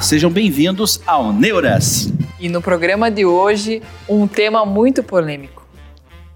Olá, 0.00 0.06
sejam 0.06 0.30
bem-vindos 0.30 0.98
ao 1.06 1.30
Neuras. 1.30 2.10
E 2.38 2.48
no 2.48 2.62
programa 2.62 3.10
de 3.10 3.26
hoje, 3.26 3.82
um 4.08 4.26
tema 4.26 4.64
muito 4.64 5.02
polêmico. 5.02 5.62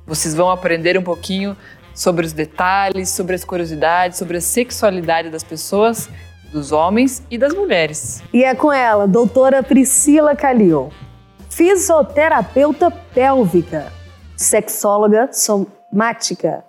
Vocês 0.07 0.35
vão 0.35 0.51
aprender 0.51 0.99
um 0.99 1.03
pouquinho 1.03 1.57
sobre 1.95 2.27
os 2.27 2.35
detalhes, 2.35 3.09
sobre 3.09 3.35
as 3.35 3.43
curiosidades, 3.43 4.19
sobre 4.19 4.37
a 4.37 4.41
sexualidade 4.43 5.31
das 5.31 5.43
pessoas, 5.43 6.11
dos 6.53 6.73
homens 6.73 7.23
e 7.31 7.39
das 7.39 7.55
mulheres. 7.55 8.23
E 8.35 8.45
é 8.45 8.55
com 8.55 8.71
ela, 8.71 9.09
doutora 9.09 9.63
Priscila 9.63 10.37
Calil, 10.37 10.91
fisioterapeuta 11.49 12.91
pélvica, 12.91 13.91
sexóloga 14.37 15.31
somática. 15.33 16.63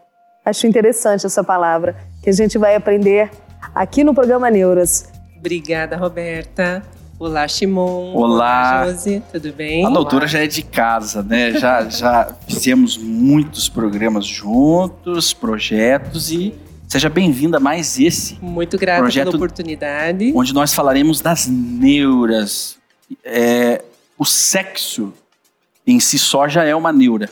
Acho 0.45 0.65
interessante 0.65 1.25
essa 1.25 1.43
palavra 1.43 1.97
que 2.23 2.29
a 2.29 2.33
gente 2.33 2.57
vai 2.57 2.73
aprender 2.73 3.29
aqui 3.75 4.01
no 4.01 4.13
programa 4.13 4.49
Neuras. 4.49 5.13
Obrigada, 5.37 5.95
Roberta. 5.95 6.83
Olá, 7.19 7.47
Shimon. 7.47 8.13
Olá. 8.13 8.83
Olá, 8.83 8.91
Josi. 8.91 9.23
Tudo 9.31 9.53
bem? 9.53 9.85
A 9.85 9.89
doutora 9.89 10.27
já 10.27 10.39
é 10.43 10.47
de 10.47 10.61
casa, 10.61 11.23
né? 11.23 11.53
Já, 11.53 11.87
já 11.89 12.35
fizemos 12.47 12.97
muitos 12.97 13.69
programas 13.69 14.25
juntos, 14.25 15.33
projetos 15.33 16.31
e 16.31 16.53
seja 16.87 17.09
bem-vinda 17.09 17.57
a 17.57 17.59
mais 17.59 17.99
esse, 17.99 18.37
Muito 18.41 18.77
grata 18.77 19.01
Projeto- 19.01 19.25
pela 19.25 19.35
oportunidade. 19.37 20.31
onde 20.35 20.53
nós 20.53 20.73
falaremos 20.73 21.21
das 21.21 21.47
neuras. 21.47 22.77
É, 23.23 23.81
o 24.17 24.25
sexo 24.25 25.13
em 25.85 25.99
si 25.99 26.17
só 26.17 26.47
já 26.47 26.63
é 26.63 26.75
uma 26.75 26.91
neura. 26.91 27.29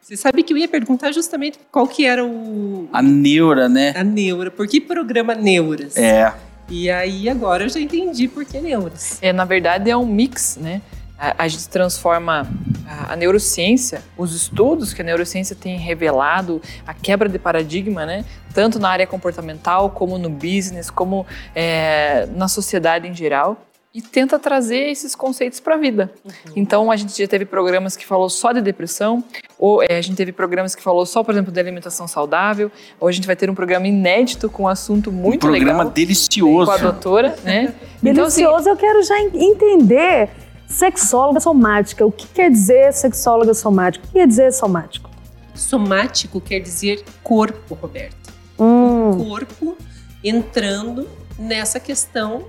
Você 0.00 0.16
sabe 0.16 0.42
que 0.42 0.52
eu 0.52 0.56
ia 0.58 0.66
perguntar 0.66 1.12
justamente 1.12 1.58
qual 1.70 1.86
que 1.86 2.04
era 2.04 2.24
o... 2.24 2.88
A 2.92 3.00
neura, 3.00 3.68
né? 3.68 3.92
A 3.96 4.02
neura. 4.02 4.50
Por 4.50 4.66
que 4.66 4.80
programa 4.80 5.36
Neuras? 5.36 5.96
É. 5.96 6.32
E 6.70 6.88
aí 6.88 7.28
agora 7.28 7.64
eu 7.64 7.68
já 7.68 7.80
entendi 7.80 8.28
por 8.28 8.44
que 8.44 8.60
Neuras. 8.60 9.18
É, 9.20 9.32
na 9.32 9.44
verdade, 9.44 9.90
é 9.90 9.96
um 9.96 10.06
mix, 10.06 10.56
né? 10.56 10.80
A, 11.18 11.44
a 11.44 11.48
gente 11.48 11.68
transforma 11.68 12.48
a, 12.86 13.12
a 13.12 13.16
neurociência, 13.16 14.02
os 14.16 14.32
estudos 14.34 14.94
que 14.94 15.02
a 15.02 15.04
neurociência 15.04 15.56
tem 15.56 15.76
revelado, 15.76 16.62
a 16.86 16.94
quebra 16.94 17.28
de 17.28 17.40
paradigma, 17.40 18.06
né? 18.06 18.24
Tanto 18.54 18.78
na 18.78 18.88
área 18.88 19.06
comportamental, 19.06 19.90
como 19.90 20.16
no 20.16 20.30
business, 20.30 20.90
como 20.90 21.26
é, 21.56 22.26
na 22.34 22.46
sociedade 22.46 23.08
em 23.08 23.14
geral. 23.14 23.66
E 23.92 24.00
tenta 24.00 24.38
trazer 24.38 24.88
esses 24.88 25.16
conceitos 25.16 25.58
para 25.58 25.74
a 25.74 25.76
vida. 25.78 26.12
Então, 26.54 26.92
a 26.92 26.96
gente 26.96 27.18
já 27.20 27.26
teve 27.26 27.44
programas 27.44 27.96
que 27.96 28.06
falou 28.06 28.30
só 28.30 28.52
de 28.52 28.60
depressão, 28.62 29.24
ou 29.58 29.82
é, 29.82 29.98
a 29.98 30.00
gente 30.00 30.14
teve 30.16 30.30
programas 30.30 30.76
que 30.76 30.82
falou 30.82 31.04
só, 31.04 31.24
por 31.24 31.32
exemplo, 31.34 31.50
de 31.52 31.58
alimentação 31.58 32.06
saudável. 32.06 32.70
Hoje 33.00 33.14
a 33.14 33.16
gente 33.16 33.26
vai 33.26 33.34
ter 33.34 33.50
um 33.50 33.54
programa 33.54 33.88
inédito 33.88 34.48
com 34.48 34.62
um 34.62 34.68
assunto 34.68 35.10
muito 35.10 35.44
um 35.44 35.50
programa 35.50 35.78
legal 35.80 35.90
delicioso. 35.92 36.66
com 36.66 36.70
a 36.72 36.76
doutora, 36.76 37.36
né? 37.42 37.74
Então, 38.02 38.24
assim, 38.24 38.42
Delicioso, 38.42 38.68
eu 38.68 38.76
quero 38.76 39.02
já 39.02 39.18
en- 39.20 39.30
entender 39.50 40.30
sexóloga 40.68 41.40
somática. 41.40 42.06
O 42.06 42.12
que 42.12 42.26
quer 42.28 42.50
dizer 42.50 42.92
sexóloga 42.94 43.52
somática? 43.54 44.04
O 44.04 44.08
que 44.08 44.14
quer 44.14 44.26
dizer 44.28 44.52
somático? 44.52 45.10
Somático 45.54 46.40
quer 46.40 46.60
dizer 46.60 47.04
corpo, 47.24 47.74
Roberta. 47.74 48.16
Hum, 48.58 49.18
Corpo 49.28 49.76
entrando 50.24 51.08
nessa 51.38 51.78
questão 51.80 52.44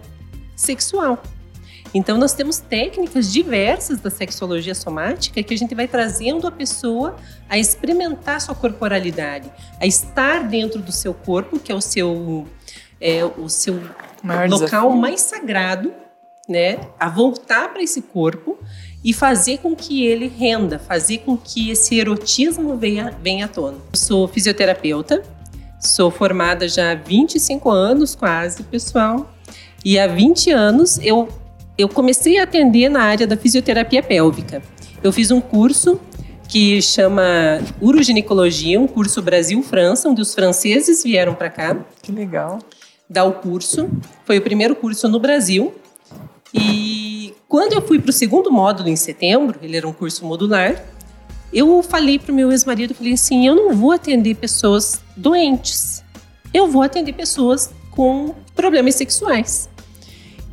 sexual. 0.62 1.22
Então, 1.94 2.18
nós 2.18 2.34
temos 2.34 2.60
técnicas 2.60 3.32
diversas 3.32 4.00
da 4.00 4.10
sexologia 4.10 4.74
somática 4.74 5.44
que 5.44 5.54
a 5.54 5.58
gente 5.58 5.76
vai 5.76 5.88
trazendo 5.88 6.48
a 6.48 6.52
pessoa 6.52 7.18
a 7.50 7.58
experimentar 7.58 8.40
sua 8.40 8.56
corporalidade, 8.56 9.52
a 9.80 9.86
estar 9.86 10.48
dentro 10.48 10.80
do 10.80 10.92
seu 10.92 11.14
corpo, 11.14 11.60
que 11.60 11.72
é 11.72 11.76
o 11.76 11.82
seu, 11.82 12.48
é, 13.00 13.26
o 13.26 13.50
seu 13.50 13.82
maior 14.24 14.50
local 14.50 14.68
desafio. 14.68 15.02
mais 15.02 15.22
sagrado, 15.22 15.94
né? 16.48 16.80
A 16.98 17.10
voltar 17.10 17.74
para 17.74 17.84
esse 17.84 18.02
corpo 18.02 18.58
e 19.04 19.14
fazer 19.14 19.58
com 19.58 19.76
que 19.76 20.06
ele 20.06 20.28
renda, 20.28 20.80
fazer 20.80 21.20
com 21.20 21.36
que 21.36 21.72
esse 21.72 22.00
erotismo 22.00 22.78
venha, 22.78 23.18
venha 23.22 23.46
à 23.46 23.48
tona. 23.50 23.78
Eu 23.92 24.00
sou 24.00 24.28
fisioterapeuta, 24.28 25.24
sou 25.80 26.10
formada 26.10 26.68
já 26.70 26.92
há 26.92 26.96
25 26.96 27.70
anos 27.70 28.16
quase, 28.16 28.64
pessoal. 28.64 29.30
E 29.84 29.98
há 30.00 30.08
20 30.08 30.52
anos 30.52 31.00
eu, 31.02 31.28
eu 31.78 31.90
comecei 31.90 32.40
a 32.40 32.44
atender 32.44 32.90
na 32.90 33.02
área 33.04 33.26
da 33.26 33.36
fisioterapia 33.36 34.04
pélvica. 34.04 34.62
Eu 35.04 35.12
fiz 35.12 35.32
um 35.32 35.42
curso 35.42 36.00
que 36.48 36.82
chama 36.82 37.24
Uroginecologia, 37.82 38.80
um 38.80 38.88
curso 38.88 39.22
Brasil-França, 39.22 40.10
onde 40.10 40.22
os 40.22 40.34
franceses 40.36 41.04
vieram 41.04 41.34
para 41.34 41.50
cá 41.50 41.78
Que 42.04 42.12
legal. 42.12 42.60
dar 43.10 43.24
o 43.24 43.34
curso. 43.34 43.90
Foi 44.26 44.38
o 44.38 44.42
primeiro 44.42 44.76
curso 44.76 45.08
no 45.08 45.20
Brasil. 45.20 45.74
E 46.54 47.34
quando 47.48 47.74
eu 47.74 47.82
fui 47.82 48.00
para 48.00 48.10
o 48.10 48.14
segundo 48.14 48.52
módulo 48.52 48.90
em 48.90 48.96
setembro, 48.96 49.60
ele 49.62 49.78
era 49.78 49.88
um 49.88 49.94
curso 49.94 50.26
modular, 50.26 50.84
eu 51.54 51.82
falei 51.84 52.18
para 52.18 52.32
o 52.32 52.36
meu 52.36 52.52
ex-marido, 52.52 52.94
falei 52.94 53.14
assim, 53.14 53.46
eu 53.46 53.56
não 53.56 53.74
vou 53.74 53.92
atender 53.92 54.36
pessoas 54.36 55.02
doentes. 55.18 56.04
Eu 56.54 56.68
vou 56.68 56.82
atender 56.82 57.14
pessoas 57.14 57.72
com 57.92 58.34
problemas 58.56 58.96
sexuais. 58.96 59.70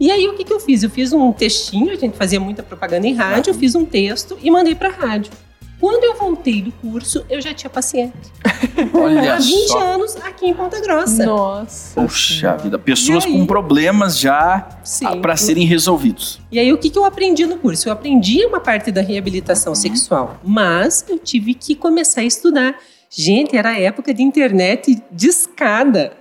E 0.00 0.10
aí 0.10 0.28
o 0.28 0.34
que, 0.34 0.44
que 0.44 0.52
eu 0.52 0.60
fiz? 0.60 0.82
Eu 0.82 0.90
fiz 0.90 1.12
um 1.12 1.32
textinho, 1.32 1.90
a 1.90 1.96
gente 1.96 2.16
fazia 2.16 2.38
muita 2.38 2.62
propaganda 2.62 3.06
em 3.06 3.14
rádio, 3.14 3.50
eu 3.50 3.54
fiz 3.54 3.74
um 3.74 3.84
texto 3.84 4.38
e 4.42 4.50
mandei 4.50 4.74
para 4.74 4.88
a 4.88 4.92
rádio. 4.92 5.32
Quando 5.80 6.02
eu 6.02 6.16
voltei 6.16 6.60
do 6.60 6.72
curso, 6.72 7.24
eu 7.30 7.40
já 7.40 7.54
tinha 7.54 7.70
paciente. 7.70 8.12
Olha 8.92 9.34
Há 9.34 9.38
20 9.38 9.68
só. 9.68 9.80
anos 9.80 10.16
aqui 10.16 10.46
em 10.46 10.54
Ponta 10.54 10.80
Grossa. 10.80 11.24
Nossa. 11.24 12.00
Puxa 12.00 12.56
vida, 12.56 12.76
pessoas 12.78 13.24
aí? 13.24 13.32
com 13.32 13.46
problemas 13.46 14.18
já 14.18 14.68
para 15.22 15.36
serem 15.36 15.64
resolvidos. 15.64 16.40
E 16.50 16.58
aí, 16.58 16.72
o 16.72 16.78
que, 16.78 16.90
que 16.90 16.98
eu 16.98 17.04
aprendi 17.04 17.46
no 17.46 17.58
curso? 17.58 17.88
Eu 17.88 17.92
aprendi 17.92 18.44
uma 18.44 18.58
parte 18.58 18.90
da 18.90 19.00
reabilitação 19.00 19.72
sexual, 19.72 20.40
mas 20.42 21.04
eu 21.08 21.16
tive 21.16 21.54
que 21.54 21.76
começar 21.76 22.22
a 22.22 22.24
estudar. 22.24 22.74
Gente, 23.10 23.56
era 23.56 23.78
época 23.78 24.12
de 24.12 24.22
internet 24.22 25.02
de 25.10 25.28
escada. 25.28 26.12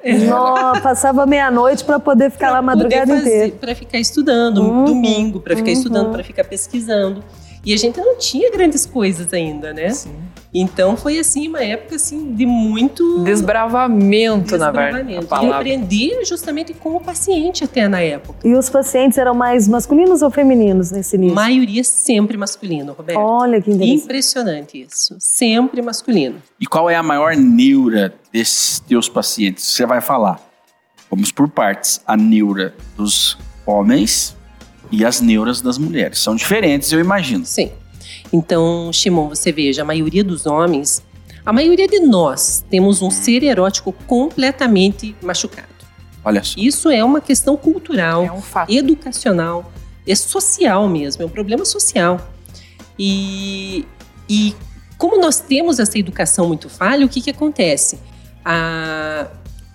Passava 0.82 1.26
meia-noite 1.26 1.84
para 1.84 2.00
poder 2.00 2.32
ficar 2.32 2.52
lá 2.52 2.60
a 2.60 2.62
madrugada 2.62 3.18
inteira. 3.18 3.54
Para 3.60 3.76
ficar 3.76 4.00
estudando, 4.00 4.62
Uhum, 4.62 4.86
domingo, 4.86 5.40
para 5.42 5.56
ficar 5.56 5.68
uhum. 5.68 5.74
estudando, 5.74 6.12
para 6.12 6.24
ficar 6.24 6.44
pesquisando. 6.46 7.24
E 7.68 7.74
a 7.74 7.78
gente 7.78 8.00
não 8.00 8.18
tinha 8.18 8.50
grandes 8.50 8.86
coisas 8.86 9.34
ainda, 9.34 9.74
né? 9.74 9.90
Sim. 9.90 10.16
Então 10.54 10.96
foi 10.96 11.20
assim 11.20 11.50
uma 11.50 11.62
época 11.62 11.98
assim 11.98 12.34
de 12.34 12.46
muito 12.46 13.26
Desbravamento, 13.26 14.58
na 14.58 14.72
verdade. 14.72 15.08
desbravamento. 15.08 15.26
E 15.26 15.28
palavra. 15.28 15.58
aprender 15.58 16.24
justamente 16.24 16.74
com 16.74 16.96
o 16.96 17.02
paciente 17.02 17.66
até 17.66 17.90
na 17.90 18.00
época. 18.00 18.48
E 18.48 18.54
os 18.54 18.70
pacientes 18.70 19.18
eram 19.18 19.36
mais 19.36 19.68
masculinos 19.68 20.22
ou 20.22 20.32
femininos 20.32 20.92
nesse 20.92 21.18
início? 21.18 21.36
Maioria 21.36 21.84
sempre 21.84 22.38
masculino, 22.38 22.94
Roberto. 22.94 23.20
Olha 23.20 23.62
que 23.62 23.70
interessante. 23.70 24.04
Impressionante 24.06 24.82
isso. 24.84 25.18
Sempre 25.20 25.82
masculino. 25.82 26.42
E 26.62 26.66
qual 26.66 26.90
é 26.90 26.96
a 26.96 27.04
maior 27.04 27.36
neura 27.36 28.14
desses 28.32 28.80
teus 28.80 29.10
pacientes? 29.10 29.66
Você 29.66 29.86
vai 29.86 30.00
falar. 30.00 30.40
Vamos 31.12 31.34
por 31.34 31.50
partes. 31.50 32.00
A 32.08 32.16
neura 32.16 32.74
dos 32.96 33.38
homens 33.66 34.37
e 34.92 35.06
as 35.06 35.22
neuras 35.22 35.62
das 35.62 35.78
mulheres. 35.78 36.20
São 36.20 36.36
diferentes, 36.36 36.92
eu 36.92 37.00
imagino. 37.00 37.46
Sim. 37.46 37.72
Então, 38.32 38.92
Shimon, 38.92 39.30
você 39.30 39.52
veja, 39.52 39.82
a 39.82 39.86
maioria 39.86 40.24
dos 40.24 40.46
homens, 40.46 41.02
a 41.46 41.54
maioria 41.54 41.88
de 41.88 42.00
nós, 42.00 42.64
temos 42.70 43.02
um 43.02 43.10
ser 43.10 43.44
erótico 43.44 43.94
completamente 44.06 45.16
machucado. 45.22 45.68
Olha 46.24 46.44
só. 46.44 46.56
Isso 46.58 46.90
é 46.90 47.04
uma 47.04 47.22
questão 47.22 47.56
cultural, 47.56 48.24
É 48.24 48.32
um 48.32 48.42
fato. 48.42 48.72
educacional, 48.72 49.72
é 50.06 50.14
social 50.16 50.88
mesmo, 50.90 51.24
é 51.24 51.26
um 51.26 51.30
problema 51.30 51.64
social. 51.64 52.20
E, 53.00 53.86
e 54.30 54.54
como 54.98 55.22
nós 55.22 55.40
temos 55.40 55.80
essa 55.80 55.98
educação 55.98 56.48
muito 56.48 56.68
falha, 56.70 57.06
o 57.06 57.10
que, 57.10 57.22
que 57.22 57.30
acontece? 57.30 58.00
A, 58.44 59.28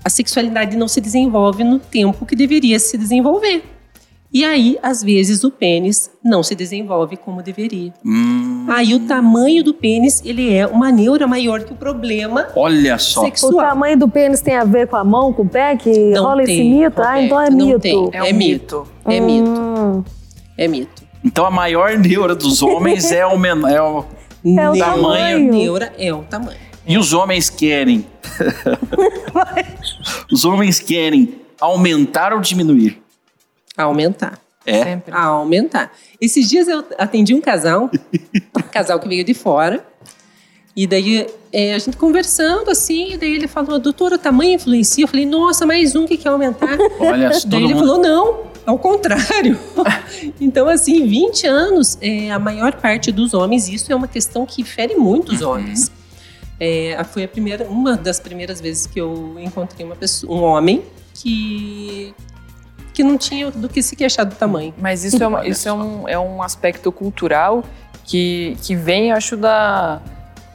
a 0.05 0.11
sexualidade 0.11 0.76
não 0.76 0.88
se 0.88 1.00
desenvolve 1.00 1.64
no 1.64 1.79
tempo 1.79 2.26
que 2.26 2.35
deveria 2.35 2.79
se 2.79 2.99
desenvolver. 2.99 3.62
E 4.34 4.44
aí, 4.46 4.79
às 4.82 5.02
vezes, 5.02 5.44
o 5.44 5.50
pênis 5.50 6.11
não 6.25 6.43
se 6.43 6.55
desenvolve 6.55 7.17
como 7.19 7.43
deveria. 7.43 7.93
Hum, 8.05 8.64
Aí 8.69 8.94
o 8.94 9.00
tamanho 9.00 9.62
do 9.62 9.75
pênis, 9.75 10.23
ele 10.25 10.55
é 10.55 10.67
uma 10.67 10.90
neura 10.90 11.26
maior 11.26 11.62
que 11.64 11.73
o 11.73 11.76
problema 11.76 12.49
olha 12.56 12.96
só. 12.99 13.20
O 13.20 13.25
sexual. 13.26 13.52
tamanho 13.69 13.99
do 13.99 14.08
pênis 14.08 14.40
tem 14.40 14.56
a 14.56 14.64
ver 14.64 14.87
com 14.87 14.96
a 14.96 15.05
mão, 15.05 15.32
com 15.34 15.43
o 15.43 15.49
pé, 15.49 15.76
que 15.76 15.90
Não 16.12 16.23
rola 16.25 16.44
tem, 16.44 16.55
esse 16.55 16.64
mito? 16.64 17.02
Ah, 17.02 17.20
então 17.20 17.38
é 17.40 17.50
não 17.50 17.67
mito. 17.67 17.81
tem. 17.81 18.11
É 18.12 18.23
um 18.23 18.26
É 18.26 18.32
mito. 18.32 18.87
É 19.05 19.20
mito, 19.20 19.50
Hum, 19.50 20.05
é 20.56 20.69
mito. 20.69 21.02
Então 21.25 21.44
a 21.44 21.50
maior 21.50 21.99
neura 21.99 22.35
dos 22.35 22.62
homens 22.62 23.11
é 23.12 23.26
o 23.26 23.37
menor. 23.38 23.70
É 23.70 23.82
o... 23.82 24.05
É 24.44 24.70
o 24.70 24.73
Neura- 24.73 24.78
tamanho. 24.78 25.52
Neura 25.52 25.93
é 25.99 26.12
o 26.14 26.23
tamanho. 26.23 26.56
E 26.87 26.96
os 26.99 27.12
homens 27.12 27.49
querem. 27.50 28.05
os 30.32 30.44
homens 30.44 30.81
querem 30.81 31.35
aumentar 31.61 32.32
ou 32.32 32.40
diminuir? 32.40 33.01
Aumentar. 33.77 34.39
É. 34.65 34.85
Sempre. 34.85 35.15
Aumentar. 35.15 35.93
Esses 36.21 36.49
dias 36.49 36.69
eu 36.69 36.85
atendi 36.99 37.35
um 37.35 37.41
casal, 37.41 37.91
um 38.57 38.63
casal 38.71 39.01
que 39.01 39.09
veio 39.09 39.25
de 39.25 39.35
fora, 39.35 39.85
e 40.75 40.87
daí 40.87 41.27
é, 41.53 41.75
a 41.75 41.79
gente 41.79 41.97
conversando 41.97 42.71
assim, 42.71 43.13
e 43.13 43.17
daí 43.19 43.35
ele 43.35 43.49
falou, 43.49 43.79
doutora, 43.79 44.15
o 44.15 44.19
tamanho 44.19 44.53
influencia? 44.55 45.05
Eu 45.05 45.09
falei, 45.09 45.27
nossa, 45.27 45.67
mais 45.67 45.95
um 45.97 46.07
que 46.07 46.17
quer 46.17 46.29
aumentar. 46.29 46.79
Olha, 47.01 47.31
daí 47.47 47.65
ele 47.65 47.75
mundo. 47.75 47.87
falou, 47.87 47.99
não, 48.03 48.41
ao 48.65 48.79
contrário. 48.79 49.59
então, 50.41 50.69
assim, 50.69 51.07
20 51.07 51.47
anos, 51.47 51.99
é, 52.01 52.31
a 52.31 52.39
maior 52.39 52.73
parte 52.75 53.11
dos 53.11 53.35
homens, 53.35 53.69
isso 53.69 53.93
é 53.93 53.97
uma 53.97 54.09
questão 54.09 54.47
que 54.47 54.63
fere 54.65 54.95
muitos 54.95 55.41
Uhum. 55.43 55.51
homens. 55.51 55.91
É, 56.61 56.97
foi 57.11 57.25
a 57.25 57.29
primeira, 57.29 57.65
uma 57.65 57.97
das 57.97 58.21
primeiras 58.21 58.61
vezes 58.61 58.87
que 58.87 59.01
eu 59.01 59.37
encontrei 59.41 59.85
uma 59.85 59.97
pessoa, 59.97 60.33
um 60.33 60.43
homem 60.43 60.83
que 61.13 62.15
que 62.93 63.03
não 63.03 63.17
tinha 63.17 63.50
do 63.50 63.69
que 63.69 63.83
se 63.83 63.97
queixar 63.97 64.27
do 64.27 64.35
tamanho. 64.35 64.75
Mas 64.79 65.05
isso, 65.05 65.23
é, 65.23 65.27
uma- 65.27 65.47
isso 65.47 65.69
é, 65.69 65.73
um, 65.73 66.09
é 66.09 66.19
um 66.19 66.43
aspecto 66.43 66.91
cultural 66.93 67.65
que, 68.05 68.56
que 68.62 68.75
vem, 68.75 69.12
acho, 69.12 69.37
da, 69.37 70.00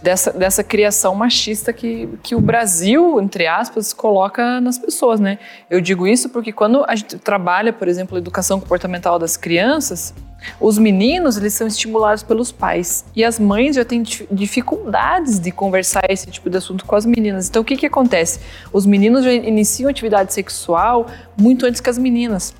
dessa, 0.02 0.32
dessa 0.32 0.64
criação 0.64 1.16
machista 1.16 1.74
que, 1.74 2.08
que 2.22 2.36
o 2.36 2.42
Brasil, 2.42 3.20
entre 3.20 3.48
aspas, 3.48 3.94
coloca 3.94 4.62
nas 4.62 4.78
pessoas, 4.78 5.20
né? 5.20 5.40
Eu 5.70 5.82
digo 5.82 6.06
isso 6.08 6.30
porque 6.30 6.52
quando 6.52 6.84
a 6.88 6.96
gente 6.96 7.18
trabalha, 7.18 7.74
por 7.74 7.88
exemplo, 7.88 8.16
a 8.16 8.20
educação 8.20 8.60
comportamental 8.60 9.18
das 9.18 9.36
crianças, 9.38 10.14
os 10.60 10.78
meninos, 10.78 11.38
eles 11.38 11.54
são 11.54 11.68
estimulados 11.68 12.24
pelos 12.24 12.52
pais. 12.52 13.06
E 13.16 13.24
as 13.24 13.40
mães 13.40 13.76
já 13.76 13.84
têm 13.84 14.02
dif- 14.02 14.28
dificuldades 14.32 15.40
de 15.40 15.52
conversar 15.52 16.04
esse 16.10 16.28
tipo 16.28 16.50
de 16.50 16.58
assunto 16.58 16.86
com 16.86 16.96
as 16.96 17.06
meninas. 17.06 17.50
Então, 17.50 17.62
o 17.62 17.66
que, 17.66 17.76
que 17.76 17.86
acontece? 17.86 18.40
Os 18.72 18.86
meninos 18.86 19.24
já 19.24 19.34
iniciam 19.34 19.90
atividade 19.90 20.34
sexual 20.34 21.08
muito 21.38 21.66
antes 21.66 21.82
que 21.82 21.90
as 21.90 21.98
meninas. 21.98 22.54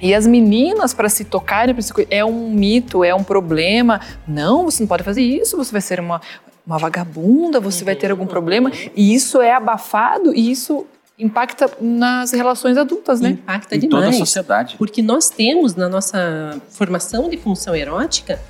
E 0.00 0.14
as 0.14 0.26
meninas, 0.26 0.92
para 0.92 1.08
se 1.08 1.24
tocarem, 1.24 1.74
pra 1.74 1.82
se 1.82 1.92
é 2.10 2.24
um 2.24 2.50
mito, 2.50 3.04
é 3.04 3.14
um 3.14 3.22
problema. 3.22 4.00
Não, 4.26 4.64
você 4.64 4.82
não 4.82 4.88
pode 4.88 5.04
fazer 5.04 5.22
isso, 5.22 5.56
você 5.56 5.70
vai 5.70 5.80
ser 5.80 6.00
uma, 6.00 6.20
uma 6.66 6.76
vagabunda, 6.76 7.60
você 7.60 7.84
vai 7.84 7.94
ter 7.94 8.10
algum 8.10 8.26
problema. 8.26 8.72
E 8.96 9.14
isso 9.14 9.40
é 9.40 9.52
abafado 9.52 10.34
e 10.34 10.50
isso 10.50 10.86
impacta 11.22 11.70
nas 11.80 12.32
relações 12.32 12.76
adultas, 12.76 13.20
né? 13.20 13.30
Impacta 13.30 13.76
Em 13.76 13.80
toda 13.80 13.96
a 13.96 14.10
demais. 14.10 14.18
sociedade. 14.18 14.76
Porque 14.76 15.00
nós 15.02 15.30
temos 15.30 15.74
na 15.74 15.88
nossa 15.88 16.60
formação 16.70 17.28
de 17.28 17.36
função 17.36 17.74
erótica 17.74 18.40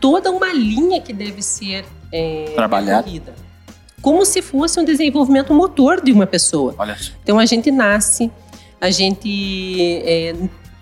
toda 0.00 0.30
uma 0.30 0.52
linha 0.52 1.00
que 1.00 1.12
deve 1.12 1.42
ser 1.42 1.84
é, 2.12 2.52
Trabalhada. 2.54 3.34
Como 4.00 4.24
se 4.24 4.42
fosse 4.42 4.80
um 4.80 4.84
desenvolvimento 4.84 5.54
motor 5.54 6.00
de 6.00 6.10
uma 6.10 6.26
pessoa. 6.26 6.74
Olha 6.76 6.96
só. 6.96 7.12
Então 7.22 7.38
a 7.38 7.46
gente 7.46 7.70
nasce, 7.70 8.30
a 8.80 8.90
gente 8.90 10.02
é, 10.04 10.34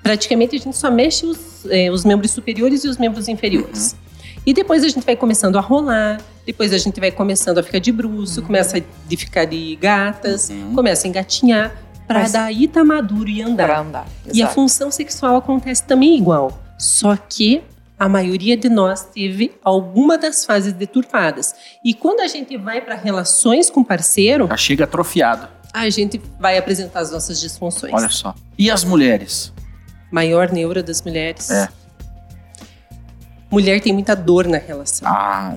praticamente 0.03 0.57
a 0.57 0.59
gente 0.59 0.77
só 0.77 0.91
mexe 0.91 1.27
os, 1.27 1.67
é, 1.69 1.91
os 1.91 2.05
membros 2.05 2.31
superiores 2.31 2.85
e 2.85 2.89
os 2.89 2.97
membros 2.97 3.29
inferiores. 3.29 3.95
E 4.47 4.53
depois 4.55 4.83
a 4.83 4.89
gente 4.89 5.05
vai 5.05 5.15
começando 5.17 5.57
a 5.57 5.61
rolar, 5.61 6.21
depois 6.47 6.73
a 6.73 6.79
gente 6.79 6.99
vai 6.99 7.11
começando 7.11 7.59
a 7.59 7.63
ficar 7.63 7.79
de 7.79 7.93
bruço, 7.93 8.43
começa 8.43 8.79
a 8.79 9.17
ficar 9.17 9.45
de 9.45 9.77
gatas, 9.77 10.49
Uhum. 10.49 10.75
começa 10.75 11.07
a 11.07 11.09
engatinhar, 11.09 11.77
para 12.07 12.27
daí 12.29 12.67
tá 12.67 12.83
maduro 12.83 13.29
e 13.29 13.43
andar. 13.43 13.67
Para 13.69 13.81
andar. 13.81 14.07
E 14.33 14.43
a 14.43 14.49
função 14.49 14.91
sexual 14.91 15.37
acontece 15.37 15.83
também 15.85 16.17
igual. 16.17 16.59
Só 16.79 17.15
que 17.17 17.63
a 17.99 18.09
maioria 18.09 18.57
de 18.57 18.69
nós 18.71 19.05
teve 19.05 19.53
alguma 19.63 20.17
das 20.17 20.45
fases 20.45 20.73
deturpadas. 20.73 21.55
E 21.85 21.93
quando 21.93 22.21
a 22.21 22.27
gente 22.27 22.57
vai 22.57 22.81
para 22.81 22.95
relações 22.97 23.69
com 23.71 23.85
parceiro, 23.85 24.49
Já 24.49 24.57
chega 24.57 24.85
atrofiado. 24.85 25.47
a 25.73 25.89
gente 25.91 26.21
vai 26.41 26.57
apresentar 26.57 27.01
as 27.01 27.11
nossas 27.13 27.39
disfunções. 27.39 27.93
Olha 27.93 28.09
só. 28.09 28.35
E 28.59 28.71
as 28.71 28.83
mulheres? 28.83 29.53
Maior 30.11 30.51
neura 30.51 30.83
das 30.83 31.03
mulheres. 31.03 31.51
É. 31.51 31.69
Mulher 33.51 33.81
tem 33.81 33.93
muita 33.93 34.15
dor 34.15 34.47
na 34.47 34.59
relação. 34.59 35.09
Ah, 35.09 35.55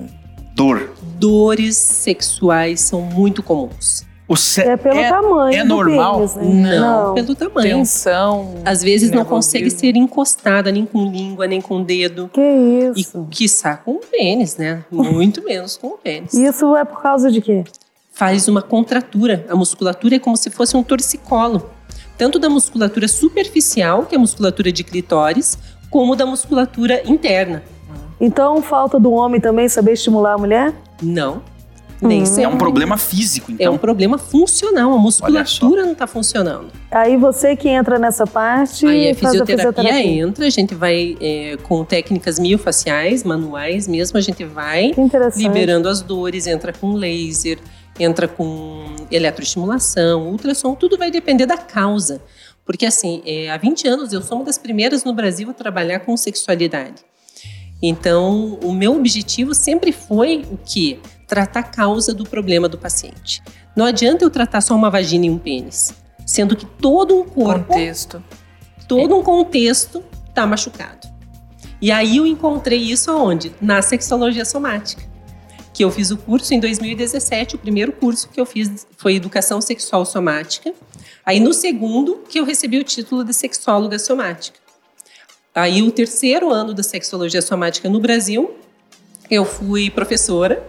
dor. 0.54 0.92
Dores 1.18 1.76
sexuais 1.76 2.80
são 2.80 3.00
muito 3.02 3.42
comuns. 3.42 4.04
Ce- 4.36 4.62
É 4.62 4.76
pelo 4.76 4.98
é- 4.98 5.08
tamanho 5.10 5.58
é 5.60 5.62
do 5.62 5.68
normal? 5.68 6.14
pênis, 6.16 6.34
né? 6.36 6.78
Não, 6.80 7.14
pelo 7.14 7.34
tamanho. 7.34 7.76
Tensão. 7.78 8.54
Às 8.64 8.82
vezes 8.82 9.10
não 9.10 9.24
consegue 9.24 9.70
ser 9.70 9.96
encostada 9.96 10.72
nem 10.72 10.86
com 10.86 11.04
língua, 11.04 11.46
nem 11.46 11.60
com 11.60 11.82
dedo. 11.82 12.30
Que 12.32 12.40
E 12.40 12.90
isso? 13.00 13.26
quiçá 13.30 13.76
com 13.76 13.92
o 13.92 13.98
pênis, 14.00 14.56
né? 14.56 14.82
Muito 14.90 15.42
menos 15.44 15.76
com 15.76 15.88
o 15.88 15.98
pênis. 15.98 16.32
Isso 16.32 16.74
é 16.74 16.84
por 16.86 17.02
causa 17.02 17.30
de 17.30 17.40
quê? 17.42 17.64
Faz 18.12 18.48
uma 18.48 18.62
contratura. 18.62 19.44
A 19.48 19.54
musculatura 19.54 20.16
é 20.16 20.18
como 20.18 20.36
se 20.38 20.48
fosse 20.50 20.74
um 20.76 20.82
torcicolo. 20.82 21.70
Tanto 22.16 22.38
da 22.38 22.48
musculatura 22.48 23.06
superficial, 23.08 24.06
que 24.06 24.14
é 24.14 24.18
a 24.18 24.20
musculatura 24.20 24.72
de 24.72 24.82
clitóris, 24.84 25.58
como 25.90 26.16
da 26.16 26.24
musculatura 26.24 27.02
interna. 27.04 27.62
Então, 28.24 28.62
falta 28.62 28.98
do 28.98 29.12
homem 29.12 29.38
também 29.38 29.68
saber 29.68 29.92
estimular 29.92 30.32
a 30.32 30.38
mulher? 30.38 30.72
Não. 31.02 31.42
Nem 32.00 32.22
Hum. 32.22 32.26
sempre. 32.26 32.44
É 32.44 32.48
um 32.48 32.56
problema 32.56 32.96
físico, 32.96 33.50
É 33.52 33.54
então. 33.54 33.74
um 33.74 33.78
problema 33.78 34.16
funcional. 34.18 34.92
A 34.94 34.98
musculatura 34.98 35.84
não 35.84 35.92
está 35.92 36.06
funcionando. 36.06 36.68
Aí 36.90 37.16
você 37.18 37.54
que 37.54 37.68
entra 37.68 37.98
nessa 37.98 38.26
parte 38.26 38.86
Aí 38.86 39.08
a 39.08 39.10
e 39.10 39.14
faz 39.14 39.26
a 39.40 39.44
fisioterapia, 39.44 39.72
fisioterapia. 39.82 40.22
entra, 40.22 40.46
a 40.46 40.50
gente 40.50 40.74
vai 40.74 41.16
é, 41.20 41.56
com 41.62 41.84
técnicas 41.84 42.38
miofaciais, 42.38 43.22
manuais 43.24 43.86
mesmo, 43.86 44.16
a 44.18 44.20
gente 44.22 44.42
vai 44.44 44.92
liberando 45.36 45.88
as 45.88 46.00
dores, 46.00 46.46
entra 46.46 46.72
com 46.72 46.94
laser, 46.94 47.58
entra 48.00 48.26
com 48.26 48.84
eletroestimulação, 49.10 50.28
ultrassom, 50.30 50.74
tudo 50.74 50.96
vai 50.96 51.10
depender 51.10 51.46
da 51.46 51.56
causa. 51.58 52.20
Porque 52.64 52.86
assim, 52.86 53.22
é, 53.26 53.50
há 53.50 53.56
20 53.58 53.86
anos 53.86 54.12
eu 54.12 54.22
sou 54.22 54.38
uma 54.38 54.44
das 54.44 54.56
primeiras 54.58 55.04
no 55.04 55.12
Brasil 55.12 55.48
a 55.50 55.52
trabalhar 55.52 56.00
com 56.00 56.16
sexualidade. 56.16 57.02
Então, 57.86 58.58
o 58.62 58.72
meu 58.72 58.96
objetivo 58.96 59.54
sempre 59.54 59.92
foi 59.92 60.46
o 60.50 60.56
quê? 60.56 60.98
Tratar 61.28 61.60
a 61.60 61.64
causa 61.64 62.14
do 62.14 62.24
problema 62.24 62.66
do 62.66 62.78
paciente. 62.78 63.42
Não 63.76 63.84
adianta 63.84 64.24
eu 64.24 64.30
tratar 64.30 64.62
só 64.62 64.74
uma 64.74 64.88
vagina 64.88 65.26
e 65.26 65.30
um 65.30 65.36
pênis, 65.36 65.92
sendo 66.24 66.56
que 66.56 66.64
todo 66.64 67.14
um 67.14 67.24
corpo 67.24 67.66
Contexto. 67.66 68.24
todo 68.88 69.14
um 69.14 69.22
contexto 69.22 70.02
está 70.26 70.46
machucado. 70.46 71.06
E 71.78 71.92
aí 71.92 72.16
eu 72.16 72.26
encontrei 72.26 72.78
isso 72.80 73.10
aonde? 73.10 73.54
Na 73.60 73.82
sexologia 73.82 74.46
somática. 74.46 75.02
Que 75.74 75.84
eu 75.84 75.90
fiz 75.90 76.10
o 76.10 76.16
curso 76.16 76.54
em 76.54 76.60
2017, 76.60 77.56
o 77.56 77.58
primeiro 77.58 77.92
curso 77.92 78.30
que 78.30 78.40
eu 78.40 78.46
fiz 78.46 78.86
foi 78.96 79.16
educação 79.16 79.60
sexual 79.60 80.06
somática. 80.06 80.72
Aí 81.26 81.38
no 81.38 81.52
segundo 81.52 82.22
que 82.30 82.40
eu 82.40 82.46
recebi 82.46 82.78
o 82.78 82.84
título 82.84 83.22
de 83.22 83.34
sexóloga 83.34 83.98
somática. 83.98 84.63
Aí 85.54 85.82
o 85.82 85.90
terceiro 85.90 86.50
ano 86.50 86.74
da 86.74 86.82
sexologia 86.82 87.40
somática 87.40 87.88
no 87.88 88.00
Brasil, 88.00 88.56
eu 89.30 89.44
fui 89.44 89.88
professora 89.88 90.66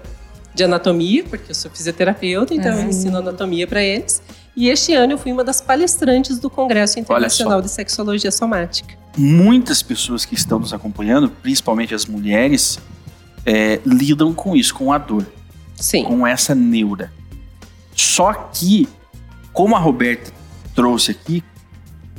de 0.54 0.64
anatomia, 0.64 1.24
porque 1.24 1.52
eu 1.52 1.56
sou 1.56 1.72
fisioterapeuta, 1.72 2.54
então 2.54 2.72
eu 2.72 2.80
Uhum. 2.84 2.90
ensino 2.90 3.18
anatomia 3.18 3.66
para 3.68 3.84
eles. 3.84 4.22
E 4.56 4.70
este 4.70 4.94
ano 4.94 5.14
eu 5.14 5.18
fui 5.18 5.32
uma 5.32 5.44
das 5.44 5.60
palestrantes 5.60 6.38
do 6.40 6.50
Congresso 6.50 7.00
Internacional 7.00 7.62
de 7.62 7.70
Sexologia 7.70 8.32
Somática. 8.32 8.96
Muitas 9.18 9.82
pessoas 9.82 10.24
que 10.24 10.36
estão 10.36 10.60
nos 10.60 10.72
acompanhando, 10.72 11.30
principalmente 11.30 11.94
as 11.94 12.06
mulheres, 12.06 12.80
é, 13.46 13.80
lidam 13.86 14.34
com 14.34 14.56
isso, 14.56 14.74
com 14.74 14.94
a 14.94 14.98
dor, 14.98 15.26
Sim. 15.76 16.04
com 16.06 16.26
essa 16.26 16.56
neura. 16.56 17.12
Só 17.94 18.34
que, 18.34 18.88
como 19.52 19.76
a 19.76 19.80
Roberta 19.80 20.32
trouxe 20.74 21.12
aqui, 21.12 21.44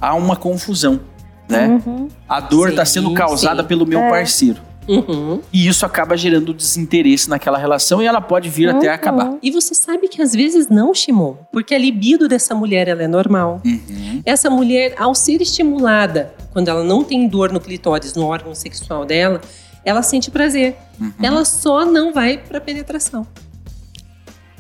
há 0.01 0.15
uma 0.15 0.37
confusão, 0.37 1.01
né? 1.49 1.81
Uhum. 1.87 2.09
A 2.29 2.41
dor 2.41 2.71
está 2.71 2.85
sendo 2.85 3.13
causada 3.15 3.63
sim. 3.63 3.69
pelo 3.69 3.87
meu 3.87 3.99
É. 4.01 4.11
parceiro. 4.11 4.61
Uhum. 4.89 5.41
E 5.53 5.67
isso 5.67 5.85
acaba 5.85 6.17
gerando 6.17 6.55
desinteresse 6.55 7.29
naquela 7.29 7.59
relação 7.59 8.01
e 8.01 8.07
ela 8.07 8.21
pode 8.21 8.49
vir 8.49 8.69
até 8.69 8.87
Uhum. 8.89 8.95
acabar. 8.95 9.35
E 9.43 9.51
você 9.51 9.75
sabe 9.75 10.07
que 10.07 10.23
às 10.23 10.33
vezes 10.33 10.69
não, 10.69 10.95
Shimon, 10.95 11.35
porque 11.51 11.75
a 11.75 11.79
libido 11.79 12.29
dessa 12.29 12.55
mulher 12.55 12.87
ela 12.87 13.03
é 13.03 13.09
normal. 13.09 13.61
Uhum. 13.65 14.23
Essa 14.25 14.49
mulher, 14.49 14.95
ao 14.97 15.13
ser 15.13 15.43
estimulada, 15.43 16.33
quando 16.53 16.69
ela 16.69 16.85
não 16.85 17.03
tem 17.03 17.27
dor 17.27 17.51
no 17.53 17.61
clitóris, 17.61 18.15
no 18.15 18.27
órgão 18.27 18.55
sexual 18.55 19.05
dela, 19.05 19.41
ela 19.85 20.03
sente 20.03 20.31
prazer. 20.31 20.77
Uhum. 21.01 21.13
Ela 21.21 21.45
só 21.45 21.85
não 21.85 22.13
vai 22.13 22.39
para 22.39 22.61
penetração. 22.61 23.27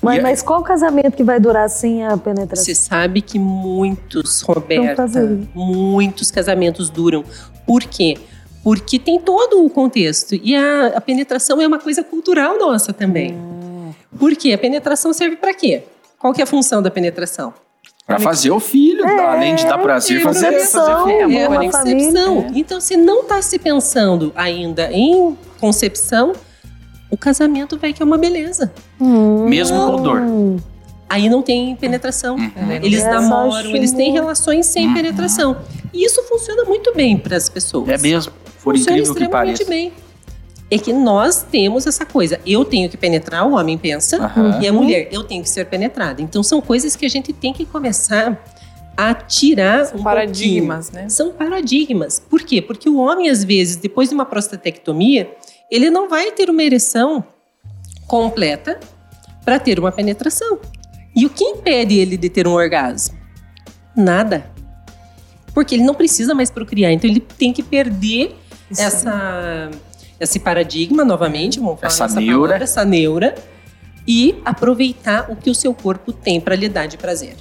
Mas, 0.06 0.18
E- 0.18 0.22
mas 0.22 0.42
qual 0.42 0.62
casamento 0.62 1.16
que 1.16 1.22
vai 1.24 1.38
durar 1.40 1.68
sem 1.68 2.04
a 2.06 2.16
penetração? 2.16 2.64
Você 2.64 2.74
sabe 2.74 3.20
que 3.20 3.38
muitos, 3.38 4.40
Roberta, 4.42 4.96
fazer. 4.96 5.38
muitos 5.54 6.30
casamentos 6.30 6.88
duram. 6.90 7.24
Por 7.66 7.82
quê? 7.82 8.16
Porque 8.62 8.98
tem 8.98 9.20
todo 9.20 9.64
o 9.64 9.70
contexto. 9.70 10.34
E 10.34 10.54
a, 10.56 10.88
a 10.96 11.00
penetração 11.00 11.60
é 11.60 11.66
uma 11.66 11.78
coisa 11.78 12.02
cultural 12.02 12.58
nossa 12.58 12.92
também. 12.92 13.32
Hum. 13.34 13.92
Por 14.18 14.34
quê? 14.34 14.52
A 14.52 14.58
penetração 14.58 15.12
serve 15.12 15.36
para 15.36 15.52
quê? 15.54 15.82
Qual 16.18 16.32
que 16.32 16.40
é 16.40 16.44
a 16.44 16.46
função 16.46 16.80
da 16.82 16.90
penetração? 16.90 17.52
Pra 18.06 18.20
fazer 18.20 18.52
o 18.52 18.60
filho, 18.60 19.04
além 19.04 19.56
de 19.56 19.64
dar 19.66 19.78
prazer, 19.78 20.20
é, 20.20 20.22
fazer, 20.22 20.46
concepção. 20.52 20.86
fazer 20.86 21.04
filho. 21.26 21.32
É, 21.32 21.40
É 21.42 21.48
uma 21.48 21.60
uma 21.60 21.64
concepção. 21.72 22.36
família. 22.42 22.60
Então, 22.60 22.80
se 22.80 22.96
não 22.96 23.22
está 23.22 23.42
se 23.42 23.58
pensando 23.58 24.32
ainda 24.36 24.90
em 24.92 25.36
concepção, 25.60 26.32
o 27.10 27.16
casamento 27.16 27.78
vai 27.78 27.92
que 27.92 28.02
é 28.02 28.04
uma 28.04 28.18
beleza. 28.18 28.72
Hum. 29.00 29.46
Mesmo 29.48 29.76
com 29.78 30.02
dor. 30.02 30.22
Aí 31.08 31.28
não 31.28 31.40
tem 31.40 31.76
penetração. 31.76 32.34
Uhum. 32.36 32.72
Eles 32.82 33.02
É 33.04 33.10
namoram, 33.10 33.70
eles 33.76 33.92
têm 33.92 34.12
relações 34.12 34.66
sem 34.66 34.88
Uhum. 34.88 34.94
penetração. 34.94 35.56
E 35.92 36.04
isso 36.04 36.20
funciona 36.24 36.64
muito 36.64 36.92
bem 36.94 37.16
para 37.16 37.36
as 37.36 37.48
pessoas. 37.48 37.88
É 37.88 37.98
mesmo, 37.98 38.32
por 38.62 38.74
funciona 38.76 38.98
incrível 38.98 39.14
que 39.14 39.28
pareça. 39.28 39.64
bem. 39.64 39.92
É 40.68 40.76
que 40.78 40.92
nós 40.92 41.44
temos 41.48 41.86
essa 41.86 42.04
coisa. 42.04 42.40
Eu 42.44 42.64
tenho 42.64 42.88
que 42.90 42.96
penetrar, 42.96 43.46
o 43.46 43.52
homem 43.54 43.78
pensa, 43.78 44.16
Aham. 44.16 44.58
e 44.60 44.66
a 44.66 44.72
mulher, 44.72 45.08
eu 45.12 45.22
tenho 45.22 45.44
que 45.44 45.48
ser 45.48 45.64
penetrada. 45.66 46.20
Então 46.20 46.42
são 46.42 46.60
coisas 46.60 46.96
que 46.96 47.06
a 47.06 47.08
gente 47.08 47.32
tem 47.32 47.52
que 47.52 47.64
começar 47.64 48.44
a 48.96 49.14
tirar 49.14 49.84
São 49.86 50.00
um 50.00 50.02
paradigmas, 50.02 50.86
né? 50.90 51.02
pouquinho. 51.02 51.10
São 51.10 51.30
paradigmas. 51.30 52.18
Por 52.18 52.42
quê? 52.42 52.60
Porque 52.60 52.88
o 52.88 52.96
homem, 52.96 53.30
às 53.30 53.44
vezes, 53.44 53.76
depois 53.76 54.08
de 54.08 54.14
uma 54.16 54.24
prostatectomia, 54.24 55.30
ele 55.70 55.90
não 55.90 56.08
vai 56.08 56.32
ter 56.32 56.48
uma 56.50 56.62
ereção 56.62 57.24
completa 58.06 58.78
para 59.44 59.58
ter 59.58 59.78
uma 59.78 59.92
penetração. 59.92 60.60
E 61.14 61.24
o 61.24 61.30
que 61.30 61.44
impede 61.44 61.98
ele 61.98 62.16
de 62.16 62.28
ter 62.28 62.46
um 62.46 62.52
orgasmo? 62.52 63.16
Nada. 63.96 64.50
Porque 65.54 65.74
ele 65.74 65.84
não 65.84 65.94
precisa 65.94 66.34
mais 66.34 66.50
procriar. 66.50 66.92
Então 66.92 67.08
ele 67.08 67.20
tem 67.20 67.52
que 67.52 67.62
perder 67.62 68.36
Isso. 68.70 68.82
essa, 68.82 69.70
esse 70.20 70.38
paradigma 70.38 71.04
novamente, 71.04 71.58
vamos 71.58 71.80
falar 71.80 71.86
Essa 71.86 72.20
neura. 72.20 72.40
palavra, 72.48 72.64
essa 72.64 72.84
neura, 72.84 73.34
e 74.06 74.40
aproveitar 74.44 75.30
o 75.30 75.36
que 75.36 75.48
o 75.50 75.54
seu 75.54 75.72
corpo 75.72 76.12
tem 76.12 76.40
para 76.40 76.54
lhe 76.54 76.68
dar 76.68 76.86
de 76.86 76.98
prazer. 76.98 77.34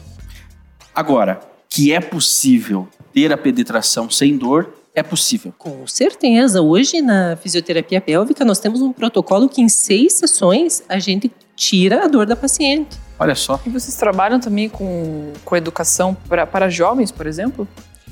Agora, 0.94 1.42
que 1.70 1.92
é 1.92 2.00
possível 2.00 2.88
ter 3.14 3.34
a 3.34 3.38
penetração 3.38 4.10
sem 4.10 4.38
dor, 4.38 4.74
é 4.96 5.04
possível. 5.04 5.54
Com 5.58 5.86
certeza. 5.86 6.62
Hoje, 6.62 7.02
na 7.02 7.36
fisioterapia 7.36 8.00
pélvica, 8.02 8.44
nós 8.46 8.60
temos 8.60 8.82
um 8.82 8.92
protocolo 8.92 9.48
que 9.50 9.62
em 9.62 9.70
seis 9.70 10.14
sessões 10.14 10.84
a 10.88 10.98
gente 11.00 11.32
tira 11.56 12.06
a 12.06 12.08
dor 12.08 12.26
da 12.26 12.36
paciente. 12.36 12.98
Olha 13.20 13.36
só. 13.36 13.60
E 13.66 13.70
vocês 13.70 13.96
trabalham 13.96 14.40
também 14.40 14.68
com, 14.70 15.32
com 15.44 15.56
educação 15.56 16.16
pra, 16.28 16.46
para 16.46 16.70
jovens, 16.70 17.12
por 17.12 17.28
exemplo? 17.28 17.68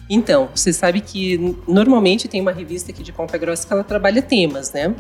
Então, 0.09 0.49
você 0.53 0.71
sabe 0.73 0.99
que 1.01 1.55
normalmente 1.67 2.27
tem 2.27 2.41
uma 2.41 2.51
revista 2.51 2.91
aqui 2.91 3.01
de 3.01 3.11
Ponta 3.11 3.37
Grossa 3.37 3.65
que 3.65 3.71
ela 3.73 3.83
trabalha 3.83 4.21
temas, 4.21 4.71
né? 4.71 4.93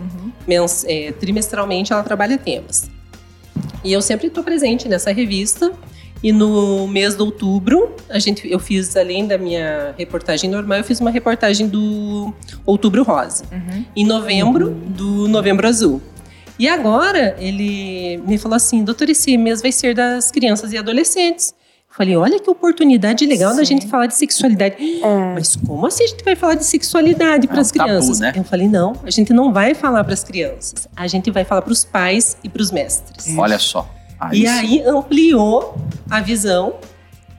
Mens- 0.47 0.85
é, 0.87 1.11
trimestralmente 1.11 1.91
ela 1.91 2.03
trabalha 2.03 2.37
temas. 2.37 2.89
E 3.83 3.91
eu 3.91 4.01
sempre 4.01 4.27
estou 4.27 4.43
presente 4.43 4.87
nessa 4.87 5.11
revista. 5.11 5.71
E 6.23 6.31
no 6.31 6.87
mês 6.87 7.15
de 7.15 7.21
outubro, 7.21 7.93
a 8.09 8.17
gente, 8.17 8.49
eu 8.49 8.57
fiz, 8.57 8.95
além 8.95 9.27
da 9.27 9.37
minha 9.37 9.93
reportagem 9.97 10.49
normal, 10.49 10.77
eu 10.77 10.83
fiz 10.85 11.01
uma 11.01 11.11
reportagem 11.11 11.67
do 11.67 12.33
Outubro 12.65 13.03
Rosa. 13.03 13.43
Uhum. 13.51 13.85
Em 13.93 14.05
novembro, 14.05 14.69
do 14.71 15.27
Novembro 15.27 15.67
Azul. 15.67 16.01
E 16.57 16.67
agora, 16.67 17.35
ele 17.39 18.21
me 18.25 18.37
falou 18.37 18.55
assim, 18.55 18.83
doutor, 18.85 19.09
esse 19.09 19.37
mês 19.37 19.61
vai 19.61 19.71
ser 19.71 19.93
das 19.93 20.31
crianças 20.31 20.71
e 20.71 20.77
adolescentes. 20.77 21.53
Eu 21.89 21.95
falei, 21.97 22.15
olha 22.15 22.39
que 22.39 22.49
oportunidade 22.49 23.25
legal 23.25 23.51
da 23.51 23.57
Sim. 23.57 23.65
gente 23.65 23.87
falar 23.87 24.05
de 24.07 24.15
sexualidade. 24.15 24.75
É. 24.79 25.33
Mas 25.33 25.55
como 25.57 25.85
assim 25.85 26.05
a 26.05 26.07
gente 26.07 26.23
vai 26.23 26.35
falar 26.35 26.55
de 26.55 26.65
sexualidade 26.65 27.47
para 27.47 27.57
É 27.57 27.59
as 27.59 27.69
um 27.69 27.73
tabu, 27.73 27.89
crianças? 27.89 28.19
né? 28.19 28.31
Eu 28.35 28.43
falei, 28.45 28.67
não, 28.69 28.93
a 29.03 29.11
gente 29.11 29.33
não 29.33 29.51
vai 29.51 29.75
falar 29.75 30.03
para 30.05 30.13
as 30.13 30.23
crianças. 30.23 30.87
A 30.95 31.05
gente 31.05 31.29
vai 31.31 31.43
falar 31.43 31.61
para 31.63 31.73
os 31.73 31.83
pais 31.83 32.37
e 32.43 32.47
para 32.49 32.61
os 32.61 32.71
mestres. 32.71 33.35
Olha 33.37 33.59
só. 33.59 33.87
E 34.31 34.41
sim. 34.41 34.47
aí 34.47 34.83
ampliou 34.85 35.75
a 36.09 36.19
visão 36.21 36.75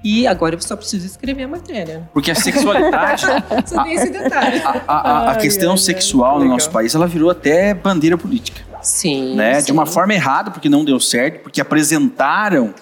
e 0.03 0.27
agora 0.27 0.55
eu 0.55 0.61
só 0.61 0.77
preciso 0.77 1.07
escrever 1.07 1.45
a 1.45 1.49
matéria. 1.49 2.09
Porque 2.13 2.31
a 2.31 2.35
sexualidade, 2.35 3.23
Só 3.65 3.83
tem 3.85 3.95
esse 3.95 4.11
detalhe. 4.11 4.61
a, 4.63 4.69
a- 4.71 4.81
a- 4.87 5.19
a 5.29 5.31
Ai, 5.31 5.39
questão 5.41 5.71
ai, 5.71 5.77
ai, 5.77 5.79
sexual 5.79 6.35
no 6.35 6.41
legal. 6.41 6.57
nosso 6.57 6.71
país, 6.71 6.95
ela 6.95 7.07
virou 7.07 7.31
até 7.31 7.73
bandeira 7.73 8.19
política. 8.19 8.63
Sim. 8.83 9.35
né? 9.35 9.61
sim. 9.61 9.67
De 9.67 9.73
uma 9.73 9.87
forma 9.87 10.13
errada, 10.13 10.51
porque 10.51 10.69
não 10.69 10.85
deu 10.85 11.01
certo, 11.01 11.43
porque 11.43 11.59
apresentaram 11.61 12.75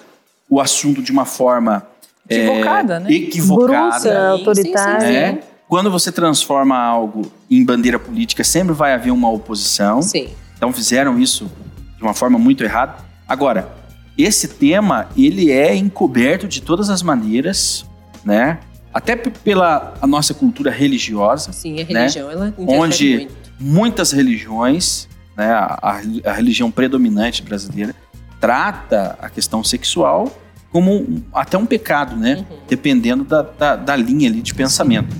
o 0.49 0.59
assunto 0.59 1.01
de 1.01 1.11
uma 1.13 1.23
forma 1.25 1.87
é, 2.27 2.35
Equivocada, 2.45 2.99
né? 2.99 3.11
equivocada. 3.11 3.99
Sim, 3.99 4.09
autoritária. 4.15 5.31
né? 5.31 5.39
Quando 5.67 5.89
você 5.89 6.11
transforma 6.11 6.77
algo 6.77 7.31
em 7.49 7.63
bandeira 7.63 7.97
política, 7.97 8.43
sempre 8.43 8.73
vai 8.73 8.93
haver 8.93 9.11
uma 9.11 9.29
oposição. 9.31 10.01
Sim. 10.01 10.29
Então 10.57 10.71
fizeram 10.73 11.17
isso 11.19 11.49
de 11.97 12.03
uma 12.03 12.13
forma 12.13 12.37
muito 12.37 12.63
errada. 12.63 12.95
Agora, 13.27 13.69
esse 14.17 14.47
tema, 14.47 15.09
ele 15.17 15.51
é 15.51 15.75
encoberto 15.75 16.47
de 16.47 16.61
todas 16.61 16.89
as 16.89 17.01
maneiras, 17.01 17.85
né? 18.23 18.59
Até 18.93 19.15
pela 19.15 19.95
a 20.01 20.05
nossa 20.05 20.33
cultura 20.33 20.69
religiosa, 20.69 21.51
Sim, 21.51 21.81
a 21.81 21.83
religião, 21.83 22.29
ela 22.29 22.49
interfere 22.49 22.79
Onde- 22.79 23.15
muito. 23.17 23.33
muitas 23.59 24.11
religiões, 24.11 25.07
né, 25.35 25.51
a, 25.51 25.79
a- 26.25 26.33
religião 26.33 26.69
predominante 26.69 27.41
brasileira, 27.41 27.95
trata 28.39 29.17
a 29.19 29.29
questão 29.29 29.63
sexual 29.63 30.31
como 30.71 30.93
um- 30.93 31.23
até 31.33 31.57
um 31.57 31.65
pecado, 31.65 32.15
né? 32.15 32.45
Uhum. 32.49 32.57
Dependendo 32.67 33.23
da, 33.23 33.41
da, 33.41 33.75
da 33.75 33.95
linha 33.95 34.29
ali 34.29 34.41
de 34.41 34.53
pensamento. 34.53 35.15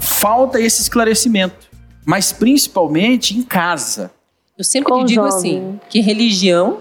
Falta 0.00 0.60
esse 0.60 0.82
esclarecimento, 0.82 1.68
mas 2.04 2.32
principalmente 2.32 3.36
em 3.38 3.42
casa. 3.42 4.10
Eu 4.58 4.64
sempre 4.64 4.92
digo 5.04 5.24
jovem. 5.28 5.36
assim, 5.58 5.80
que 5.88 6.00
religião 6.00 6.78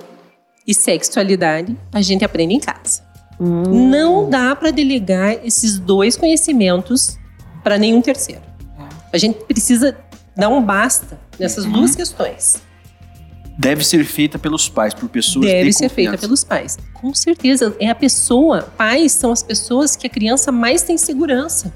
e 0.67 0.73
sexualidade 0.73 1.75
a 1.91 2.01
gente 2.01 2.23
aprende 2.23 2.53
em 2.55 2.59
casa. 2.59 3.03
Hum. 3.39 3.63
Não 3.89 4.29
dá 4.29 4.55
para 4.55 4.71
delegar 4.71 5.33
esses 5.43 5.79
dois 5.79 6.15
conhecimentos 6.15 7.17
para 7.63 7.77
nenhum 7.77 8.01
terceiro. 8.01 8.41
A 9.11 9.17
gente 9.17 9.43
precisa 9.45 9.97
dar 10.35 10.49
um 10.49 10.61
basta 10.63 11.19
nessas 11.39 11.65
Uhum. 11.65 11.71
duas 11.73 11.95
questões. 11.95 12.61
Deve 13.57 13.83
ser 13.83 14.03
feita 14.05 14.39
pelos 14.39 14.69
pais, 14.69 14.93
por 14.93 15.09
pessoas 15.09 15.45
Deve 15.45 15.69
de 15.69 15.73
ser 15.73 15.89
feita 15.89 16.17
pelos 16.17 16.43
pais. 16.43 16.77
Com 16.93 17.13
certeza, 17.13 17.75
é 17.79 17.89
a 17.89 17.95
pessoa, 17.95 18.61
pais 18.77 19.11
são 19.11 19.31
as 19.31 19.43
pessoas 19.43 19.95
que 19.95 20.07
a 20.07 20.09
criança 20.09 20.51
mais 20.51 20.81
tem 20.83 20.97
segurança. 20.97 21.73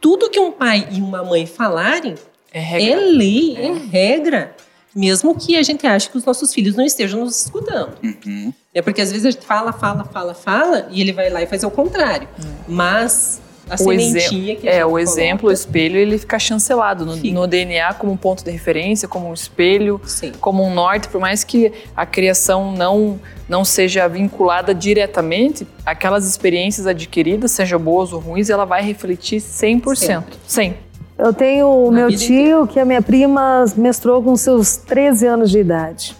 Tudo 0.00 0.28
que 0.30 0.38
um 0.38 0.52
pai 0.52 0.88
e 0.92 1.00
uma 1.00 1.22
mãe 1.24 1.46
falarem 1.46 2.14
É 2.52 2.90
é 2.90 2.96
lei, 2.96 3.56
é 3.56 3.72
regra. 3.72 4.54
Mesmo 4.94 5.34
que 5.34 5.56
a 5.56 5.62
gente 5.62 5.86
ache 5.86 6.10
que 6.10 6.16
os 6.16 6.24
nossos 6.24 6.52
filhos 6.52 6.74
não 6.76 6.84
estejam 6.84 7.20
nos 7.20 7.40
escutando. 7.44 7.92
Uhum. 8.02 8.52
É 8.74 8.82
porque 8.82 9.00
às 9.00 9.10
vezes 9.10 9.26
a 9.26 9.30
gente 9.30 9.44
fala, 9.46 9.72
fala, 9.72 10.04
fala, 10.04 10.34
fala 10.34 10.88
e 10.90 11.00
ele 11.00 11.12
vai 11.12 11.30
lá 11.30 11.42
e 11.42 11.46
faz 11.46 11.62
o 11.64 11.70
contrário. 11.70 12.28
Mas 12.68 13.40
a 13.68 13.74
O 13.74 13.78
sementinha 13.78 14.56
que 14.56 14.68
a 14.68 14.72
É, 14.72 14.84
o 14.84 14.98
exemplo, 14.98 15.36
o 15.36 15.40
coloca- 15.42 15.54
espelho, 15.54 15.96
ele 15.96 16.18
fica 16.18 16.38
chancelado 16.38 17.06
no, 17.06 17.14
no 17.16 17.46
DNA 17.46 17.94
como 17.94 18.10
um 18.12 18.16
ponto 18.16 18.42
de 18.44 18.50
referência, 18.50 19.06
como 19.06 19.28
um 19.28 19.34
espelho, 19.34 20.00
Sim. 20.04 20.32
como 20.40 20.64
um 20.64 20.72
norte, 20.74 21.08
por 21.08 21.20
mais 21.20 21.44
que 21.44 21.72
a 21.96 22.04
criação 22.04 22.72
não, 22.72 23.20
não 23.48 23.64
seja 23.64 24.08
vinculada 24.08 24.74
diretamente, 24.74 25.66
aquelas 25.86 26.26
experiências 26.28 26.86
adquiridas, 26.86 27.52
sejam 27.52 27.78
boas 27.78 28.12
ou 28.12 28.18
ruins, 28.18 28.50
ela 28.50 28.64
vai 28.64 28.82
refletir 28.82 29.40
100%. 29.40 30.24
100. 30.46 30.74
Eu 31.20 31.34
tenho 31.34 31.68
o 31.68 31.92
meu 31.92 32.08
tio 32.08 32.66
que 32.66 32.80
a 32.80 32.84
minha 32.84 33.02
prima 33.02 33.66
menstruou 33.76 34.22
com 34.22 34.34
seus 34.36 34.78
13 34.78 35.26
anos 35.26 35.50
de 35.50 35.58
idade. 35.58 36.16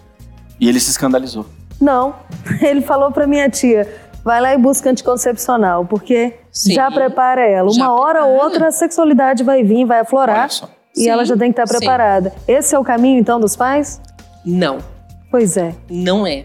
E 0.61 0.69
ele 0.69 0.79
se 0.79 0.91
escandalizou. 0.91 1.47
Não, 1.81 2.15
ele 2.61 2.83
falou 2.83 3.11
pra 3.11 3.27
minha 3.27 3.49
tia, 3.49 3.89
vai 4.23 4.41
lá 4.43 4.53
e 4.53 4.59
busca 4.59 4.91
anticoncepcional, 4.91 5.87
porque 5.87 6.35
Sim. 6.53 6.75
já 6.75 6.91
prepara 6.91 7.41
ela. 7.41 7.71
Uma 7.71 7.99
hora 7.99 8.27
ou 8.27 8.43
outra 8.43 8.69
a 8.69 8.71
sexualidade 8.71 9.43
vai 9.43 9.65
vir, 9.65 9.87
vai 9.87 10.01
aflorar 10.01 10.51
e 10.95 11.05
Sim, 11.05 11.09
ela 11.09 11.25
já 11.25 11.35
tem 11.35 11.51
que 11.51 11.59
estar 11.59 11.67
sim. 11.67 11.79
preparada. 11.79 12.35
Esse 12.47 12.75
é 12.75 12.79
o 12.79 12.85
caminho 12.85 13.19
então 13.19 13.41
dos 13.41 13.57
pais? 13.57 14.01
Não, 14.45 14.81
Pois 15.31 15.57
é. 15.57 15.75
não 15.89 16.27
é. 16.27 16.45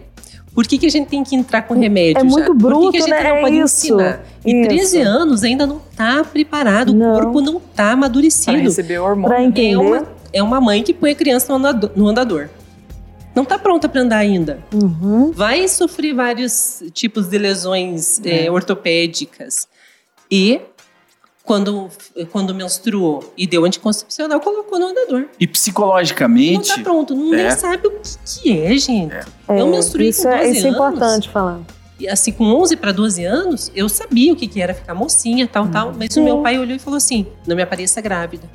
Por 0.56 0.66
que, 0.66 0.76
que 0.78 0.86
a 0.86 0.90
gente 0.90 1.06
tem 1.08 1.22
que 1.22 1.36
entrar 1.36 1.62
com 1.62 1.74
remédio 1.78 2.16
É 2.18 2.24
já? 2.24 2.26
muito 2.28 2.46
Por 2.46 2.56
que, 2.56 2.62
bruto, 2.64 2.90
que 2.90 2.96
a 2.96 3.00
gente 3.02 3.10
né? 3.10 3.22
não 3.22 3.36
É 3.36 3.40
pode 3.42 3.56
isso, 3.58 3.64
ensinar? 3.86 4.24
E 4.44 4.50
isso. 4.62 4.68
13 4.68 5.00
anos 5.02 5.44
ainda 5.44 5.66
não 5.66 5.76
está 5.76 6.24
preparado, 6.24 6.92
Não. 6.94 7.12
o 7.14 7.20
corpo 7.20 7.40
não 7.42 7.58
está 7.58 7.72
Para 7.84 7.92
amadurecido. 7.92 8.56
receber 8.56 8.98
o 8.98 9.04
hormônio. 9.04 9.28
Pra 9.28 9.44
entender. 9.44 9.74
É 9.74 9.78
uma, 9.78 10.06
é 10.32 10.42
uma 10.42 10.60
mãe 10.60 10.82
que 10.82 10.92
põe 10.94 11.10
a 11.12 11.14
criança 11.14 11.46
no 11.52 11.58
andador. 11.58 11.90
No 11.94 12.08
andador. 12.08 12.48
Não 13.34 13.42
está 13.42 13.58
pronta 13.58 13.86
para 13.86 14.00
andar 14.00 14.16
ainda. 14.16 14.60
Uhum. 14.72 15.30
vai 15.30 15.68
sofrer 15.68 16.14
vários 16.14 16.82
tipos 16.94 17.28
de 17.28 17.36
lesões 17.36 18.18
eh, 18.24 18.50
ortopédicas. 18.50 19.68
E 20.30 20.58
quando, 21.46 21.88
quando 22.32 22.54
menstruou 22.54 23.32
e 23.38 23.46
deu 23.46 23.64
anticoncepcional, 23.64 24.40
colocou 24.40 24.78
no 24.78 24.86
andador. 24.88 25.26
E 25.40 25.46
Não 25.46 25.52
psicologicamente, 25.52 26.74
tá 26.74 26.82
pronto, 26.82 27.14
não 27.14 27.32
É. 27.32 27.44
nem 27.44 27.50
sabe 27.52 27.86
o 27.86 27.90
que, 27.92 28.42
que 28.42 28.60
é, 28.60 28.76
gente. 28.76 29.14
Eu 29.48 29.66
menstruei 29.68 30.08
isso 30.08 30.24
com 30.24 30.28
12 30.30 30.42
é, 30.44 30.50
isso 30.50 30.66
é 30.66 30.68
anos. 30.70 30.74
importante 30.76 31.28
falar. 31.30 31.60
E 31.98 32.06
assim, 32.08 32.30
com 32.32 32.44
11 32.44 32.76
para 32.76 32.92
12 32.92 33.24
anos, 33.24 33.72
eu 33.74 33.88
sabia 33.88 34.32
o 34.32 34.36
que, 34.36 34.46
que 34.46 34.60
era 34.60 34.74
ficar 34.74 34.92
mocinha, 34.92 35.48
tal, 35.48 35.66
tal. 35.68 35.94
Mas 35.96 36.12
Sim. 36.12 36.20
o 36.20 36.24
meu 36.24 36.42
pai 36.42 36.58
olhou 36.58 36.76
e 36.76 36.78
falou 36.78 36.98
assim: 36.98 37.24
não 37.46 37.56
me 37.56 37.62
apareça 37.62 38.00
grávida. 38.02 38.50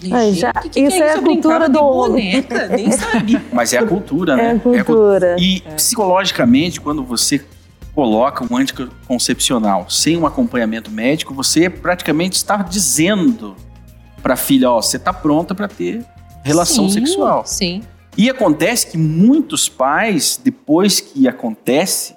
Gente, 0.00 0.38
já- 0.38 0.52
que 0.52 0.68
que 0.68 0.80
isso 0.80 0.96
é 1.02 1.06
é 1.08 1.10
isso? 1.12 1.18
a 1.18 1.22
cultura 1.22 1.68
do- 1.68 1.80
boneca, 1.80 2.68
nem 2.68 2.92
sabia. 2.92 3.42
mas 3.52 3.72
é 3.72 3.78
a 3.78 3.86
cultura, 3.86 4.34
É 4.34 4.36
né? 4.36 4.42
a 4.42 4.46
É 4.46 4.50
a 4.50 4.60
cultura. 4.60 4.84
cultura. 4.84 5.36
E 5.40 5.60
psicologicamente, 5.76 6.80
quando 6.80 7.02
você 7.02 7.42
coloca 7.94 8.44
um 8.50 8.56
anticoncepcional 8.56 9.88
sem 9.88 10.16
um 10.16 10.26
acompanhamento 10.26 10.90
médico, 10.90 11.32
você 11.34 11.70
praticamente 11.70 12.36
está 12.36 12.56
dizendo 12.56 13.54
para 14.22 14.34
a 14.34 14.36
filha, 14.36 14.70
ó, 14.70 14.80
você 14.82 14.96
está 14.96 15.12
pronta 15.12 15.54
para 15.54 15.68
ter 15.68 16.04
relação 16.42 16.88
Sim, 16.88 16.94
sexual. 17.06 17.44
Sim. 17.46 17.82
E 18.16 18.28
acontece 18.30 18.86
que 18.86 18.96
muitos 18.98 19.68
pais, 19.68 20.40
depois 20.42 21.00
que 21.00 21.26
acontece 21.28 22.16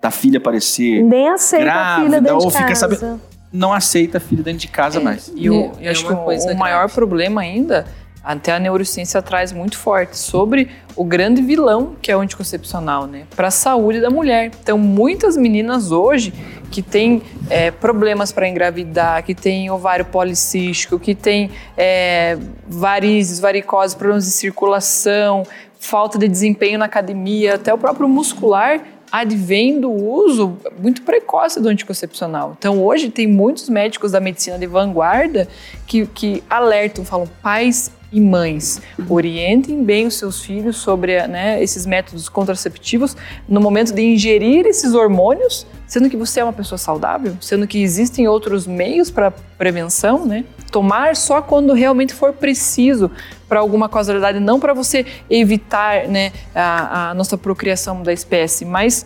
da 0.00 0.10
filha 0.10 0.38
aparecer, 0.38 1.02
Nem 1.02 1.28
aceita 1.28 1.64
a 1.72 1.96
filha 1.96 2.08
Grávida, 2.08 2.20
dentro 2.20 2.36
ou 2.36 2.46
de 2.50 2.56
fica 2.56 2.68
casa. 2.68 2.80
sabendo- 2.96 3.20
não 3.52 3.72
aceita 3.72 4.18
a 4.18 4.20
filha 4.20 4.42
dentro 4.42 4.60
de 4.60 4.68
casa 4.68 5.00
É. 5.00 5.02
mais. 5.02 5.30
E, 5.34 5.50
o, 5.50 5.54
É, 5.54 5.72
e 5.80 5.86
é 5.86 5.90
acho 5.90 6.06
que 6.06 6.12
o- 6.12 6.16
coisa 6.16 6.52
o 6.52 6.56
maior 6.56 6.88
problema 6.88 7.40
ainda, 7.40 7.84
até 8.22 8.52
a 8.52 8.58
neurociência 8.58 9.20
traz 9.22 9.52
muito 9.52 9.78
forte, 9.78 10.16
sobre 10.16 10.70
o 10.94 11.04
grande 11.04 11.40
vilão 11.40 11.96
que 12.00 12.10
é 12.10 12.16
o 12.16 12.20
anticoncepcional, 12.20 13.06
né? 13.06 13.24
Para 13.34 13.48
a 13.48 13.50
saúde 13.50 14.00
da 14.00 14.10
mulher. 14.10 14.50
Então, 14.62 14.76
muitas 14.78 15.36
meninas 15.36 15.90
hoje 15.90 16.32
que 16.70 16.82
tem 16.82 17.22
é, 17.48 17.70
problemas 17.70 18.30
para 18.30 18.48
engravidar, 18.48 19.24
que 19.24 19.34
tem 19.34 19.70
ovário 19.70 20.04
policístico, 20.04 20.98
que 20.98 21.14
tem 21.14 21.50
é, 21.76 22.38
varizes, 22.68 23.40
varicoses, 23.40 23.94
problemas 23.94 24.24
de 24.24 24.30
circulação, 24.30 25.42
falta 25.78 26.18
de 26.18 26.28
desempenho 26.28 26.78
na 26.78 26.84
academia, 26.84 27.56
até 27.56 27.74
o 27.74 27.78
próprio 27.78 28.08
muscular 28.08 28.80
advém 29.10 29.80
do 29.80 29.90
uso 29.90 30.56
muito 30.78 31.02
precoce 31.02 31.60
do 31.60 31.68
anticoncepcional. 31.68 32.54
Então, 32.56 32.80
hoje, 32.80 33.10
tem 33.10 33.26
muitos 33.26 33.68
médicos 33.68 34.12
da 34.12 34.20
medicina 34.20 34.56
de 34.56 34.66
vanguarda 34.66 35.48
que, 35.86 36.06
que 36.06 36.44
alertam, 36.48 37.04
falam, 37.04 37.26
pais 37.42 37.90
e 38.12 38.20
mães, 38.20 38.80
orientem 39.08 39.84
bem 39.84 40.06
os 40.06 40.14
seus 40.14 40.42
filhos 40.42 40.76
sobre 40.76 41.26
né, 41.28 41.62
esses 41.62 41.86
métodos 41.86 42.28
contraceptivos 42.28 43.16
no 43.48 43.60
momento 43.60 43.92
de 43.92 44.02
ingerir 44.02 44.66
esses 44.66 44.94
hormônios, 44.94 45.66
sendo 45.86 46.10
que 46.10 46.16
você 46.16 46.40
é 46.40 46.44
uma 46.44 46.52
pessoa 46.52 46.78
saudável, 46.78 47.36
sendo 47.40 47.66
que 47.66 47.82
existem 47.82 48.26
outros 48.26 48.66
meios 48.66 49.10
para 49.10 49.30
prevenção, 49.30 50.26
né? 50.26 50.44
Tomar 50.70 51.16
só 51.16 51.42
quando 51.42 51.72
realmente 51.72 52.14
for 52.14 52.32
preciso 52.32 53.10
para 53.48 53.60
alguma 53.60 53.88
causalidade, 53.88 54.38
não 54.38 54.60
para 54.60 54.72
você 54.72 55.04
evitar 55.28 56.06
né, 56.06 56.32
a, 56.54 57.10
a 57.10 57.14
nossa 57.14 57.36
procriação 57.36 58.02
da 58.02 58.12
espécie, 58.12 58.64
mas 58.64 59.04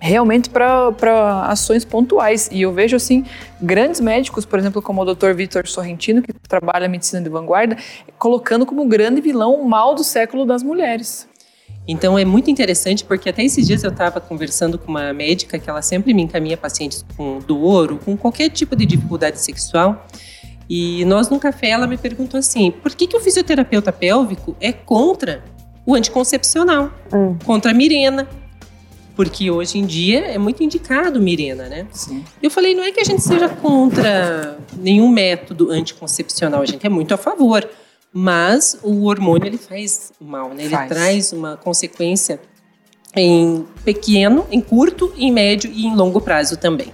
realmente 0.00 0.48
para 0.48 1.44
ações 1.46 1.84
pontuais. 1.84 2.48
E 2.50 2.62
eu 2.62 2.72
vejo, 2.72 2.96
assim, 2.96 3.24
grandes 3.60 4.00
médicos, 4.00 4.44
por 4.44 4.58
exemplo, 4.58 4.80
como 4.80 5.02
o 5.02 5.14
Dr. 5.14 5.32
Vitor 5.34 5.68
Sorrentino, 5.68 6.22
que 6.22 6.32
trabalha 6.32 6.86
a 6.86 6.88
medicina 6.88 7.20
de 7.20 7.28
vanguarda, 7.28 7.76
colocando 8.18 8.64
como 8.64 8.84
grande 8.86 9.20
vilão 9.20 9.54
o 9.54 9.68
mal 9.68 9.94
do 9.94 10.02
século 10.02 10.46
das 10.46 10.62
mulheres. 10.62 11.28
Então 11.86 12.18
é 12.18 12.24
muito 12.24 12.50
interessante 12.50 13.04
porque 13.04 13.28
até 13.28 13.42
esses 13.42 13.66
dias 13.66 13.82
eu 13.82 13.90
estava 13.90 14.20
conversando 14.20 14.78
com 14.78 14.90
uma 14.90 15.12
médica 15.12 15.58
que 15.58 15.68
ela 15.68 15.82
sempre 15.82 16.14
me 16.14 16.22
encaminha 16.22 16.56
pacientes 16.56 17.04
com 17.16 17.38
dor 17.40 17.92
ou 17.92 17.98
com 17.98 18.16
qualquer 18.16 18.48
tipo 18.50 18.76
de 18.76 18.86
dificuldade 18.86 19.40
sexual. 19.40 20.06
E 20.68 21.04
nós 21.06 21.28
no 21.28 21.40
café 21.40 21.70
ela 21.70 21.86
me 21.86 21.96
perguntou 21.96 22.38
assim: 22.38 22.70
por 22.70 22.94
que, 22.94 23.06
que 23.06 23.16
o 23.16 23.20
fisioterapeuta 23.20 23.92
pélvico 23.92 24.54
é 24.60 24.72
contra 24.72 25.42
o 25.84 25.94
anticoncepcional, 25.94 26.92
hum. 27.12 27.36
contra 27.44 27.72
a 27.72 27.74
Mirena, 27.74 28.28
porque 29.20 29.50
hoje 29.50 29.76
em 29.76 29.84
dia 29.84 30.20
é 30.28 30.38
muito 30.38 30.62
indicado 30.62 31.20
Mirena, 31.20 31.68
né? 31.68 31.86
Sim. 31.92 32.24
Eu 32.42 32.50
falei, 32.50 32.74
não 32.74 32.82
é 32.82 32.90
que 32.90 33.00
a 33.00 33.04
gente 33.04 33.20
seja 33.20 33.50
contra 33.50 34.56
nenhum 34.74 35.10
método 35.10 35.70
anticoncepcional, 35.70 36.62
a 36.62 36.64
gente 36.64 36.86
é 36.86 36.88
muito 36.88 37.12
a 37.12 37.18
favor, 37.18 37.68
mas 38.10 38.80
o 38.82 39.04
hormônio 39.04 39.46
ele 39.46 39.58
faz 39.58 40.10
mal, 40.18 40.54
né? 40.54 40.64
Ele 40.64 40.74
faz. 40.74 40.88
traz 40.88 41.32
uma 41.34 41.58
consequência 41.58 42.40
em 43.14 43.66
pequeno, 43.84 44.46
em 44.50 44.58
curto, 44.58 45.12
em 45.18 45.30
médio 45.30 45.70
e 45.70 45.84
em 45.84 45.94
longo 45.94 46.22
prazo 46.22 46.56
também. 46.56 46.90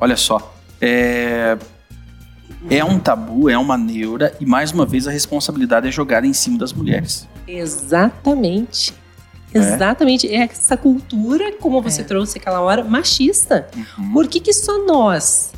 Olha 0.00 0.16
só, 0.16 0.54
é, 0.80 1.58
é 2.70 2.84
um 2.84 3.00
tabu, 3.00 3.50
é 3.50 3.58
uma 3.58 3.76
neura 3.76 4.32
e 4.38 4.46
mais 4.46 4.70
uma 4.70 4.86
vez 4.86 5.08
a 5.08 5.10
responsabilidade 5.10 5.88
é 5.88 5.90
jogada 5.90 6.24
em 6.24 6.32
cima 6.32 6.56
das 6.56 6.72
mulheres. 6.72 7.26
Exatamente. 7.48 8.94
É. 9.52 9.58
Exatamente. 9.58 10.26
É 10.26 10.42
essa 10.42 10.76
cultura, 10.76 11.52
como 11.60 11.80
você 11.82 12.02
é. 12.02 12.04
trouxe 12.04 12.38
aquela 12.38 12.60
hora, 12.60 12.84
machista. 12.84 13.68
Uhum. 13.76 14.12
Por 14.12 14.28
que, 14.28 14.40
que 14.40 14.52
só 14.52 14.84
nós 14.84 15.52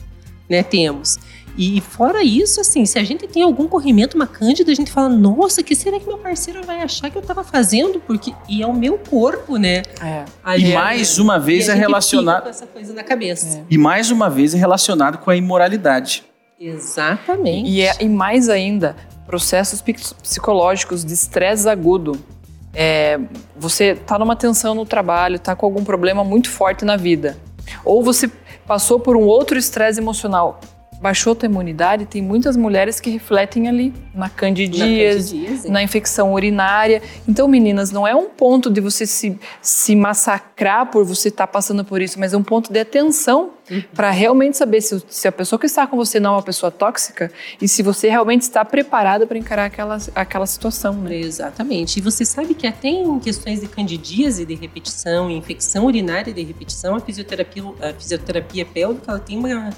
né, 0.48 0.62
temos? 0.62 1.18
E 1.58 1.80
fora 1.80 2.22
isso, 2.22 2.60
assim, 2.60 2.86
se 2.86 2.98
a 2.98 3.04
gente 3.04 3.26
tem 3.26 3.42
algum 3.42 3.66
corrimento, 3.66 4.16
uma 4.16 4.26
cândida, 4.26 4.70
a 4.70 4.74
gente 4.74 4.90
fala, 4.90 5.08
nossa, 5.08 5.62
que 5.62 5.74
será 5.74 5.98
que 5.98 6.06
meu 6.06 6.16
parceiro 6.16 6.62
vai 6.64 6.80
achar 6.80 7.10
que 7.10 7.18
eu 7.18 7.22
tava 7.22 7.42
fazendo? 7.42 8.00
Porque 8.00 8.32
e 8.48 8.62
é 8.62 8.66
o 8.66 8.72
meu 8.72 8.96
corpo, 8.96 9.56
né? 9.56 9.82
É. 10.00 10.24
E 10.58 10.72
mais 10.72 11.18
uma 11.18 11.38
vez 11.38 11.68
é 11.68 11.74
relacionado 11.74 12.44
com 12.44 12.48
essa 12.48 12.66
coisa 12.66 12.94
na 12.94 13.02
cabeça. 13.02 13.58
É. 13.58 13.64
E 13.68 13.76
mais 13.76 14.10
uma 14.10 14.30
vez 14.30 14.54
é 14.54 14.58
relacionado 14.58 15.18
com 15.18 15.30
a 15.30 15.36
imoralidade. 15.36 16.24
Exatamente. 16.58 17.68
E, 17.68 17.82
é, 17.82 17.94
e 18.00 18.08
mais 18.08 18.48
ainda, 18.48 18.94
processos 19.26 19.82
psicológicos 19.82 21.04
de 21.04 21.12
estresse 21.12 21.68
agudo 21.68 22.18
é, 22.72 23.18
você 23.56 23.92
está 23.92 24.18
numa 24.18 24.36
tensão 24.36 24.74
no 24.74 24.84
trabalho, 24.84 25.36
está 25.36 25.56
com 25.56 25.66
algum 25.66 25.84
problema 25.84 26.22
muito 26.24 26.48
forte 26.48 26.84
na 26.84 26.96
vida, 26.96 27.36
ou 27.84 28.02
você 28.02 28.30
passou 28.66 29.00
por 29.00 29.16
um 29.16 29.22
outro 29.22 29.58
estresse 29.58 30.00
emocional 30.00 30.60
baixou 31.00 31.34
tua 31.34 31.46
imunidade, 31.46 32.04
tem 32.04 32.20
muitas 32.20 32.56
mulheres 32.56 33.00
que 33.00 33.10
refletem 33.10 33.68
ali 33.68 33.94
na 34.14 34.28
candidíase, 34.28 35.34
na, 35.34 35.42
candidíase. 35.42 35.70
na 35.70 35.82
infecção 35.82 36.32
urinária. 36.34 37.02
Então, 37.26 37.48
meninas, 37.48 37.90
não 37.90 38.06
é 38.06 38.14
um 38.14 38.28
ponto 38.28 38.70
de 38.70 38.80
você 38.80 39.06
se, 39.06 39.38
se 39.62 39.96
massacrar 39.96 40.90
por 40.90 41.04
você 41.04 41.28
estar 41.28 41.46
tá 41.46 41.52
passando 41.52 41.84
por 41.84 42.02
isso, 42.02 42.20
mas 42.20 42.34
é 42.34 42.36
um 42.36 42.42
ponto 42.42 42.70
de 42.70 42.78
atenção 42.78 43.50
uhum. 43.70 43.82
para 43.94 44.10
realmente 44.10 44.58
saber 44.58 44.82
se, 44.82 45.02
se, 45.08 45.26
a 45.26 45.32
pessoa 45.32 45.58
que 45.58 45.66
está 45.66 45.86
com 45.86 45.96
você 45.96 46.20
não 46.20 46.34
é 46.34 46.36
uma 46.36 46.42
pessoa 46.42 46.70
tóxica 46.70 47.32
e 47.60 47.66
se 47.66 47.82
você 47.82 48.10
realmente 48.10 48.42
está 48.42 48.62
preparada 48.62 49.26
para 49.26 49.38
encarar 49.38 49.64
aquela, 49.64 49.96
aquela 50.14 50.46
situação. 50.46 50.92
Né? 50.94 51.16
Exatamente. 51.16 51.98
E 51.98 52.02
você 52.02 52.26
sabe 52.26 52.52
que 52.52 52.66
até 52.66 52.88
em 52.88 53.18
questões 53.20 53.60
de 53.60 53.68
candidíase 53.68 54.44
de 54.44 54.54
repetição, 54.54 55.30
infecção 55.30 55.86
urinária 55.86 56.32
de 56.32 56.42
repetição, 56.42 56.94
a 56.94 57.00
fisioterapia, 57.00 57.62
a 57.80 57.94
fisioterapia 57.94 58.66
pélvica 58.66 59.10
ela 59.10 59.18
tem 59.18 59.38
uma 59.38 59.70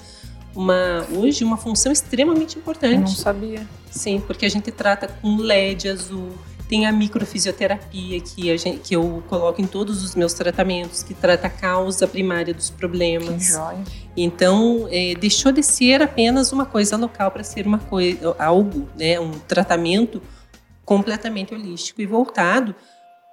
uma 0.55 1.07
hoje 1.12 1.45
uma 1.45 1.57
função 1.57 1.93
extremamente 1.93 2.59
importante. 2.59 2.95
Eu 2.95 3.01
não 3.01 3.07
sabia. 3.07 3.67
Sim, 3.91 4.21
porque 4.27 4.47
a 4.47 4.49
gente 4.49 4.71
trata 4.71 5.09
com 5.09 5.37
LED 5.37 5.88
azul, 5.88 6.31
tem 6.69 6.87
a 6.87 6.93
microfisioterapia 6.93 8.21
que, 8.21 8.51
a 8.51 8.57
gente, 8.57 8.79
que 8.79 8.97
eu 8.97 9.23
coloco 9.29 9.61
em 9.61 9.67
todos 9.67 10.03
os 10.03 10.15
meus 10.15 10.33
tratamentos, 10.33 11.03
que 11.03 11.12
trata 11.12 11.47
a 11.47 11.51
causa 11.51 12.07
primária 12.07 12.55
dos 12.55 12.71
problemas. 12.71 13.49
Que 13.49 13.53
joia. 13.53 13.85
Então, 14.17 14.88
é, 14.91 15.15
deixou 15.15 15.53
de 15.53 15.62
ser 15.62 16.03
apenas 16.03 16.53
uma 16.53 16.65
coisa 16.65 16.97
local 16.97 17.31
para 17.31 17.45
ser 17.45 17.67
uma 17.67 17.79
coisa, 17.79 18.35
algo, 18.38 18.88
né, 18.99 19.21
um 19.21 19.33
tratamento 19.33 20.23
completamente 20.85 21.55
holístico 21.55 22.01
e 22.01 22.07
voltado 22.07 22.75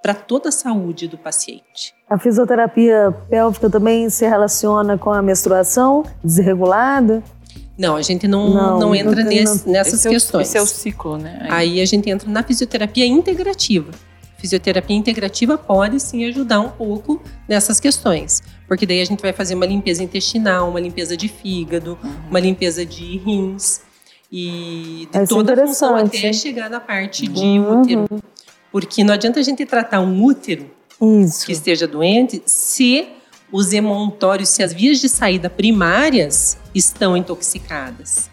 para 0.02 0.14
toda 0.14 0.50
a 0.50 0.52
saúde 0.52 1.08
do 1.08 1.18
paciente. 1.18 1.94
A 2.10 2.18
fisioterapia 2.18 3.14
pélvica 3.30 3.70
também 3.70 4.10
se 4.10 4.28
relaciona 4.28 4.98
com 4.98 5.12
a 5.12 5.22
menstruação 5.22 6.04
desregulada? 6.24 7.22
Não, 7.78 7.96
a 7.96 8.02
gente 8.02 8.28
não, 8.28 8.50
não, 8.50 8.80
não 8.80 8.96
entra 8.96 9.24
não, 9.24 9.30
nesse, 9.30 9.70
nessas 9.70 9.94
esse 9.94 10.10
questões. 10.10 10.48
esse 10.48 10.58
é 10.58 10.62
o 10.62 10.66
ciclo, 10.66 11.18
né? 11.18 11.40
Aí. 11.44 11.50
Aí 11.52 11.82
a 11.82 11.86
gente 11.86 12.10
entra 12.10 12.30
na 12.30 12.44
fisioterapia 12.44 13.06
integrativa. 13.06 13.92
Fisioterapia 14.38 14.96
integrativa 14.96 15.58
pode 15.58 16.00
sim 16.00 16.26
ajudar 16.26 16.62
um 16.62 16.70
pouco 16.70 17.22
nessas 17.48 17.80
questões, 17.80 18.42
porque 18.68 18.86
daí 18.86 19.02
a 19.02 19.06
gente 19.06 19.22
vai 19.22 19.34
fazer 19.34 19.54
uma 19.54 19.66
limpeza 19.66 20.02
intestinal, 20.02 20.70
uma 20.70 20.80
limpeza 20.80 21.16
de 21.18 21.28
fígado, 21.28 21.98
uhum. 22.02 22.12
uma 22.30 22.40
limpeza 22.40 22.86
de 22.86 23.18
rins 23.18 23.82
e 24.32 25.10
de 25.12 25.28
toda 25.28 25.54
a 25.54 25.68
função 25.68 25.96
até 25.96 26.32
chegar 26.32 26.70
na 26.70 26.80
parte 26.80 27.28
de 27.28 27.60
uhum. 27.60 27.82
útero. 27.82 28.08
Porque 28.72 29.04
não 29.04 29.14
adianta 29.14 29.40
a 29.40 29.44
gente 29.44 29.66
tratar 29.66 30.00
um 30.00 30.24
útero 30.24 30.70
Isso. 31.02 31.46
que 31.46 31.52
esteja 31.52 31.88
doente 31.88 32.42
se 32.46 33.08
os 33.52 33.74
emontórios, 33.74 34.50
se 34.50 34.62
as 34.62 34.74
vias 34.74 35.00
de 35.00 35.10
saída 35.10 35.50
primárias 35.50 36.58
estão 36.74 37.18
intoxicadas. 37.18 38.30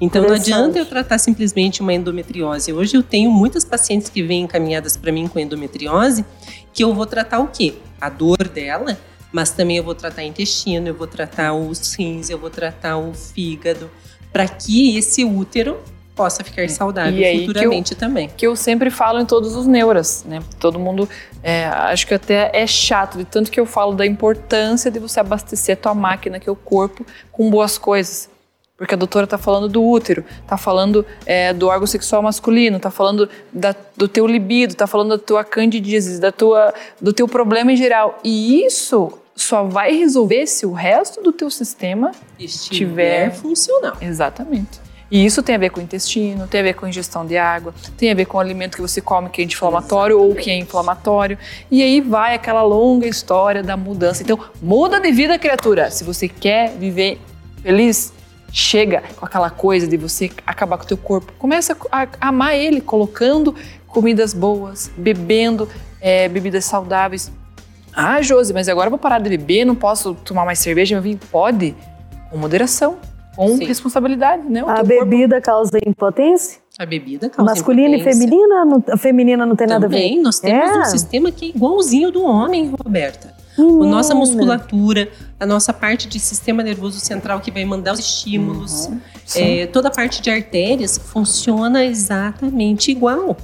Então 0.00 0.24
não 0.24 0.34
adianta 0.34 0.78
eu 0.78 0.84
tratar 0.84 1.16
simplesmente 1.18 1.80
uma 1.80 1.94
endometriose. 1.94 2.72
Hoje 2.72 2.96
eu 2.96 3.04
tenho 3.04 3.30
muitas 3.30 3.64
pacientes 3.64 4.08
que 4.08 4.20
vêm 4.22 4.42
encaminhadas 4.42 4.96
para 4.96 5.12
mim 5.12 5.28
com 5.28 5.38
endometriose, 5.38 6.24
que 6.72 6.82
eu 6.82 6.92
vou 6.92 7.06
tratar 7.06 7.38
o 7.38 7.46
quê? 7.46 7.74
A 8.00 8.08
dor 8.08 8.48
dela, 8.48 8.98
mas 9.30 9.52
também 9.52 9.76
eu 9.76 9.84
vou 9.84 9.94
tratar 9.94 10.24
intestino, 10.24 10.88
eu 10.88 10.94
vou 10.94 11.06
tratar 11.06 11.54
os 11.54 11.94
rins, 11.94 12.30
eu 12.30 12.38
vou 12.38 12.50
tratar 12.50 12.98
o 12.98 13.14
fígado, 13.14 13.88
para 14.32 14.48
que 14.48 14.96
esse 14.96 15.24
útero 15.24 15.78
possa 16.22 16.44
ficar 16.44 16.68
saudável 16.70 17.20
e 17.20 17.46
futuramente 17.46 17.88
que 17.88 17.94
eu, 17.94 17.98
também. 17.98 18.30
Que 18.36 18.46
eu 18.46 18.54
sempre 18.54 18.90
falo 18.90 19.18
em 19.18 19.26
todos 19.26 19.56
os 19.56 19.66
neuras, 19.66 20.24
né? 20.24 20.40
Todo 20.60 20.78
mundo, 20.78 21.08
é, 21.42 21.64
acho 21.64 22.06
que 22.06 22.14
até 22.14 22.48
é 22.54 22.64
chato, 22.64 23.18
de 23.18 23.24
tanto 23.24 23.50
que 23.50 23.58
eu 23.58 23.66
falo 23.66 23.92
da 23.92 24.06
importância 24.06 24.88
de 24.88 25.00
você 25.00 25.18
abastecer 25.18 25.76
a 25.76 25.80
tua 25.80 25.94
máquina, 25.94 26.38
que 26.38 26.48
é 26.48 26.52
o 26.52 26.54
corpo, 26.54 27.04
com 27.32 27.50
boas 27.50 27.76
coisas. 27.76 28.30
Porque 28.76 28.94
a 28.94 28.96
doutora 28.96 29.24
está 29.24 29.36
falando 29.36 29.68
do 29.68 29.82
útero, 29.82 30.24
está 30.42 30.56
falando 30.56 31.04
é, 31.26 31.52
do 31.52 31.66
órgão 31.66 31.88
sexual 31.88 32.22
masculino, 32.22 32.76
está 32.76 32.90
falando 32.90 33.28
da, 33.52 33.74
do 33.96 34.06
teu 34.06 34.24
libido, 34.24 34.74
está 34.74 34.86
falando 34.86 35.10
da 35.10 35.18
tua 35.18 35.42
candidíase, 35.42 36.20
da 36.20 36.30
tua, 36.30 36.72
do 37.00 37.12
teu 37.12 37.26
problema 37.26 37.72
em 37.72 37.76
geral. 37.76 38.20
E 38.22 38.64
isso 38.64 39.12
só 39.34 39.64
vai 39.64 39.92
resolver 39.92 40.46
se 40.46 40.66
o 40.66 40.72
resto 40.72 41.20
do 41.20 41.32
teu 41.32 41.50
sistema 41.50 42.12
estiver, 42.38 43.26
estiver 43.26 43.30
funcional. 43.32 43.96
Exatamente. 44.00 44.91
E 45.12 45.26
isso 45.26 45.42
tem 45.42 45.54
a 45.54 45.58
ver 45.58 45.68
com 45.68 45.78
o 45.78 45.82
intestino, 45.82 46.48
tem 46.48 46.60
a 46.60 46.64
ver 46.64 46.72
com 46.72 46.86
a 46.86 46.88
ingestão 46.88 47.26
de 47.26 47.36
água, 47.36 47.74
tem 47.98 48.10
a 48.10 48.14
ver 48.14 48.24
com 48.24 48.38
o 48.38 48.40
alimento 48.40 48.76
que 48.76 48.80
você 48.80 48.98
come 48.98 49.28
que 49.28 49.42
é 49.42 49.44
anti-inflamatório 49.44 50.18
ou 50.18 50.34
que 50.34 50.50
é 50.50 50.56
inflamatório. 50.56 51.36
E 51.70 51.82
aí 51.82 52.00
vai 52.00 52.34
aquela 52.34 52.62
longa 52.62 53.06
história 53.06 53.62
da 53.62 53.76
mudança. 53.76 54.22
Então, 54.22 54.38
muda 54.62 54.98
de 54.98 55.12
vida, 55.12 55.38
criatura. 55.38 55.90
Se 55.90 56.02
você 56.02 56.26
quer 56.26 56.74
viver 56.78 57.20
feliz, 57.62 58.10
chega 58.50 59.02
com 59.14 59.26
aquela 59.26 59.50
coisa 59.50 59.86
de 59.86 59.98
você 59.98 60.30
acabar 60.46 60.78
com 60.78 60.84
o 60.84 60.86
teu 60.86 60.96
corpo. 60.96 61.30
Começa 61.38 61.76
a 61.90 62.08
amar 62.18 62.56
ele, 62.56 62.80
colocando 62.80 63.54
comidas 63.86 64.32
boas, 64.32 64.90
bebendo 64.96 65.68
é, 66.00 66.26
bebidas 66.26 66.64
saudáveis, 66.64 67.30
Ah, 67.92 68.22
Josi, 68.22 68.54
mas 68.54 68.66
agora 68.66 68.86
eu 68.86 68.90
vou 68.90 68.98
parar 68.98 69.18
de 69.18 69.28
beber, 69.28 69.66
não 69.66 69.74
posso 69.74 70.14
tomar 70.14 70.46
mais 70.46 70.58
cerveja, 70.58 70.94
meu 70.94 71.02
vinho? 71.02 71.20
Pode, 71.30 71.76
com 72.30 72.38
moderação, 72.38 72.96
com 73.36 73.56
Sim. 73.56 73.64
responsabilidade, 73.64 74.48
né? 74.48 74.62
O 74.62 74.68
A 74.68 74.82
bebida 74.82 75.40
causa 75.40 75.78
impotência? 75.86 76.60
A 76.78 76.84
bebida 76.86 77.28
causa 77.30 77.50
Masculina 77.50 77.96
e 77.96 78.00
impotência. 78.00 78.20
feminina? 78.28 78.64
Não- 78.64 78.84
A 78.90 78.96
feminina 78.96 79.46
não 79.46 79.56
tem 79.56 79.66
nada 79.66 79.86
a 79.86 79.88
ver. 79.88 79.96
Também, 79.96 80.22
nós 80.22 80.38
temos 80.40 80.70
É? 80.76 80.78
um 80.80 80.84
sistema 80.84 81.30
que 81.32 81.46
é 81.46 81.48
igualzinho 81.48 82.10
do 82.10 82.22
homem, 82.24 82.72
Roberta. 82.82 83.34
A 83.58 83.62
nossa 83.62 84.14
musculatura, 84.14 85.10
a 85.38 85.44
nossa 85.44 85.74
parte 85.74 86.08
de 86.08 86.18
sistema 86.18 86.62
nervoso 86.62 86.98
central 86.98 87.38
que 87.40 87.50
vai 87.50 87.64
mandar 87.66 87.92
os 87.92 88.00
estímulos, 88.00 88.86
Uhum. 88.86 88.98
é, 89.36 89.66
toda 89.66 89.88
a 89.88 89.90
parte 89.90 90.22
de 90.22 90.30
artérias 90.30 90.96
funciona 90.98 91.84
exatamente 91.84 92.90
igual. 92.90 93.36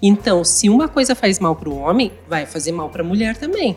Então, 0.00 0.44
se 0.44 0.68
uma 0.68 0.86
coisa 0.88 1.14
faz 1.16 1.38
mal 1.40 1.56
para 1.56 1.68
o 1.68 1.76
homem, 1.78 2.12
vai 2.28 2.46
fazer 2.46 2.70
mal 2.72 2.88
para 2.88 3.02
a 3.02 3.04
mulher 3.04 3.36
também. 3.36 3.76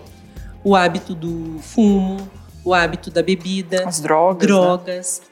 O 0.64 0.76
hábito 0.76 1.14
do 1.16 1.58
fumo, 1.60 2.18
o 2.64 2.74
hábito 2.74 3.10
da 3.10 3.22
bebida, 3.24 3.88
As 3.88 4.00
drogas. 4.00 4.48
né? 4.48 5.28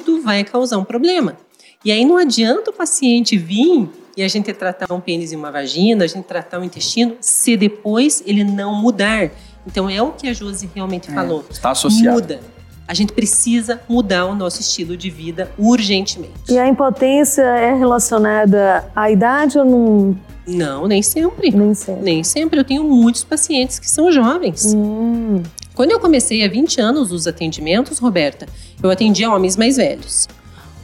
Tudo 0.00 0.22
vai 0.22 0.44
causar 0.44 0.78
um 0.78 0.84
problema. 0.84 1.36
E 1.84 1.90
aí 1.90 2.04
não 2.04 2.16
adianta 2.16 2.70
o 2.70 2.72
paciente 2.72 3.36
vir 3.36 3.88
e 4.16 4.22
a 4.22 4.28
gente 4.28 4.52
tratar 4.52 4.92
um 4.92 5.00
pênis 5.00 5.32
e 5.32 5.36
uma 5.36 5.50
vagina, 5.50 6.04
a 6.04 6.06
gente 6.06 6.24
tratar 6.24 6.60
o 6.60 6.64
intestino, 6.64 7.16
se 7.20 7.56
depois 7.56 8.22
ele 8.26 8.44
não 8.44 8.74
mudar. 8.74 9.30
Então 9.66 9.88
é 9.88 10.00
o 10.02 10.12
que 10.12 10.28
a 10.28 10.32
Josi 10.32 10.68
realmente 10.74 11.10
falou. 11.10 11.44
Está 11.50 11.70
associado. 11.70 12.20
Muda. 12.20 12.40
A 12.86 12.94
gente 12.94 13.12
precisa 13.12 13.80
mudar 13.88 14.26
o 14.26 14.34
nosso 14.34 14.60
estilo 14.60 14.96
de 14.96 15.08
vida 15.08 15.50
urgentemente. 15.56 16.34
E 16.50 16.58
a 16.58 16.68
impotência 16.68 17.42
é 17.42 17.74
relacionada 17.74 18.84
à 18.94 19.10
idade 19.10 19.58
ou 19.58 19.64
não? 19.64 20.18
Não, 20.46 20.86
nem 20.88 21.00
sempre. 21.02 21.50
Nem 21.50 21.72
sei. 21.74 21.96
Nem 21.96 22.24
sempre. 22.24 22.58
Eu 22.58 22.64
tenho 22.64 22.84
muitos 22.84 23.24
pacientes 23.24 23.78
que 23.78 23.88
são 23.88 24.10
jovens. 24.10 24.74
Hum, 24.74 25.42
Quando 25.74 25.90
eu 25.92 26.00
comecei 26.00 26.44
há 26.44 26.48
20 26.48 26.80
anos 26.80 27.10
os 27.12 27.26
atendimentos, 27.26 27.98
Roberta, 27.98 28.46
eu 28.82 28.90
atendia 28.90 29.30
homens 29.30 29.56
mais 29.56 29.76
velhos. 29.76 30.28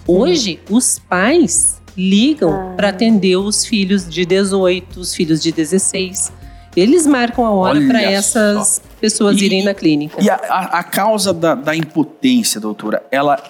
Hoje, 0.06 0.60
os 0.70 0.98
pais 0.98 1.80
ligam 1.96 2.50
Ah. 2.52 2.74
para 2.76 2.88
atender 2.88 3.36
os 3.36 3.64
filhos 3.66 4.08
de 4.08 4.24
18, 4.24 5.00
os 5.00 5.14
filhos 5.14 5.42
de 5.42 5.52
16. 5.52 6.32
Eles 6.76 7.06
marcam 7.06 7.44
a 7.44 7.50
hora 7.50 7.80
para 7.86 8.00
essas 8.02 8.80
pessoas 9.00 9.36
E- 9.40 9.44
irem 9.44 9.64
na 9.64 9.74
clínica. 9.74 10.16
E 10.22 10.30
a, 10.30 10.34
a- 10.36 10.78
a 10.78 10.82
causa 10.84 11.32
da, 11.34 11.54
da 11.54 11.74
impotência, 11.76 12.60
doutora, 12.60 13.02
ela 13.10 13.42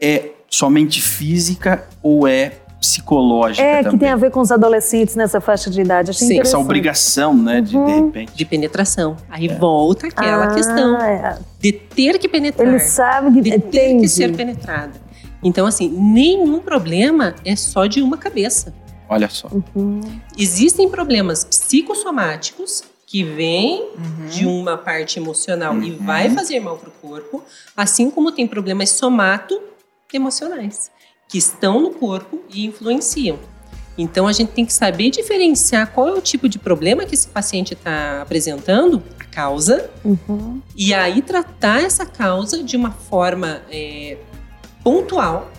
é 0.00 0.30
somente 0.50 1.00
física 1.00 1.86
ou 2.02 2.26
é 2.26 2.52
psicológica 2.82 3.62
é, 3.64 3.76
também? 3.78 3.92
que 3.92 3.98
tem 3.98 4.08
a 4.10 4.16
ver 4.16 4.30
com 4.32 4.40
os 4.40 4.50
adolescentes 4.50 5.14
nessa 5.14 5.40
faixa 5.40 5.70
de 5.70 5.80
idade. 5.80 6.10
Achei 6.10 6.26
Sim, 6.26 6.40
Essa 6.40 6.58
obrigação, 6.58 7.32
né, 7.34 7.60
de, 7.60 7.70
de 7.70 7.76
Uhum. 7.76 8.06
repente. 8.06 8.34
De 8.34 8.44
penetração. 8.44 9.16
Aí 9.30 9.46
volta 9.48 10.08
aquela 10.08 10.46
Ah, 10.46 10.54
questão 10.54 10.96
é. 11.00 11.38
de 11.60 11.70
ter 11.72 12.18
que 12.18 12.28
penetrar. 12.28 12.66
Ele 12.68 12.80
sabe 12.80 13.32
que 13.34 13.40
de 13.40 13.50
ter 13.52 13.58
entende. 13.90 14.02
que 14.02 14.08
ser 14.08 14.34
penetrada. 14.36 15.00
Então, 15.44 15.64
assim, 15.64 15.88
nenhum 15.88 16.58
problema 16.58 17.34
é 17.44 17.54
só 17.56 17.86
de 17.86 18.02
uma 18.02 18.16
cabeça. 18.18 18.74
Olha 19.08 19.28
só. 19.28 19.48
Uhum. 19.74 20.00
Existem 20.36 20.88
problemas 20.88 21.44
psicossomáticos 21.44 22.82
que 23.06 23.22
vêm 23.22 23.82
Uhum. 23.96 24.26
de 24.30 24.46
uma 24.46 24.76
parte 24.78 25.18
emocional 25.18 25.76
e 25.82 25.90
Uhum. 25.92 25.98
vai 25.98 26.30
fazer 26.30 26.58
mal 26.60 26.78
para 26.78 26.88
o 26.88 26.92
corpo, 26.92 27.42
assim 27.76 28.10
como 28.10 28.32
tem 28.32 28.46
problemas 28.46 28.90
somato-emocionais 28.90 30.90
que 31.32 31.38
estão 31.38 31.80
no 31.80 31.92
corpo 31.92 32.42
e 32.52 32.66
influenciam. 32.66 33.38
Então 33.96 34.26
a 34.28 34.32
gente 34.32 34.50
tem 34.52 34.66
que 34.66 34.72
saber 34.72 35.08
diferenciar 35.08 35.90
qual 35.90 36.06
é 36.08 36.12
o 36.12 36.20
tipo 36.20 36.46
de 36.46 36.58
problema 36.58 37.06
que 37.06 37.14
esse 37.14 37.26
paciente 37.26 37.72
está 37.72 38.20
apresentando, 38.20 39.02
a 39.18 39.24
causa, 39.24 39.90
Uhum. 40.04 40.60
e 40.76 40.92
aí 40.92 41.22
tratar 41.22 41.82
essa 41.82 42.04
causa 42.04 42.62
de 42.62 42.76
uma 42.76 42.90
forma 42.90 43.62
é, 43.70 44.18
pontual 44.84 45.50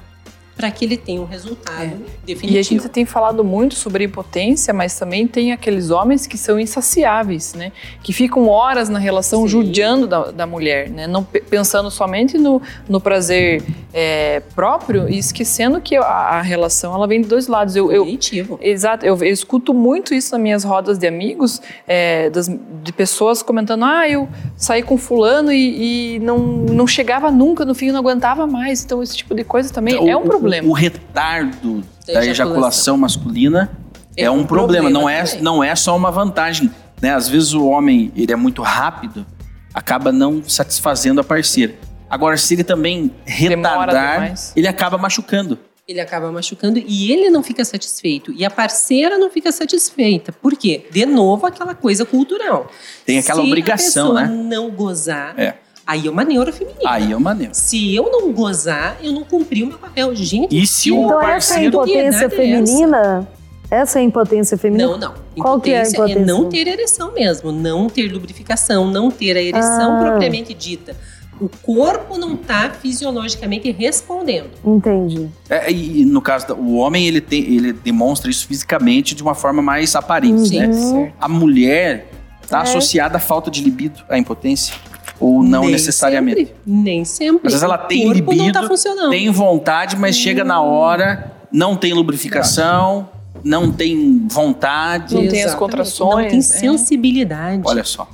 para 0.56 0.70
que 0.70 0.86
ele 0.86 0.98
tenha 0.98 1.20
um 1.22 1.26
resultado 1.26 1.82
É. 1.82 1.94
definitivo. 2.26 2.54
E 2.54 2.60
a 2.60 2.62
gente 2.64 2.88
tem 2.90 3.06
falado 3.06 3.44
muito 3.44 3.76
sobre 3.76 4.04
impotência, 4.04 4.74
mas 4.74 4.98
também 4.98 5.28
tem 5.28 5.52
aqueles 5.52 5.90
homens 5.90 6.28
que 6.28 6.38
são 6.38 6.60
insaciáveis, 6.60 7.54
né? 7.54 7.72
Que 8.04 8.14
ficam 8.14 8.48
horas 8.48 8.88
na 8.90 9.00
relação 9.00 9.42
Sim. 9.42 9.48
judiando 9.48 10.06
da, 10.08 10.32
da 10.32 10.46
mulher, 10.46 10.90
né? 10.90 11.08
Não 11.08 11.24
pe- 11.24 11.42
pensando 11.42 11.90
somente 11.90 12.38
no, 12.38 12.62
no 12.88 13.02
prazer 13.02 13.64
é, 13.94 14.42
próprio 14.56 15.10
e 15.10 15.18
esquecendo 15.18 15.82
que 15.82 15.96
a, 15.96 16.04
a 16.04 16.42
relação 16.42 16.94
ela 16.94 17.08
vem 17.08 17.22
de 17.22 17.28
dois 17.28 17.48
lados. 17.48 17.76
Eu, 17.76 17.92
eu, 17.92 18.04
Definitivo. 18.04 18.60
Exato, 18.62 19.06
eu, 19.06 19.16
eu 19.18 19.34
escuto 19.34 19.74
muito 19.74 20.14
isso 20.14 20.32
nas 20.34 20.42
minhas 20.42 20.64
rodas 20.64 20.98
de 20.98 21.08
amigos, 21.08 21.62
é, 21.88 22.30
das- 22.30 22.48
de 22.84 22.94
pessoas 22.94 23.42
comentando: 23.42 23.86
ah, 23.86 24.08
eu 24.08 24.28
saí 24.56 24.84
com 24.84 24.98
fulano 24.98 25.52
e, 25.52 26.16
e 26.16 26.20
não, 26.20 26.38
não 26.38 26.86
chegava 26.86 27.32
nunca, 27.32 27.66
no 27.66 27.74
fim 27.74 27.88
eu 27.88 27.94
não 27.94 28.00
aguentava 28.02 28.46
mais. 28.46 28.84
Então, 28.84 29.02
esse 29.02 29.18
tipo 29.18 29.34
de 29.34 29.44
coisa 29.44 29.74
também 29.74 29.96
O- 29.98 30.08
é 30.08 30.16
um 30.16 30.22
o- 30.22 30.30
problema. 30.62 30.68
O, 30.70 30.74
retardo 30.74 31.84
Da 32.08 32.14
da, 32.14 32.26
ejaculação. 32.26 32.98
masculina 32.98 33.72
é, 34.16 34.24
É 34.26 34.32
um, 34.32 34.40
um 34.40 34.46
problema, 34.46 34.84
problema 34.90 34.90
não 34.90 35.10
é, 35.10 35.24
também. 35.24 35.42
não 35.42 35.64
é 35.64 35.76
só 35.76 35.96
uma 35.96 36.12
vantagem. 36.12 36.72
Né? 37.02 37.14
Às 37.14 37.28
vezes 37.28 37.54
o 37.54 37.66
homem 37.68 38.12
ele 38.16 38.32
é 38.32 38.36
muito 38.36 38.62
rápido, 38.62 39.26
acaba 39.74 40.12
não 40.12 40.42
satisfazendo 40.48 41.20
a 41.20 41.24
parceira. 41.24 41.76
Agora, 42.10 42.38
se 42.38 42.54
ele 42.54 42.64
também 42.64 43.12
retardar, 43.26 44.34
ele 44.56 44.68
acaba 44.68 44.98
machucando. 44.98 45.58
Ele 45.86 46.00
acaba 46.00 46.32
machucando 46.32 46.80
e 46.80 47.12
ele 47.12 47.30
não 47.30 47.44
fica 47.44 47.66
satisfeito. 47.66 48.32
E 48.38 48.46
a 48.46 48.50
parceira 48.50 49.18
não 49.18 49.30
fica 49.30 49.52
satisfeita. 49.52 50.32
Por 50.32 50.56
quê? 50.56 50.86
De 50.92 51.06
novo, 51.06 51.46
aquela 51.46 51.76
coisa 51.76 52.06
cultural. 52.06 52.72
Tem 53.06 53.18
aquela 53.20 53.42
Se 53.42 53.48
obrigação, 53.48 54.16
a 54.16 54.22
pessoa 54.22 54.38
né? 54.38 54.44
não 54.50 54.70
gozar, 54.72 55.34
É. 55.38 55.56
aí 55.86 56.08
é 56.08 56.10
uma 56.10 56.24
neura 56.24 56.52
feminina. 56.52 56.82
Aí 56.90 57.12
é 57.12 57.16
uma 57.16 57.34
neura. 57.34 57.54
Se 57.54 57.94
eu 57.96 58.10
não 58.12 58.32
gozar, 58.32 58.98
eu 59.02 59.12
não 59.12 59.24
cumpri 59.24 59.64
o 59.64 59.68
meu 59.68 59.78
papel. 59.78 60.14
Gente, 60.16 60.56
E 60.58 60.66
se 60.68 60.84
que 60.84 60.92
o 60.92 61.06
Então, 61.06 61.20
essa 61.22 61.26
é 61.26 61.28
a 61.28 61.32
parceiro. 61.32 61.68
impotência 61.68 62.00
é 62.02 62.10
essa? 62.26 62.30
feminina? 62.30 63.28
Essa 63.72 64.00
é 64.00 64.02
a 64.02 64.06
impotência 64.06 64.58
feminina? 64.58 64.90
Não, 64.92 64.98
não. 64.98 65.14
Qual 65.42 65.60
que 65.60 65.72
é 65.72 65.82
a 65.82 65.88
Impotência 65.88 66.20
é 66.20 66.26
não 66.26 66.48
ter 66.50 66.68
ereção 66.68 67.12
mesmo, 67.14 67.52
não 67.52 67.90
ter 67.90 68.08
lubrificação, 68.12 68.86
não 68.88 69.10
ter 69.10 69.36
a 69.36 69.42
ereção 69.42 69.98
Ah. 69.98 70.10
propriamente 70.12 70.54
dita. 70.54 70.96
O 71.42 71.50
corpo 71.50 72.16
não 72.20 72.36
está 72.36 72.70
fisiologicamente 72.70 73.72
respondendo. 73.72 74.52
Entendi. 74.64 75.28
É, 75.50 75.72
e 75.72 76.06
no 76.06 76.22
caso 76.22 76.48
do 76.48 76.76
homem, 76.76 77.08
ele, 77.08 77.20
tem, 77.20 77.42
ele 77.42 77.74
demonstra 77.74 78.30
isso 78.30 78.46
fisicamente 78.48 79.16
de 79.16 79.24
uma 79.24 79.34
forma 79.34 79.60
mais 79.62 79.96
aparente, 79.96 80.50
Sim. 80.50 80.60
né? 80.60 80.72
Certo. 80.72 81.14
A 81.20 81.28
mulher 81.28 82.08
está 82.44 82.60
É. 82.60 82.62
associada 82.62 83.18
à 83.18 83.20
falta 83.20 83.50
de 83.50 83.64
libido, 83.64 84.00
à 84.08 84.18
impotência? 84.20 84.76
Ou 85.24 85.42
não 85.42 85.62
Nem 85.62 85.72
necessariamente? 85.72 86.38
sempre, 86.48 86.56
nem 86.66 87.06
sempre. 87.06 87.48
Às 87.48 87.54
vezes 87.54 87.64
ela 87.64 87.78
tem 87.78 88.02
o 88.10 88.14
corpo 88.14 88.32
não 88.36 88.46
libido, 88.46 88.60
tá 88.62 88.68
funcionando. 88.68 89.10
Tem 89.10 89.30
vontade, 89.30 89.96
mas 89.96 90.18
chega 90.18 90.44
na 90.44 90.62
hora, 90.62 91.32
não 91.52 91.78
tem 91.78 91.94
lubrificação, 91.94 93.08
não 93.44 93.72
tem 93.72 94.28
vontade. 94.28 95.14
Não 95.14 95.22
tem 95.22 95.30
as 95.30 95.34
Exatamente. 95.52 95.60
contrações, 95.60 96.24
Não 96.24 96.30
tem 96.30 96.40
é. 96.40 96.42
sensibilidade. 96.42 97.62
Olha 97.66 97.84
só. 97.86 98.10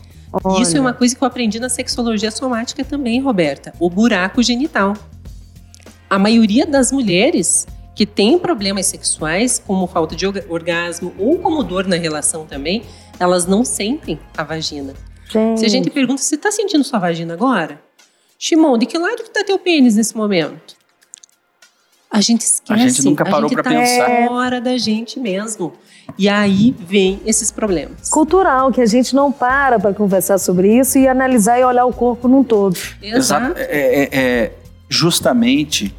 Isso 0.62 0.72
é 0.72 0.80
Olha. 0.80 0.82
uma 0.82 0.93
coisa 0.93 1.15
que 1.15 1.24
eu 1.24 1.28
aprendi 1.28 1.60
na 1.60 1.69
sexologia 1.69 2.30
somática 2.30 2.84
também, 2.86 3.19
Roberta. 3.19 3.74
O 3.80 3.89
buraco 3.89 4.43
genital. 4.43 4.93
A 6.08 6.19
maioria 6.19 6.65
das 6.67 6.91
mulheres 6.91 7.65
que 7.95 8.06
têm 8.06 8.38
problemas 8.38 8.86
sexuais, 8.86 9.62
como 9.65 9.88
falta 9.88 10.15
de 10.15 10.28
orga- 10.28 10.45
orgasmo 10.48 11.12
ou 11.17 11.39
como 11.39 11.63
dor 11.63 11.88
na 11.88 11.95
relação 11.95 12.45
também, 12.45 12.84
elas 13.19 13.48
não 13.48 13.65
sentem 13.65 14.19
a 14.38 14.43
vagina. 14.43 14.93
Gente, 15.30 15.60
Se 15.60 15.65
a 15.65 15.70
gente 15.70 15.89
pergunta, 15.89 16.22
você 16.22 16.36
está 16.36 16.52
sentindo 16.52 16.84
sua 16.84 17.00
vagina 17.00 17.34
agora? 17.34 17.80
Shimon, 18.38 18.78
de 18.78 18.86
que 18.86 18.98
lado 18.98 19.18
que 19.18 19.30
está 19.30 19.44
teu 19.44 19.60
pênis 19.60 19.96
nesse 19.96 20.15
momento? 20.15 20.78
A 22.12 22.22
gente 22.22 22.42
esquece. 22.42 22.74
A 22.74 22.78
gente 22.88 23.06
nunca 23.06 23.24
parou 23.24 23.48
gente 23.50 23.54
pra 23.62 23.63
tá 23.63 23.70
pensar. 23.70 24.28
fora 24.28 24.60
da 24.60 24.76
gente 24.78 25.20
mesmo. 25.20 25.74
E 26.18 26.28
aí 26.28 26.76
vem 26.80 27.22
esses 27.24 27.52
problemas. 27.52 28.10
cultural, 28.10 28.72
que 28.72 28.82
a 28.82 28.86
gente 28.88 29.13
não 29.15 29.32
para 29.32 29.80
para 29.80 29.94
conversar 29.94 30.39
sobre 30.39 30.80
isso 30.80 30.98
e 30.98 31.08
analisar 31.08 31.60
e 31.60 31.63
olhar 31.63 31.86
o 31.86 31.94
corpo 31.94 32.28
num 32.28 32.44
todo. 32.44 32.76
Exato. 33.00 33.54
É, 33.60 33.63
é- 34.04 34.10
é 34.12 34.52
justamente 34.89 35.96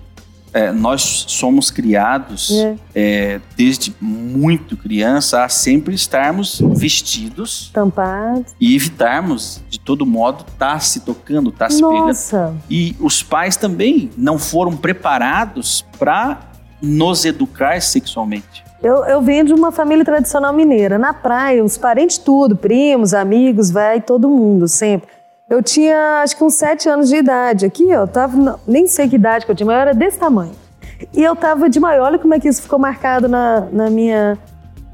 é, 0.52 0.72
nós 0.72 1.24
somos 1.28 1.70
criados 1.70 2.50
É. 2.50 2.76
é, 2.94 3.40
desde 3.56 3.94
muito 4.00 4.76
criança 4.76 5.44
a 5.44 5.48
sempre 5.48 5.94
estarmos 5.94 6.60
vestidos 6.74 7.70
Tampado. 7.72 8.44
e 8.60 8.74
evitarmos 8.74 9.60
de 9.68 9.78
todo 9.78 10.04
modo 10.04 10.44
estar 10.48 10.80
se 10.82 11.00
tocando, 11.00 11.50
estar 11.50 11.70
se 11.70 11.80
pegando. 11.82 12.06
Nossa, 12.08 12.54
E 12.68 12.96
os 13.00 13.22
pais 13.22 13.56
também 13.56 14.10
não 14.16 14.38
foram 14.38 14.76
preparados 14.76 15.84
para 15.98 16.40
nos 16.82 17.24
educar 17.24 17.80
sexualmente. 17.82 18.64
eu, 18.82 19.04
eu 19.04 19.20
venho 19.20 19.44
de 19.44 19.52
uma 19.52 19.70
família 19.70 20.04
tradicional 20.04 20.52
mineira. 20.52 20.98
Na 20.98 21.12
praia, 21.12 21.62
os 21.62 21.76
parentes 21.76 22.16
tudo, 22.18 22.56
primos, 22.56 23.12
amigos, 23.12 23.70
vai 23.70 24.00
todo 24.00 24.28
mundo, 24.28 24.66
sempre. 24.66 25.19
Eu 25.50 25.60
tinha 25.64 26.22
acho 26.22 26.36
que 26.36 26.44
uns 26.44 26.54
sete 26.54 26.88
anos 26.88 27.08
de 27.08 27.16
idade. 27.16 27.66
Aqui, 27.66 27.90
eu 27.90 28.06
tava, 28.06 28.36
não, 28.36 28.60
nem 28.68 28.86
sei 28.86 29.08
que 29.08 29.16
idade 29.16 29.44
que 29.44 29.50
eu 29.50 29.56
tinha, 29.56 29.66
mas 29.66 29.74
eu 29.74 29.80
era 29.80 29.92
desse 29.92 30.16
tamanho. 30.16 30.52
E 31.12 31.20
eu 31.20 31.34
tava 31.34 31.68
de 31.68 31.80
maior, 31.80 32.06
olha 32.06 32.18
como 32.20 32.32
é 32.32 32.38
que 32.38 32.48
isso 32.48 32.62
ficou 32.62 32.78
marcado 32.78 33.28
na, 33.28 33.66
na 33.72 33.90
minha, 33.90 34.38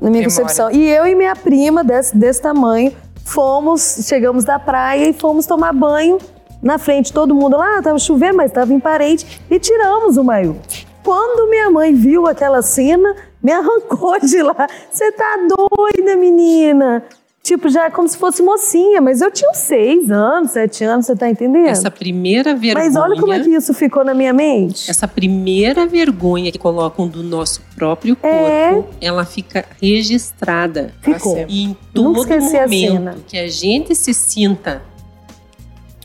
na 0.01 0.09
minha 0.09 0.23
Memória. 0.23 0.25
concepção. 0.25 0.71
E 0.71 0.89
eu 0.89 1.07
e 1.07 1.15
minha 1.15 1.37
prima, 1.37 1.85
desse, 1.85 2.17
desse 2.17 2.41
tamanho, 2.41 2.91
fomos, 3.23 3.99
chegamos 4.05 4.45
da 4.45 4.59
praia 4.59 5.11
e 5.11 5.13
fomos 5.13 5.45
tomar 5.45 5.75
banho 5.75 6.17
na 6.63 6.79
frente, 6.79 7.13
todo 7.13 7.35
mundo 7.35 7.59
lá, 7.59 7.83
tava 7.83 7.99
chovendo, 7.99 8.39
mas 8.39 8.51
tava 8.51 8.73
em 8.73 8.81
parede, 8.81 9.43
e 9.51 9.59
tiramos 9.59 10.17
o 10.17 10.25
maiô. 10.25 10.57
Quando 11.05 11.51
minha 11.51 11.69
mãe 11.71 11.93
viu 11.93 12.27
aquela 12.27 12.63
cena, 12.63 13.15
me 13.43 13.53
arrancou 13.53 14.19
de 14.21 14.41
lá. 14.43 14.67
Você 14.91 15.13
tá 15.13 15.37
doida, 15.47 16.17
menina? 16.17 17.05
Tipo, 17.47 17.69
já 17.69 17.85
é 17.85 17.91
como 17.91 18.09
se 18.09 18.17
fosse 18.19 18.43
mocinha, 18.43 19.01
mas 19.01 19.21
eu 19.21 19.31
tinha 19.31 19.49
uns 19.49 19.59
seis 19.59 20.11
anos, 20.11 20.51
sete 20.51 20.83
anos, 20.83 21.07
você 21.07 21.15
tá 21.15 21.31
entendendo? 21.31 21.69
Essa 21.69 21.93
primeira 21.93 22.57
vergonha. 22.57 22.85
Mas 22.85 22.97
olha 22.97 23.21
como 23.21 23.33
é 23.33 23.39
que 23.39 23.51
isso 23.51 23.73
ficou 23.73 24.05
na 24.05 24.13
minha 24.15 24.33
mente. 24.33 24.91
Essa 24.91 25.07
primeira 25.07 25.87
vergonha 25.87 26.51
que 26.51 26.59
colocam 26.59 27.07
do 27.07 27.23
nosso 27.23 27.63
próprio 27.77 28.17
corpo, 28.17 28.35
É. 28.37 28.83
ela 29.01 29.25
fica 29.25 29.65
registrada. 29.81 30.93
Ficou. 31.01 31.45
E 31.49 31.63
em 31.67 31.69
Nunca 31.69 31.79
todo 31.95 32.19
esqueci 32.19 32.57
a 32.57 32.67
cena. 32.69 32.99
momento 33.13 33.25
que 33.29 33.39
a 33.39 33.47
gente 33.49 33.95
se 33.95 34.13
sinta 34.13 34.83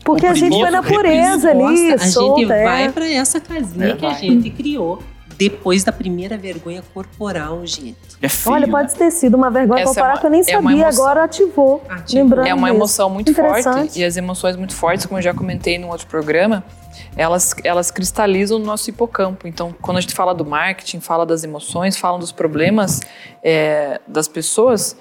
Porque 0.04 0.26
a 0.26 0.34
gente 0.34 0.56
foi 0.56 0.70
na 0.70 0.80
pureza 0.80 1.50
ali, 1.50 1.92
a 1.92 1.98
solta. 1.98 2.40
gente 2.40 2.52
é. 2.52 2.64
vai 2.64 2.88
pra 2.92 3.08
essa 3.10 3.40
casinha 3.40 3.86
É, 3.88 3.96
que 3.96 4.06
a 4.06 4.10
vai. 4.10 4.20
gente 4.20 4.48
criou 4.50 5.00
depois 5.36 5.84
da 5.84 5.92
primeira 5.92 6.36
vergonha 6.36 6.82
corporal, 6.94 7.64
gente. 7.66 7.96
É 8.20 8.28
feio, 8.28 8.54
Olha, 8.54 8.66
né? 8.66 8.72
pode 8.72 8.94
ter 8.94 9.10
sido 9.10 9.36
uma 9.36 9.50
vergonha 9.50 9.82
Essa 9.82 9.90
é 9.90 9.94
corporal 9.94 10.10
uma- 10.14 10.20
que 10.20 10.26
eu 10.26 10.30
nem 10.30 10.40
é 10.40 10.44
sabia, 10.44 10.88
agora 10.88 11.24
ativou. 11.24 11.82
Ativou. 11.88 12.22
Lembrando 12.22 12.46
É 12.46 12.54
uma 12.54 12.68
emoção 12.70 13.10
muito 13.10 13.34
forte 13.34 13.98
e 13.98 14.04
as 14.04 14.16
emoções 14.16 14.56
muito 14.56 14.74
fortes, 14.74 15.06
como 15.06 15.18
eu 15.18 15.22
já 15.22 15.34
comentei 15.34 15.78
num 15.78 15.88
outro 15.88 16.06
programa, 16.06 16.64
elas, 17.16 17.54
elas 17.64 17.90
cristalizam 17.90 18.58
no 18.58 18.64
nosso 18.64 18.88
hipocampo. 18.90 19.48
Então, 19.48 19.74
quando 19.80 19.98
a 19.98 20.00
gente 20.00 20.14
fala 20.14 20.34
do 20.34 20.44
marketing, 20.44 21.00
fala 21.00 21.24
das 21.26 21.42
emoções, 21.44 21.96
fala 21.96 22.18
dos 22.18 22.32
problemas 22.32 23.00
é, 23.42 24.00
das 24.06 24.28
pessoas, 24.28 24.96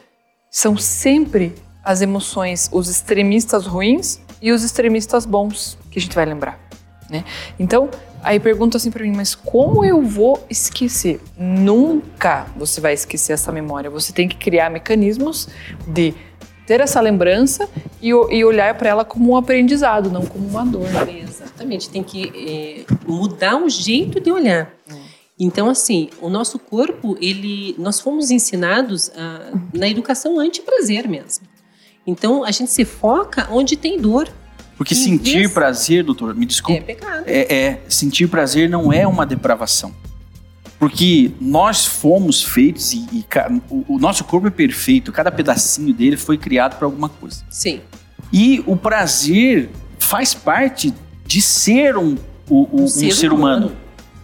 são 0.50 0.76
sempre 0.78 1.54
as 1.84 2.02
emoções, 2.02 2.70
os 2.72 2.88
extremistas 2.90 3.66
ruins 3.66 4.20
e 4.42 4.52
os 4.52 4.64
extremistas 4.64 5.26
bons 5.26 5.78
que 5.90 6.00
a 6.00 6.02
gente 6.02 6.16
vai 6.16 6.26
lembrar. 6.26 6.60
Né? 7.10 7.24
Então, 7.60 7.90
aí 8.24 8.40
pergunta 8.40 8.78
assim 8.78 8.92
para 8.92 9.04
mim, 9.04 9.14
mas 9.16 9.34
como 9.36 9.84
eu 9.86 10.02
vou 10.02 10.46
esquecer? 10.50 11.20
Nunca 11.38 12.48
você 12.56 12.80
vai 12.82 12.94
esquecer 12.94 13.34
essa 13.34 13.52
memória. 13.52 13.90
Você 13.90 14.12
tem 14.14 14.28
que 14.28 14.36
criar 14.38 14.70
mecanismos 14.70 15.48
de 15.88 16.14
ter 16.68 16.80
essa 16.80 17.02
lembrança 17.02 17.68
e, 18.02 18.10
e 18.10 18.46
olhar 18.46 18.76
para 18.76 18.90
ela 18.90 19.04
como 19.06 19.32
um 19.34 19.36
aprendizado, 19.38 20.10
não 20.10 20.26
como 20.26 20.48
uma 20.48 20.66
dor. 20.66 20.88
Exatamente, 21.10 21.90
tem 21.90 22.04
que 22.04 22.32
é, 22.90 22.94
mudar 23.08 23.58
o 23.62 23.70
jeito 23.70 24.20
de 24.20 24.32
olhar. 24.32 24.72
Então, 25.40 25.68
assim, 25.70 26.10
o 26.22 26.30
nosso 26.30 26.60
corpo, 26.60 27.18
ele, 27.20 27.74
nós 27.80 28.00
fomos 28.00 28.30
ensinados 28.30 29.10
a- 29.16 29.52
na 29.74 29.90
educação 29.90 30.40
anti-prazer 30.40 31.08
mesmo. 31.08 31.48
Então, 32.06 32.44
a 32.44 32.52
gente 32.52 32.70
se 32.72 32.86
foca 32.86 33.48
onde 33.52 33.76
tem 33.76 34.00
dor. 34.00 34.30
Porque 34.82 34.96
sentir 34.96 35.34
vez- 35.42 35.52
prazer, 35.54 36.04
doutor, 36.04 36.34
me 36.34 36.44
É 36.44 36.48
desculpe, 36.48 36.82
pecado. 36.82 37.24
é, 37.28 37.56
é, 37.56 37.82
sentir 37.88 38.28
prazer 38.28 38.68
não 38.68 38.92
é 38.92 39.06
uma 39.06 39.28
depravação. 39.28 39.94
Porque 40.80 41.30
nós 41.40 41.86
fomos 41.86 42.42
feitos 42.42 42.92
e, 42.92 43.06
e 43.14 43.26
o, 43.70 43.96
o 43.96 44.00
nosso 44.00 44.24
corpo 44.24 44.48
é 44.48 44.50
perfeito, 44.50 45.12
cada 45.12 45.32
pedacinho 45.32 45.94
dele 45.94 46.18
foi 46.18 46.36
criado 46.36 46.78
para 46.78 46.88
alguma 46.88 47.08
coisa. 47.10 47.44
Sim. 47.48 47.82
E 48.34 48.64
o 48.66 48.76
prazer 48.76 49.70
faz 50.00 50.34
parte 50.34 50.92
de 51.28 51.42
ser 51.44 51.96
um, 51.96 52.16
o- 52.50 52.68
um 52.82 52.88
ser, 52.88 53.32
humano. 53.32 53.74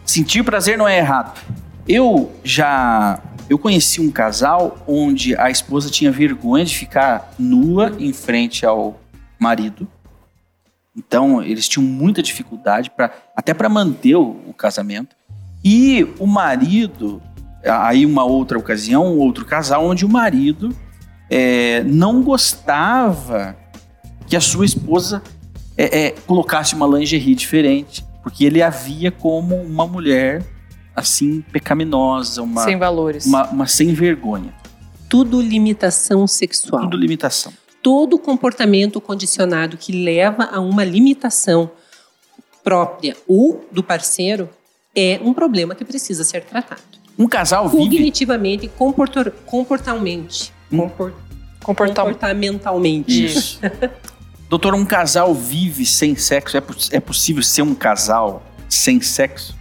Sentir 0.04 0.43
prazer 0.43 0.76
não 0.76 0.88
é 0.88 0.98
errado. 0.98 1.39
Eu 1.88 2.32
já 2.43 3.22
eu 3.48 3.60
conheci 3.60 4.02
um 4.02 4.10
casal 4.10 4.84
onde 4.88 5.36
a 5.38 5.52
esposa 5.52 5.89
tinha 5.91 6.12
vergonha 6.12 6.65
de 6.65 6.76
ficar 6.76 7.32
nua 7.38 7.96
em 8.00 8.12
frente 8.12 8.65
ao 8.65 9.00
marido. 9.39 9.88
Então 10.97 11.43
eles 11.43 11.67
tinham 11.69 11.86
muita 11.86 12.23
dificuldade 12.23 12.89
para 12.89 13.12
até 13.36 13.53
para 13.53 13.69
manter 13.69 14.15
o, 14.15 14.36
o 14.47 14.53
casamento. 14.53 15.15
E 15.63 16.07
o 16.17 16.25
marido, 16.25 17.21
aí 17.63 18.05
uma 18.05 18.23
outra 18.23 18.57
ocasião, 18.57 19.05
um 19.05 19.19
outro 19.19 19.45
casal 19.45 19.86
onde 19.86 20.05
o 20.05 20.10
marido 20.10 20.75
é, 21.29 21.83
não 21.83 22.23
gostava 22.23 23.55
que 24.27 24.36
a 24.36 24.41
sua 24.41 24.65
esposa 24.65 25.21
é, 25.77 26.07
é, 26.07 26.12
colocasse 26.25 26.73
uma 26.73 26.88
lingerie 26.88 27.36
diferente, 27.36 28.03
porque 28.23 28.43
ele 28.45 28.62
a 28.62 28.69
via 28.69 29.12
como 29.12 29.55
uma 29.55 29.86
mulher 29.86 30.43
assim 30.95 31.41
pecaminosa, 31.51 32.41
uma 32.41 32.63
Sem 32.63 32.77
valores. 32.77 33.25
uma, 33.25 33.47
uma 33.49 33.67
sem 33.67 33.93
vergonha, 33.93 34.51
Tudo 35.07 35.39
limitação 35.39 36.25
sexual. 36.25 36.81
tudo 36.81 36.97
limitação. 36.97 37.53
Todo 37.88 38.19
comportamento 38.19 39.00
condicionado 39.00 39.78
que 39.78 39.93
leva 39.93 40.43
a 40.52 40.60
uma 40.60 40.84
limitação 40.84 41.71
própria 42.62 43.15
ou 43.26 43.65
do 43.71 43.82
parceiro 43.82 44.50
é 44.93 45.17
um 45.23 45.34
problema 45.34 45.73
que 45.73 45.86
precisa 45.86 46.26
ser 46.26 46.43
tratado. 46.43 46.82
Um 47.17 47.30
casal 47.30 47.69
vive 47.69 47.84
Cognitivamente, 47.86 48.67
comportor- 48.67 49.32
comportalmente. 49.45 50.52
Compor- 50.69 51.13
Comportar 51.63 52.04
comportamentalmente. 52.08 53.23
Isso. 53.26 53.58
Doutor, 54.50 54.76
um 54.76 54.86
casal 54.86 55.34
vive 55.34 55.86
sem 55.86 56.13
sexo? 56.13 56.58
É, 56.58 56.60
poss- 56.60 56.89
é 56.91 57.00
possível 57.00 57.41
ser 57.41 57.62
um 57.62 57.73
casal 57.73 58.43
sem 58.67 59.00
sexo? 59.00 59.56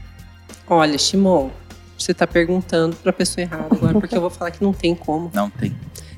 Olha, 0.68 0.98
Shimon, 0.98 1.50
você 1.96 2.10
está 2.10 2.26
perguntando 2.26 2.96
para 2.96 3.10
a 3.10 3.12
pessoa 3.12 3.42
errada 3.42 3.68
agora, 3.70 3.92
porque 4.00 4.16
eu 4.16 4.20
vou 4.20 4.30
falar 4.30 4.50
que 4.50 4.64
não 4.64 4.72
tem 4.72 4.96
como. 4.96 5.30
Não 5.32 5.48
tem. 5.48 5.76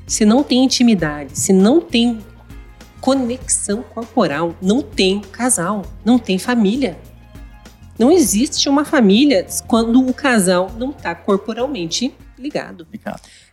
Se 0.09 0.25
não 0.25 0.43
tem 0.43 0.63
intimidade, 0.63 1.37
se 1.37 1.53
não 1.53 1.79
tem 1.79 2.19
conexão 2.99 3.83
corporal, 3.83 4.55
não 4.59 4.81
tem 4.81 5.21
casal, 5.21 5.85
não 6.03 6.17
tem 6.17 6.39
família. 6.39 6.97
Não 7.97 8.11
existe 8.11 8.67
uma 8.67 8.83
família 8.83 9.45
quando 9.67 10.03
o 10.03 10.11
casal 10.11 10.71
não 10.79 10.89
está 10.89 11.13
corporalmente 11.13 12.11
ligado. 12.39 12.87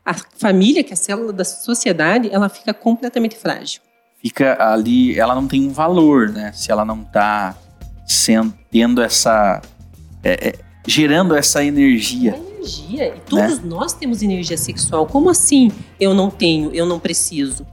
A 0.03 0.15
família, 0.15 0.83
que 0.83 0.93
é 0.93 0.95
a 0.95 0.97
célula 0.97 1.31
da 1.31 1.45
sociedade, 1.45 2.31
ela 2.33 2.49
fica 2.49 2.73
completamente 2.73 3.37
frágil. 3.37 3.83
fica 4.23 4.57
ali, 4.59 5.19
ela 5.19 5.35
não 5.35 5.47
tem 5.47 5.69
um 5.69 5.73
valor, 5.73 6.31
né? 6.31 6.53
Se 6.55 6.73
ela 6.73 6.87
não 6.87 7.05
tá 7.05 7.55
sendo, 8.07 8.55
tendo 8.71 9.03
essa. 9.03 9.61
é, 10.25 10.49
é, 10.49 10.55
gerando 10.87 11.37
essa 11.37 11.63
energia. 11.63 12.35
Energia. 12.67 13.15
E 13.17 13.21
todos 13.29 13.63
nós 13.63 13.93
temos 13.93 14.23
energia 14.23 14.57
sexual. 14.57 15.07
Como 15.07 15.31
assim 15.31 15.71
eu 16.01 16.15
não 16.15 16.31
tenho, 16.31 16.71
eu 16.75 16.85
não 16.87 16.99
preciso? 16.99 17.67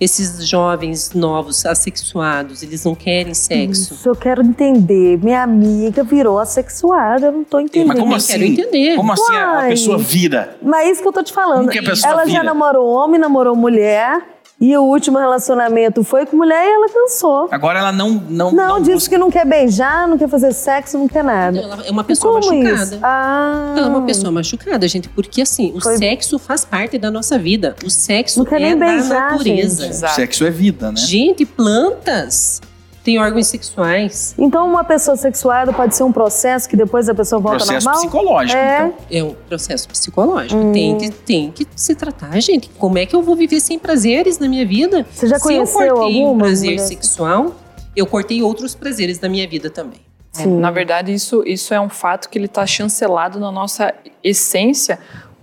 Esses 0.00 0.46
jovens 0.48 1.12
novos, 1.14 1.64
assexuados, 1.64 2.64
eles 2.64 2.84
não 2.84 2.96
querem 2.96 3.32
sexo. 3.32 3.94
Isso 3.94 4.08
eu 4.08 4.16
quero 4.16 4.42
entender. 4.42 5.18
Minha 5.22 5.44
amiga 5.44 6.02
virou 6.02 6.38
assexuada, 6.40 7.26
eu 7.26 7.32
não 7.32 7.44
tô 7.44 7.60
entendendo. 7.60 7.88
Mas 7.88 7.98
como 8.00 8.12
Eu 8.12 8.16
assim? 8.16 8.32
quero 8.32 8.44
entender. 8.44 8.96
Como 8.96 9.12
assim 9.12 9.34
a, 9.34 9.46
a 9.46 9.52
Uai. 9.54 9.68
pessoa 9.70 9.96
vira? 9.98 10.56
Mas 10.60 10.86
é 10.86 10.90
isso 10.90 11.00
que 11.00 11.08
eu 11.08 11.12
tô 11.12 11.22
te 11.22 11.32
falando. 11.32 11.58
Como 11.60 11.70
que 11.70 11.78
a 11.78 11.82
pessoa 11.82 12.12
ela 12.12 12.22
já 12.26 12.40
vira? 12.40 12.42
namorou 12.42 12.88
homem, 12.88 13.20
namorou 13.20 13.54
mulher. 13.54 14.33
E 14.66 14.74
o 14.78 14.82
último 14.82 15.18
relacionamento 15.18 16.02
foi 16.02 16.24
com 16.24 16.36
mulher 16.38 16.64
e 16.64 16.72
ela 16.74 16.88
cansou. 16.88 17.48
Agora 17.50 17.80
ela 17.80 17.92
não. 17.92 18.12
Não, 18.30 18.50
Não, 18.50 18.78
disse 18.80 18.92
busca- 18.94 19.10
que 19.10 19.18
não 19.18 19.30
quer 19.30 19.44
beijar, 19.44 20.08
não 20.08 20.16
quer 20.16 20.28
fazer 20.28 20.52
sexo, 20.54 20.96
não 20.96 21.06
quer 21.06 21.22
nada. 21.22 21.58
Ela 21.58 21.84
é 21.86 21.90
uma 21.90 22.02
pessoa 22.02 22.40
Como 22.40 22.62
machucada. 22.62 22.82
isso? 22.94 22.98
Ah, 23.02 23.74
Ela 23.76 23.86
é 23.86 23.90
uma 23.90 24.02
pessoa 24.06 24.32
machucada, 24.32 24.88
gente, 24.88 25.08
porque 25.10 25.42
assim, 25.42 25.70
o 25.76 25.80
Foi- 25.82 25.98
sexo 25.98 26.38
faz 26.38 26.64
parte 26.64 26.96
da 26.96 27.10
nossa 27.10 27.38
vida. 27.38 27.76
O 27.84 27.90
sexo 27.90 28.38
Não 28.38 28.46
quer 28.46 28.56
é 28.56 28.64
nem 28.70 28.78
da 28.78 28.86
beijar, 28.86 29.32
natureza. 29.32 29.82
gente. 29.82 29.90
Exato. 29.92 30.14
Sexo 30.14 30.44
é 30.46 30.50
vida, 30.50 30.90
né? 30.90 30.96
Gente, 30.96 31.44
plantas 31.44 32.62
têm 33.04 33.18
órgãos 33.18 33.46
sexuais. 33.46 34.34
Então 34.38 34.66
uma 34.66 34.82
pessoa 34.82 35.16
sexuada 35.16 35.72
pode 35.72 35.94
ser 35.94 36.02
um 36.02 36.10
processo 36.10 36.68
que 36.68 36.76
depois 36.76 37.08
a 37.08 37.14
pessoa 37.14 37.40
volta 37.40 37.58
Processo 37.58 37.84
normal? 37.86 38.02
psicológico. 38.02 38.58
É. 38.58 38.76
Então. 38.78 38.94
É 39.10 39.22
um 39.22 39.34
processo 39.46 39.88
psicológico. 39.88 40.58
Hum. 40.58 40.72
Tem, 40.72 40.98
que, 40.98 41.10
tem 41.10 41.50
que 41.52 41.66
se 41.76 41.94
tratar, 41.94 42.40
gente. 42.40 42.70
Como 42.78 42.96
é 42.98 43.04
que 43.04 43.14
eu 43.14 43.22
vou 43.22 43.36
viver 43.36 43.60
sem 43.60 43.78
prazeres 43.78 44.38
na 44.38 44.48
minha 44.48 44.66
vida? 44.66 45.06
Você 45.12 45.28
já 45.28 45.36
Se 45.36 45.42
conheceu 45.42 45.80
eu 45.82 45.94
cortei 45.96 46.24
um 46.24 46.38
prazer 46.38 46.70
mulher? 46.72 46.86
sexual, 46.86 47.54
eu 47.94 48.06
cortei 48.06 48.42
outros 48.42 48.74
prazeres 48.74 49.18
da 49.18 49.28
minha 49.28 49.46
vida 49.46 49.68
também. 49.68 50.00
É, 50.36 50.46
na 50.46 50.70
verdade, 50.70 51.12
isso, 51.12 51.44
isso 51.46 51.72
é 51.72 51.80
um 51.80 51.88
fato 51.88 52.28
que 52.28 52.36
ele 52.36 52.46
está 52.46 52.66
chancelado 52.66 53.38
na 53.38 53.52
nossa 53.52 53.94
essência 54.22 54.98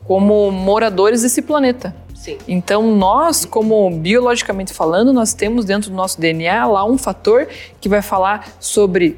como 0.05 0.51
moradores 0.51 1.21
desse 1.21 1.41
planeta. 1.41 1.95
Sim. 2.21 2.37
Então, 2.47 2.95
nós, 2.95 3.45
como 3.45 3.89
biologicamente 3.89 4.71
falando, 4.73 5.11
nós 5.11 5.33
temos 5.33 5.65
dentro 5.65 5.89
do 5.89 5.95
nosso 5.95 6.21
DNA 6.21 6.67
lá 6.67 6.85
um 6.85 6.95
fator 6.95 7.47
que 7.79 7.89
vai 7.89 8.01
falar 8.03 8.47
sobre 8.59 9.17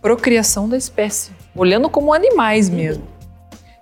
procriação 0.00 0.68
da 0.68 0.76
espécie, 0.76 1.30
olhando 1.54 1.88
como 1.88 2.12
animais 2.12 2.68
mesmo. 2.68 3.04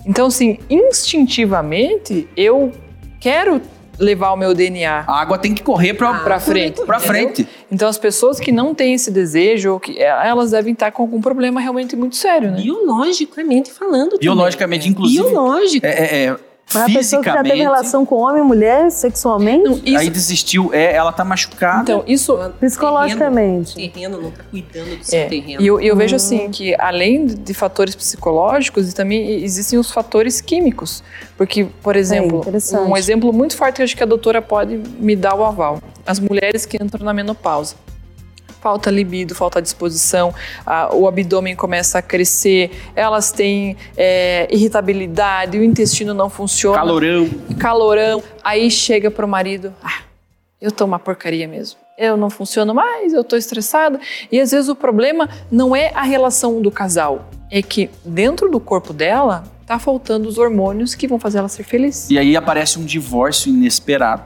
Então, 0.04 0.26
assim, 0.26 0.58
instintivamente, 0.68 2.28
eu 2.36 2.72
quero 3.18 3.60
levar 3.98 4.32
o 4.32 4.36
meu 4.36 4.54
DNA 4.54 5.04
A 5.06 5.20
água 5.20 5.36
tem 5.38 5.54
que 5.54 5.62
correr 5.62 5.92
pra, 5.94 6.10
Ah, 6.10 6.18
para 6.20 6.40
frente. 6.40 6.82
pra 6.84 6.96
entendeu? 6.98 7.00
frente. 7.14 7.48
Então, 7.70 7.88
as 7.88 7.98
pessoas 7.98 8.38
que 8.40 8.50
não 8.52 8.74
têm 8.74 8.94
esse 8.94 9.10
desejo, 9.10 9.72
ou 9.72 9.80
que, 9.80 9.98
elas 10.02 10.50
devem 10.50 10.72
estar 10.72 10.90
com 10.90 11.02
algum 11.02 11.20
problema 11.20 11.60
realmente 11.60 11.94
muito 11.96 12.16
sério, 12.16 12.50
né? 12.50 12.60
Biologicamente 12.62 13.70
falando. 13.70 14.10
também. 14.10 14.20
Biologicamente, 14.20 14.88
inclusive. 14.88 15.22
Biológico. 15.22 15.86
É, 15.86 15.90
é, 15.90 16.24
é, 16.26 16.36
Mas 16.72 16.82
a 16.84 16.86
pessoa 16.86 17.20
que 17.22 17.28
já 17.28 17.36
teve 17.36 17.48
fisicamente. 17.50 17.62
relação 17.62 18.06
com 18.06 18.16
homem 18.16 18.42
e 18.42 18.44
mulher 18.44 18.90
sexualmente, 18.90 19.64
Não, 19.64 19.80
isso, 19.84 19.98
Aí 19.98 20.08
desistiu, 20.10 20.70
é, 20.72 20.94
ela 20.94 21.12
tá 21.12 21.24
machucada. 21.24 21.82
então, 21.82 22.04
isso 22.06 22.38
psicologicamente. 22.60 23.74
Terreno, 23.74 23.92
terreno 23.92 24.22
não 24.22 24.30
tá 24.30 24.42
cuidando 24.50 24.96
do 24.98 25.04
seu 25.04 25.18
É, 25.18 25.24
terreno. 25.26 25.60
e 25.62 25.66
eu, 25.66 25.80
eu 25.80 25.96
vejo 25.96 26.16
assim 26.16 26.48
que 26.50 26.74
além 26.78 27.26
de, 27.26 27.54
fatores 27.54 27.94
psicológicos, 27.94 28.92
também 28.94 29.42
existem 29.42 29.78
os 29.78 29.90
fatores 29.90 30.40
químicos. 30.40 31.02
Porque, 31.36 31.66
por 31.82 31.96
exemplo, 31.96 32.38
interessante. 32.40 32.88
um 32.88 32.96
exemplo 32.96 33.32
muito 33.32 33.56
forte 33.56 33.76
que 33.76 33.82
eu 33.82 33.84
acho 33.84 33.96
que 33.96 34.02
a 34.02 34.06
doutora 34.06 34.40
pode 34.40 34.76
me 34.98 35.16
dar 35.16 35.34
o 35.34 35.44
aval. 35.44 35.80
As 36.06 36.20
mulheres 36.20 36.64
que 36.66 36.76
entram 36.82 37.04
na 37.04 37.12
menopausa. 37.12 37.74
Falta 38.60 38.90
libido, 38.90 39.34
falta 39.34 39.60
disposição, 39.62 40.34
a- 40.66 40.94
o 40.94 41.08
abdômen 41.08 41.56
começa 41.56 41.98
a 41.98 42.02
crescer, 42.02 42.70
elas 42.94 43.32
têm 43.32 43.76
é, 43.96 44.46
irritabilidade, 44.50 45.56
o 45.58 45.64
intestino 45.64 46.12
não 46.12 46.28
funciona 46.28 46.76
Calorão. 46.76 47.28
calorão. 47.58 48.22
Aí 48.44 48.70
chega 48.70 49.10
pro 49.10 49.26
marido, 49.26 49.72
ah, 49.82 50.02
eu 50.60 50.70
tô 50.70 50.84
uma 50.84 50.98
porcaria 50.98 51.48
mesmo. 51.48 51.78
Eu 51.96 52.16
não 52.16 52.30
funciono 52.30 52.74
mais, 52.74 53.12
eu 53.12 53.22
tô 53.24 53.36
estressada. 53.36 54.00
E 54.32 54.40
às 54.40 54.50
vezes 54.52 54.68
o 54.68 54.74
problema 54.74 55.28
não 55.50 55.74
é 55.76 55.90
a 55.94 56.02
relação 56.02 56.60
do 56.60 56.70
casal, 56.70 57.28
é 57.50 57.60
que 57.62 57.90
dentro 58.04 58.50
do 58.50 58.58
corpo 58.60 58.92
dela 58.92 59.44
tá 59.66 59.78
faltando 59.78 60.28
os 60.28 60.36
hormônios 60.38 60.94
que 60.94 61.06
vão 61.06 61.18
fazer 61.18 61.38
ela 61.38 61.48
ser 61.48 61.62
feliz. 61.62 62.10
E 62.10 62.18
aí 62.18 62.36
aparece 62.36 62.78
um 62.78 62.84
divórcio 62.84 63.50
inesperado. 63.50 64.22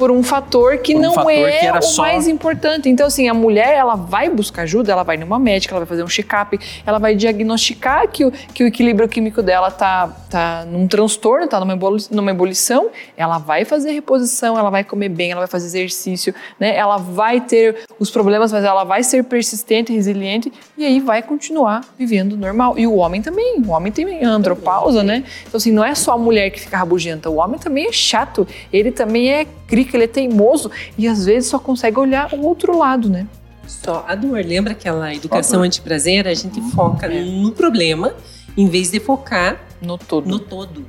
Por 0.00 0.10
um 0.10 0.22
fator 0.22 0.78
que 0.78 0.96
um 0.96 1.00
não 1.00 1.12
fator 1.12 1.30
é 1.30 1.58
que 1.58 1.66
era 1.66 1.78
o 1.78 1.82
só- 1.82 2.00
mais 2.00 2.26
importante. 2.26 2.88
Então, 2.88 3.06
assim, 3.06 3.28
a 3.28 3.34
mulher, 3.34 3.74
ela 3.74 3.94
vai 3.96 4.30
buscar 4.30 4.62
ajuda, 4.62 4.90
ela 4.90 5.02
vai 5.02 5.18
numa 5.18 5.38
médica, 5.38 5.74
ela 5.74 5.80
vai 5.84 5.86
fazer 5.88 6.02
um 6.02 6.08
check-up, 6.08 6.58
ela 6.86 6.98
vai 6.98 7.14
diagnosticar 7.14 8.08
que 8.08 8.24
o, 8.24 8.32
que 8.32 8.64
o 8.64 8.66
equilíbrio 8.66 9.06
químico 9.06 9.42
dela 9.42 9.70
tá, 9.70 10.08
tá 10.30 10.64
num 10.66 10.88
transtorno, 10.88 11.46
tá 11.46 11.60
numa, 11.60 11.74
eboli- 11.74 12.06
numa 12.10 12.30
ebulição, 12.30 12.88
ela 13.14 13.36
vai 13.36 13.66
fazer 13.66 13.92
reposição, 13.92 14.58
ela 14.58 14.70
vai 14.70 14.84
comer 14.84 15.10
bem, 15.10 15.32
ela 15.32 15.40
vai 15.42 15.48
fazer 15.48 15.66
exercício, 15.66 16.34
né? 16.58 16.74
Ela 16.74 16.96
vai 16.96 17.42
ter 17.42 17.84
os 17.98 18.10
problemas, 18.10 18.50
mas 18.52 18.64
ela 18.64 18.84
vai 18.84 19.02
ser 19.02 19.22
persistente, 19.24 19.92
resiliente 19.92 20.50
e 20.78 20.86
aí 20.86 20.98
vai 20.98 21.20
continuar 21.22 21.82
vivendo 21.98 22.38
normal. 22.38 22.78
E 22.78 22.86
o 22.86 22.94
homem 22.94 23.20
também, 23.20 23.60
o 23.66 23.70
homem 23.70 23.92
tem 23.92 24.24
andropausa, 24.24 25.02
né? 25.02 25.24
Então, 25.46 25.58
assim, 25.58 25.70
não 25.72 25.84
é 25.84 25.94
só 25.94 26.12
a 26.12 26.18
mulher 26.18 26.48
que 26.50 26.58
fica 26.58 26.78
rabugenta, 26.78 27.28
o 27.28 27.36
homem 27.36 27.58
também 27.60 27.86
é 27.86 27.92
chato, 27.92 28.48
ele 28.72 28.90
também 28.90 29.30
é 29.30 29.46
crica, 29.90 29.96
ele 29.96 30.04
é 30.04 30.08
teimoso 30.08 30.70
e 30.96 31.08
às 31.08 31.24
vezes 31.26 31.50
só 31.50 31.58
consegue 31.58 31.98
olhar 31.98 32.32
o 32.32 32.44
outro 32.44 32.76
lado, 32.78 33.08
né? 33.08 33.26
Só 33.66 34.04
a 34.08 34.14
dor. 34.14 34.44
Lembra 34.44 34.72
aquela 34.72 35.14
educação 35.14 35.62
antiprazer? 35.62 36.26
A 36.26 36.34
gente 36.34 36.60
foca 36.72 37.08
no 37.08 37.52
problema 37.52 38.14
em 38.56 38.66
vez 38.68 38.90
de 38.90 38.98
focar 39.00 39.60
No 39.80 39.96
todo. 39.96 40.28
no 40.28 40.38
todo. 40.38 40.84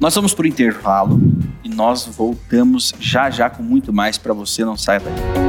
Nós 0.00 0.14
vamos 0.14 0.32
pro 0.34 0.46
intervalo 0.46 1.20
e 1.64 1.68
nós 1.68 2.06
voltamos 2.06 2.94
já 3.00 3.30
já 3.30 3.50
com 3.50 3.62
muito 3.62 3.92
mais 3.92 4.16
para 4.18 4.32
você, 4.32 4.64
não 4.64 4.76
saia 4.76 5.00
daí. 5.00 5.47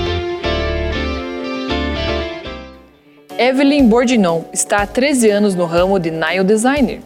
Evelyn 3.38 3.90
Bordinon 3.90 4.44
está 4.54 4.78
há 4.78 4.88
13 4.88 5.30
anos 5.30 5.54
no 5.54 5.66
ramo 5.66 6.00
de 6.00 6.10
nail 6.10 6.46
designer. 6.46 7.02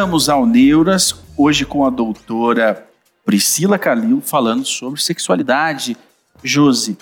Voltamos 0.08 0.30
ao 0.30 0.46
Neuras 0.46 1.14
hoje 1.36 1.66
com 1.66 1.84
a 1.86 1.90
doutora 1.90 2.88
Priscila 3.26 3.78
Calil 3.78 4.22
falando 4.22 4.64
sobre 4.64 5.02
sexualidade. 5.04 5.98
Josi, 6.42 6.98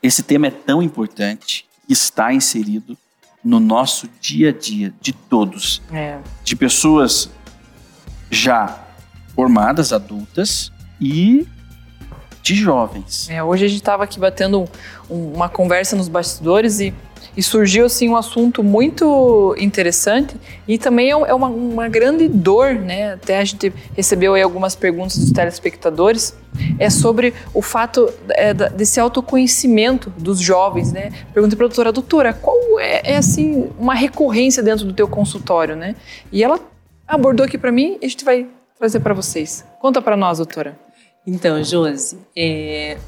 esse 0.00 0.22
tema 0.22 0.46
é 0.46 0.50
tão 0.52 0.80
importante 0.80 1.66
que 1.84 1.92
está 1.92 2.32
inserido 2.32 2.96
no 3.42 3.58
nosso 3.58 4.08
dia 4.20 4.50
a 4.50 4.52
dia 4.52 4.94
de 5.00 5.12
todos, 5.12 5.82
É. 5.92 6.20
de 6.44 6.54
pessoas 6.54 7.28
já 8.30 8.78
formadas, 9.34 9.92
adultas 9.92 10.70
e 11.00 11.44
de 12.46 12.54
jovens. 12.54 13.28
É, 13.28 13.42
hoje 13.42 13.64
a 13.64 13.68
gente 13.68 13.78
estava 13.80 14.04
aqui 14.04 14.20
batendo 14.20 14.68
um- 15.10 15.32
uma 15.34 15.48
conversa 15.48 15.96
nos 15.96 16.06
bastidores 16.06 16.78
e, 16.78 16.94
e 17.36 17.42
surgiu 17.42 17.86
assim 17.86 18.08
um 18.08 18.16
assunto 18.16 18.62
muito 18.62 19.52
interessante 19.58 20.36
e 20.68 20.78
também 20.78 21.08
é, 21.08 21.10
é 21.10 21.34
uma, 21.34 21.48
uma 21.48 21.88
grande 21.88 22.28
dor, 22.28 22.74
né? 22.74 23.14
Até 23.14 23.40
a 23.40 23.44
gente 23.44 23.72
recebeu 23.96 24.34
aí 24.34 24.42
algumas 24.42 24.76
perguntas 24.76 25.18
dos 25.18 25.32
telespectadores 25.32 26.36
é 26.78 26.88
sobre 26.88 27.34
o 27.52 27.60
fato 27.60 28.08
é, 28.30 28.54
desse 28.54 29.00
autoconhecimento 29.00 30.08
dos 30.16 30.38
jovens, 30.38 30.92
né? 30.92 31.10
Perguntei 31.34 31.56
para 31.56 31.66
a 31.66 31.68
doutora, 31.68 31.92
doutora, 31.92 32.32
qual 32.32 32.56
é, 32.78 33.14
é, 33.14 33.16
assim 33.16 33.70
uma 33.76 33.94
recorrência 33.94 34.62
dentro 34.62 34.84
do 34.84 34.92
teu 34.92 35.08
consultório, 35.08 35.74
né? 35.74 35.96
E 36.30 36.44
ela 36.44 36.60
abordou 37.08 37.44
aqui 37.44 37.58
para 37.58 37.72
mim 37.72 37.98
e 38.00 38.06
a 38.06 38.08
gente 38.08 38.24
vai 38.24 38.46
trazer 38.78 39.00
para 39.00 39.14
vocês. 39.14 39.64
Conta 39.80 40.00
para 40.00 40.16
nós, 40.16 40.38
doutora. 40.38 40.85
Então, 41.26 41.62
Josi, 41.64 42.18
é, 42.36 42.98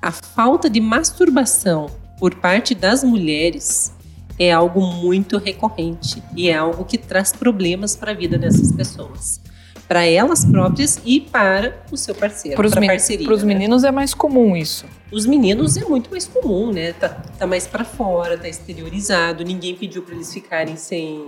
a 0.00 0.12
falta 0.12 0.70
de 0.70 0.80
masturbação 0.80 1.90
por 2.18 2.34
parte 2.36 2.74
das 2.74 3.02
mulheres 3.02 3.92
é 4.38 4.52
algo 4.52 4.80
muito 4.80 5.38
recorrente 5.38 6.22
e 6.36 6.48
é 6.48 6.56
algo 6.56 6.84
que 6.84 6.98
traz 6.98 7.32
problemas 7.32 7.96
para 7.96 8.12
a 8.12 8.14
vida 8.14 8.38
dessas 8.38 8.72
pessoas. 8.72 9.40
Para 9.86 10.06
elas 10.06 10.44
próprias 10.46 10.98
e 11.04 11.20
para 11.20 11.76
o 11.92 11.96
seu 11.96 12.14
parceiro, 12.14 12.56
Para 12.56 12.66
os 12.66 12.72
para 12.72 12.82
a 12.84 12.86
parceria. 12.86 13.28
né? 13.28 13.44
meninos 13.44 13.84
é 13.84 13.90
mais 13.90 14.14
comum 14.14 14.56
isso. 14.56 14.86
Os 15.12 15.26
meninos 15.26 15.76
é 15.76 15.84
muito 15.84 16.10
mais 16.10 16.26
comum, 16.26 16.72
né? 16.72 16.92
Tá, 16.94 17.10
tá 17.38 17.46
mais 17.46 17.66
para 17.66 17.84
fora, 17.84 18.38
tá 18.38 18.48
exteriorizado. 18.48 19.44
Ninguém 19.44 19.74
pediu 19.76 20.02
para 20.02 20.14
eles 20.14 20.32
ficarem 20.32 20.74
sem 20.76 21.26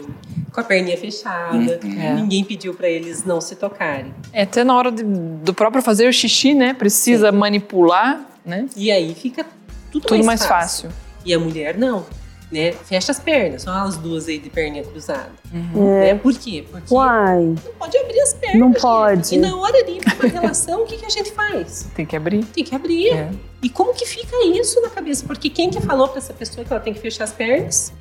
com 0.53 0.61
a 0.61 0.65
perninha 0.65 0.97
fechada. 0.97 1.55
Uhum. 1.85 2.01
É. 2.01 2.15
Ninguém 2.15 2.43
pediu 2.45 2.73
para 2.75 2.89
eles 2.89 3.25
não 3.25 3.41
se 3.43 3.57
tocarem. 3.57 4.13
É, 4.33 4.43
até 4.43 4.65
na 4.65 4.75
hora 4.75 4.91
de- 4.91 5.05
do 5.05 5.53
próprio 5.55 5.83
fazer 5.83 6.09
o 6.09 6.13
xixi, 6.13 6.55
né? 6.55 6.73
Precisa 6.73 7.31
manipular, 7.31 8.27
né? 8.45 8.67
E 8.75 8.91
aí 8.91 9.15
fica 9.15 9.45
tudo, 9.93 10.07
Tudo 10.07 10.25
mais 10.25 10.45
fácil. 10.47 10.89
E 11.25 11.35
a 11.35 11.39
mulher 11.39 11.77
não, 11.77 12.07
né? 12.51 12.73
Fecha 12.73 13.13
as 13.13 13.19
pernas, 13.19 13.63
só 13.63 13.71
as 13.71 13.97
duas 13.97 14.29
aí 14.29 14.39
de 14.39 14.49
perninha 14.51 14.85
cruzada. 14.85 15.33
Uhum. 15.53 15.99
Né? 16.01 16.15
Por 16.15 16.33
quê? 16.35 16.65
Porque 16.71 16.93
Uai, 16.95 17.43
não 17.43 17.73
pode 17.79 17.99
abrir 17.99 18.21
as 18.21 18.35
pernas. 18.35 18.61
Não 18.61 18.69
gente. 18.69 18.81
pode. 18.81 19.35
E 19.35 19.39
na 19.39 19.57
hora 19.57 19.85
de 19.85 19.93
ir 19.93 20.05
pra 20.05 20.15
uma 20.15 20.41
relação, 20.41 20.83
o 20.83 20.87
que, 20.87 20.97
que 20.97 21.07
a 21.07 21.11
gente 21.11 21.33
faz? 21.33 21.89
Tem 21.95 22.07
que 22.07 22.15
abrir. 22.17 22.45
Tem 22.45 22.65
que 22.65 22.75
abrir. 22.75 23.09
É. 23.09 23.31
E 23.63 23.69
como 23.69 23.93
que 23.95 24.07
fica 24.07 24.37
isso 24.47 24.81
na 24.81 24.89
cabeça? 24.91 25.25
Porque 25.27 25.51
quem 25.51 25.71
que 25.71 25.81
falou 25.81 26.09
pra 26.09 26.19
essa 26.19 26.33
pessoa 26.33 26.65
que 26.65 26.73
ela 26.73 26.81
tem 26.81 26.95
que 26.95 27.01
fechar 27.01 27.25
as 27.25 27.33
pernas? 27.33 27.93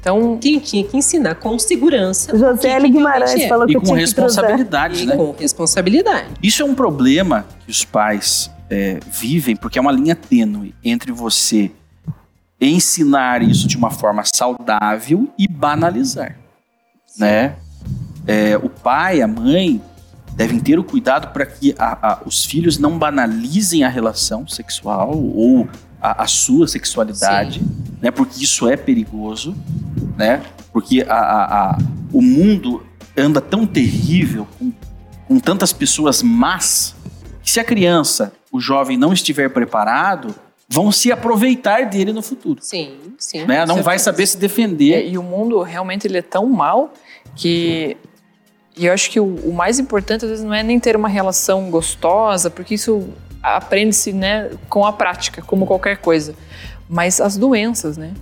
Então, 0.00 0.38
Quem 0.38 0.58
tinha 0.58 0.82
que 0.82 0.96
ensinar 0.96 1.34
com 1.34 1.58
segurança. 1.58 2.32
que 2.32 2.38
José 2.38 2.80
que 2.80 2.88
Guimarães 2.88 3.30
realmente 3.32 3.44
é. 3.44 3.48
falou 3.48 3.66
que 3.66 3.72
E 3.72 3.76
eu 3.76 3.80
com 3.82 3.92
que 3.94 4.00
responsabilidade, 4.00 5.02
E 5.02 5.06
né? 5.06 5.16
com 5.16 5.32
responsabilidade. 5.32 6.28
Isso 6.42 6.62
é 6.62 6.64
um 6.64 6.74
problema 6.74 7.46
que 7.64 7.70
os 7.70 7.84
pais 7.84 8.50
é, 8.70 8.98
vivem, 9.12 9.54
porque 9.54 9.78
é 9.78 9.82
uma 9.82 9.92
linha 9.92 10.16
tênue 10.16 10.74
entre 10.82 11.12
você 11.12 11.70
ensinar 12.68 13.42
isso 13.42 13.66
de 13.66 13.76
uma 13.76 13.90
forma 13.90 14.22
saudável 14.24 15.28
e 15.38 15.46
banalizar, 15.48 16.36
né? 17.18 17.56
É, 18.26 18.56
o 18.58 18.68
pai, 18.68 19.22
a 19.22 19.26
mãe 19.26 19.80
devem 20.36 20.60
ter 20.60 20.78
o 20.78 20.84
cuidado 20.84 21.32
para 21.32 21.44
que 21.46 21.74
a- 21.78 21.98
a- 22.02 22.18
os 22.24 22.44
filhos 22.44 22.78
não 22.78 22.98
banalizem 22.98 23.82
a 23.82 23.88
relação 23.88 24.46
sexual 24.46 25.12
ou 25.16 25.68
a, 26.00 26.22
a 26.22 26.26
sua 26.26 26.66
sexualidade, 26.68 27.60
né? 28.00 28.10
Porque 28.10 28.42
isso 28.44 28.68
é 28.68 28.76
perigoso, 28.76 29.54
né? 30.16 30.42
Porque 30.72 31.04
a- 31.08 31.78
o 32.12 32.22
mundo 32.22 32.86
anda 33.16 33.40
tão 33.40 33.66
terrível 33.66 34.46
com, 34.58 34.72
com 35.26 35.38
tantas 35.40 35.72
pessoas 35.72 36.22
más 36.22 36.94
que 37.42 37.50
se 37.50 37.58
a 37.58 37.64
criança, 37.64 38.32
o 38.52 38.60
jovem 38.60 38.96
não 38.96 39.12
estiver 39.12 39.48
preparado, 39.50 40.34
vão 40.72 40.92
se 40.92 41.10
aproveitar 41.10 41.86
dele 41.86 42.12
no 42.12 42.22
futuro, 42.22 42.60
Sim, 42.62 42.96
sim. 43.18 43.44
né? 43.44 43.66
Não 43.66 43.82
vai 43.82 43.98
saber 43.98 44.26
se 44.26 44.36
e, 44.36 44.40
defender. 44.40 45.08
e 45.10 45.18
o 45.18 45.22
mundo 45.22 45.60
realmente 45.62 46.06
ele 46.06 46.18
é 46.18 46.22
tão 46.22 46.46
mal 46.48 46.92
que 47.34 47.96
e 48.76 48.86
eu 48.86 48.92
acho 48.92 49.10
que 49.10 49.18
o, 49.18 49.24
o 49.24 49.52
mais 49.52 49.78
importante 49.78 50.24
às 50.24 50.30
vezes 50.30 50.44
não 50.44 50.54
é 50.54 50.62
nem 50.62 50.78
ter 50.78 50.94
uma 50.96 51.08
relação 51.08 51.70
gostosa, 51.70 52.48
porque 52.48 52.74
isso 52.74 53.08
aprende-se, 53.42 54.12
né, 54.12 54.50
com 54.68 54.86
a 54.86 54.92
prática, 54.92 55.42
como 55.42 55.66
qualquer 55.66 55.96
coisa. 55.98 56.34
Mas 56.88 57.20
as 57.20 57.36
doenças, 57.36 57.96
né? 57.96 58.12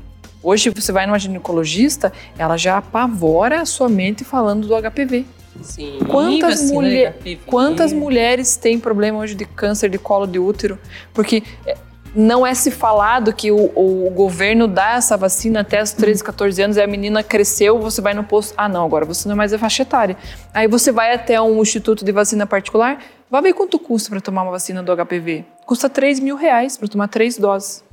Hoje 0.43 0.71
você 0.71 0.91
vai 0.91 1.07
numa 1.07 1.19
ginecologista, 1.19 2.13
ela 2.39 2.57
já 2.57 2.79
apavora 2.79 3.61
a 3.61 3.67
sua 3.67 3.89
mente 3.89 4.25
falando 4.25 4.67
do 4.67 4.75
HPV. 4.75 5.27
Sim, 5.63 5.99
Quantas, 6.09 6.61
vacina 6.61 6.73
mulher, 6.75 7.13
HPV. 7.15 7.39
quantas 7.47 7.93
mulheres 7.93 8.57
têm 8.57 8.79
problema 8.79 9.19
hoje 9.19 9.35
de 9.35 9.45
câncer 9.45 9.91
de 9.91 9.99
colo 9.99 10.27
de 10.27 10.39
útero? 10.39 10.79
Porque 11.13 11.43
é, 11.67 11.77
não 12.15 12.47
é 12.47 12.55
se 12.55 12.71
falado 12.71 13.33
que 13.33 13.51
o, 13.51 13.71
o 13.75 14.11
governo 14.11 14.67
dá 14.67 14.93
essa 14.95 15.17
vacina 15.17 15.61
até 15.61 15.83
os 15.83 15.93
13, 15.93 16.25
14 16.25 16.63
anos 16.63 16.77
e 16.77 16.83
a 16.83 16.87
menina 16.87 17.23
cresceu, 17.23 17.79
você 17.79 18.01
vai 18.01 18.15
no 18.15 18.25
posto. 18.25 18.55
Ah, 18.57 18.69
não, 18.69 18.85
agora 18.85 19.05
você 19.05 19.29
não 19.29 19.35
é 19.35 19.37
mais 19.37 19.53
a 19.53 19.59
faixa 19.59 19.83
etária. 19.83 20.17
Aí 20.53 20.67
você 20.67 20.91
vai 20.91 21.15
até 21.15 21.41
um 21.41 21.61
instituto 21.63 22.05
de 22.05 22.13
vacina 22.13 22.47
particular, 22.47 22.99
vai 23.31 23.43
ver 23.43 23.53
quanto 23.53 23.79
custa 23.79 24.11
para 24.11 24.21
tomar 24.21 24.43
uma 24.43 24.53
vacina 24.53 24.83
do 24.83 24.95
HPV. 24.97 25.45
Custa 25.67 25.89
3 25.89 26.21
mil 26.21 26.37
reais 26.37 26.77
para 26.77 26.89
tomar 26.89 27.09
três 27.09 27.37
doses. 27.37 27.85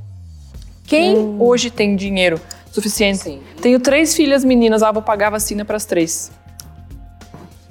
Quem 0.87 1.37
hoje 1.39 1.69
tem 1.71 1.95
dinheiro 1.95 2.39
suficiente? 2.71 3.17
Sim. 3.17 3.41
Tenho 3.61 3.79
três 3.79 4.15
filhas 4.15 4.43
meninas, 4.43 4.83
ah, 4.83 4.91
vou 4.91 5.01
pagar 5.01 5.27
a 5.27 5.31
vacina 5.31 5.65
para 5.65 5.77
as 5.77 5.85
três. 5.85 6.31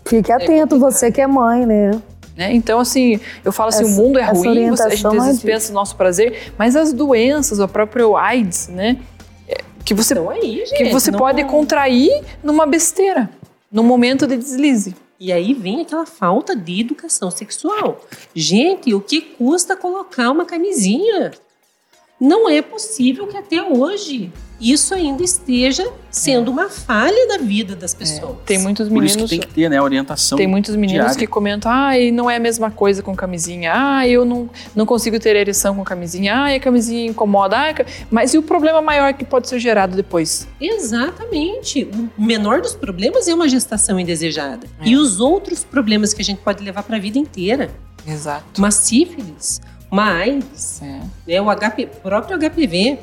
Fique 0.06 0.30
atento, 0.30 0.78
você 0.78 1.10
que 1.10 1.20
é 1.20 1.26
mãe, 1.26 1.64
né? 1.64 1.92
Né? 2.36 2.52
Então, 2.52 2.78
assim, 2.80 3.20
eu 3.44 3.52
falo 3.52 3.68
assim, 3.68 3.84
Essa- 3.84 3.92
o 4.00 4.04
mundo 4.04 4.18
é 4.18 4.24
ruim, 4.24 4.70
você- 4.70 4.82
a 4.84 4.88
gente 4.90 5.06
é 5.06 5.10
vezes 5.26 5.40
de- 5.40 5.46
pensa 5.46 5.68
no 5.68 5.74
nosso 5.74 5.96
prazer, 5.96 6.52
mas 6.58 6.74
as 6.76 6.92
doenças, 6.92 7.58
o 7.60 7.68
próprio 7.68 8.16
AIDS, 8.16 8.68
né? 8.68 8.98
é, 9.48 9.58
Que 9.84 9.92
você, 9.94 10.14
Então 10.14 10.30
aí, 10.30 10.64
gente. 10.66 10.74
que 10.74 10.84
você 10.90 11.10
não- 11.10 11.18
pode 11.18 11.44
contrair 11.44 12.22
numa 12.42 12.66
besteira, 12.66 13.28
num 13.70 13.82
momento 13.82 14.26
de 14.26 14.36
deslize. 14.36 14.94
E 15.20 15.32
aí 15.32 15.54
vem 15.54 15.80
aquela 15.80 16.04
falta 16.06 16.56
de 16.56 16.80
educação 16.80 17.30
sexual. 17.30 18.04
Gente, 18.34 18.92
o 18.92 19.00
que 19.00 19.20
custa 19.20 19.76
colocar 19.76 20.30
uma 20.30 20.44
camisinha? 20.44 21.30
Não 22.24 22.48
é 22.48 22.62
possível 22.62 23.26
que 23.26 23.36
até 23.36 23.62
hoje 23.62 24.32
isso 24.58 24.94
ainda 24.94 25.22
esteja 25.22 25.86
sendo 26.10 26.50
uma 26.50 26.70
falha 26.70 27.28
da 27.28 27.36
vida 27.36 27.76
das 27.76 27.92
pessoas. 27.92 28.36
Tem 28.46 28.56
muitos 28.56 28.88
Por 28.88 29.04
isso 29.04 29.16
meninos. 29.16 29.30
que 29.30 29.38
tem 29.38 29.46
que 29.46 29.54
ter, 29.54 29.68
né, 29.68 29.78
orientação. 29.78 30.38
Tem 30.38 30.46
muitos 30.46 30.74
meninos 30.74 31.04
diária. 31.04 31.18
que 31.18 31.26
comentam, 31.26 31.70
ai, 31.70 32.10
não 32.10 32.30
é 32.30 32.36
a 32.36 32.40
mesma 32.40 32.70
coisa 32.70 33.02
com 33.02 33.14
camisinha, 33.14 33.72
ah, 33.74 34.08
eu 34.08 34.24
não, 34.24 34.48
não 34.74 34.86
consigo 34.86 35.20
ter 35.20 35.36
ereção 35.36 35.74
com 35.74 35.84
camisinha, 35.84 36.34
ai, 36.34 36.56
a 36.56 36.60
camisinha 36.60 37.04
incomoda, 37.10 37.74
ca-" 37.74 37.84
mas 38.10 38.32
e 38.32 38.38
o 38.38 38.42
problema 38.42 38.80
maior 38.80 39.12
que 39.12 39.24
pode 39.24 39.46
ser 39.46 39.58
gerado 39.58 39.94
depois? 39.94 40.48
Exatamente. 40.58 41.86
O 42.16 42.22
menor 42.22 42.62
dos 42.62 42.74
problemas 42.74 43.28
é 43.28 43.34
uma 43.34 43.50
gestação 43.50 44.00
indesejada. 44.00 44.66
É. 44.80 44.88
E 44.88 44.96
os 44.96 45.20
outros 45.20 45.62
problemas 45.62 46.14
que 46.14 46.22
a 46.22 46.24
gente 46.24 46.38
pode 46.38 46.64
levar 46.64 46.84
para 46.84 46.96
a 46.96 47.00
vida 47.00 47.18
inteira. 47.18 47.70
Exato. 48.06 48.44
Uma 48.58 48.70
sífilis, 48.70 49.60
AIDS, 50.02 50.80
É. 50.82 51.00
né, 51.26 51.40
o 51.40 51.46
HP, 51.50 51.86
próprio 52.02 52.38
HPV. 52.38 52.98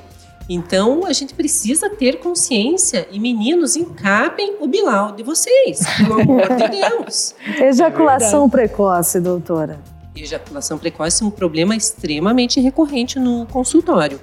Então, 0.50 1.06
a 1.06 1.14
gente 1.14 1.34
precisa 1.34 1.90
ter 1.90 2.20
consciência 2.20 3.08
e 3.12 3.20
meninos 3.20 3.76
encapem 3.78 4.56
o 4.60 4.68
bilau 4.68 5.14
de 5.14 5.24
vocês, 5.24 5.80
pelo 5.98 6.20
amor 6.20 6.48
de 6.56 6.68
Deus. 6.78 7.34
Ejaculação 7.62 8.50
precoce, 8.50 9.20
doutora. 9.20 9.80
Ejaculação 10.16 10.78
precoce 10.78 11.24
é 11.24 11.26
um 11.26 11.32
problema 11.32 11.74
extremamente 11.76 12.60
recorrente 12.60 13.18
no 13.18 13.46
consultório, 13.46 14.20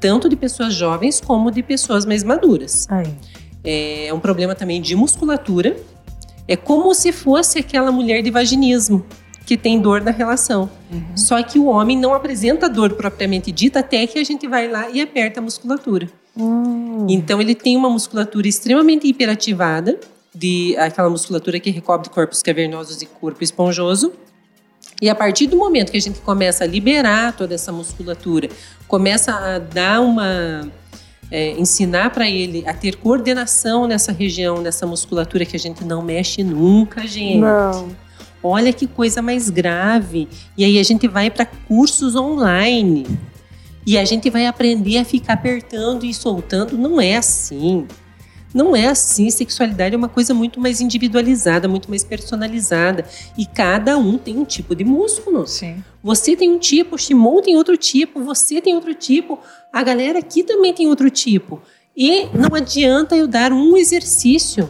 tanto 0.00 0.28
de 0.28 0.36
pessoas 0.36 0.72
jovens 0.74 1.20
como 1.20 1.50
de 1.50 1.62
pessoas 1.62 2.04
mais 2.06 2.22
maduras. 2.22 2.86
Aí. 2.88 3.12
É 3.64 4.12
um 4.14 4.20
problema 4.20 4.54
também 4.54 4.80
de 4.80 4.94
musculatura. 4.94 5.76
É 6.46 6.56
como 6.56 6.94
se 6.94 7.10
fosse 7.12 7.58
aquela 7.58 7.90
mulher 7.90 8.22
de 8.22 8.30
vaginismo 8.30 9.04
que 9.44 9.56
tem 9.56 9.80
dor 9.80 10.00
na 10.00 10.10
relação. 10.10 10.70
Uhum. 10.90 11.16
Só 11.16 11.42
que 11.42 11.58
o 11.58 11.66
homem 11.66 11.98
não 11.98 12.14
apresenta 12.14 12.68
dor 12.68 12.94
propriamente 12.94 13.50
dita 13.50 13.80
até 13.80 14.06
que 14.06 14.18
a 14.18 14.24
gente 14.24 14.46
vai 14.46 14.68
lá 14.68 14.88
e 14.90 15.00
aperta 15.00 15.40
a 15.40 15.42
musculatura. 15.42 16.08
Hum. 16.36 17.06
Então 17.08 17.40
ele 17.40 17.54
tem 17.54 17.76
uma 17.76 17.90
musculatura 17.90 18.48
extremamente 18.48 19.06
hiperativada, 19.06 19.98
de 20.34 20.74
aquela 20.78 21.10
musculatura 21.10 21.60
que 21.60 21.70
recobre 21.70 22.08
corpos 22.08 22.42
cavernosos 22.42 23.02
e 23.02 23.06
corpo 23.06 23.44
esponjoso. 23.44 24.12
E 25.00 25.10
a 25.10 25.14
partir 25.14 25.46
do 25.46 25.56
momento 25.56 25.90
que 25.90 25.98
a 25.98 26.00
gente 26.00 26.20
começa 26.20 26.64
a 26.64 26.66
liberar 26.66 27.36
toda 27.36 27.54
essa 27.54 27.72
musculatura, 27.72 28.48
começa 28.86 29.32
a 29.32 29.58
dar 29.58 30.00
uma 30.00 30.70
é, 31.30 31.50
ensinar 31.52 32.10
para 32.10 32.28
ele 32.28 32.64
a 32.66 32.72
ter 32.72 32.96
coordenação 32.96 33.86
nessa 33.86 34.12
região, 34.12 34.60
nessa 34.62 34.86
musculatura 34.86 35.44
que 35.44 35.56
a 35.56 35.58
gente 35.58 35.84
não 35.84 36.02
mexe 36.02 36.42
nunca, 36.44 37.06
gente. 37.06 37.38
Não. 37.38 37.88
Olha 38.42 38.72
que 38.72 38.86
coisa 38.86 39.22
mais 39.22 39.48
grave. 39.48 40.28
E 40.56 40.64
aí 40.64 40.78
a 40.78 40.82
gente 40.82 41.06
vai 41.06 41.30
para 41.30 41.46
cursos 41.46 42.16
online. 42.16 43.06
E 43.86 43.98
a 43.98 44.04
gente 44.04 44.30
vai 44.30 44.46
aprender 44.46 44.98
a 44.98 45.04
ficar 45.04 45.34
apertando 45.34 46.04
e 46.04 46.12
soltando. 46.12 46.76
Não 46.76 47.00
é 47.00 47.16
assim. 47.16 47.86
Não 48.54 48.76
é 48.76 48.86
assim. 48.86 49.30
Sexualidade 49.30 49.94
é 49.94 49.98
uma 49.98 50.08
coisa 50.08 50.34
muito 50.34 50.60
mais 50.60 50.80
individualizada, 50.80 51.68
muito 51.68 51.88
mais 51.88 52.04
personalizada. 52.04 53.04
E 53.36 53.46
cada 53.46 53.96
um 53.96 54.18
tem 54.18 54.38
um 54.38 54.44
tipo 54.44 54.74
de 54.74 54.84
músculo. 54.84 55.46
Sim. 55.46 55.82
Você 56.02 56.36
tem 56.36 56.50
um 56.50 56.58
tipo, 56.58 56.96
o 56.96 56.98
Shimon 56.98 57.40
tem 57.40 57.56
outro 57.56 57.76
tipo, 57.76 58.22
você 58.22 58.60
tem 58.60 58.74
outro 58.74 58.94
tipo, 58.94 59.38
a 59.72 59.82
galera 59.82 60.18
aqui 60.18 60.42
também 60.42 60.72
tem 60.74 60.88
outro 60.88 61.10
tipo. 61.10 61.60
E 61.96 62.26
não 62.34 62.54
adianta 62.54 63.16
eu 63.16 63.26
dar 63.26 63.52
um 63.52 63.76
exercício 63.76 64.68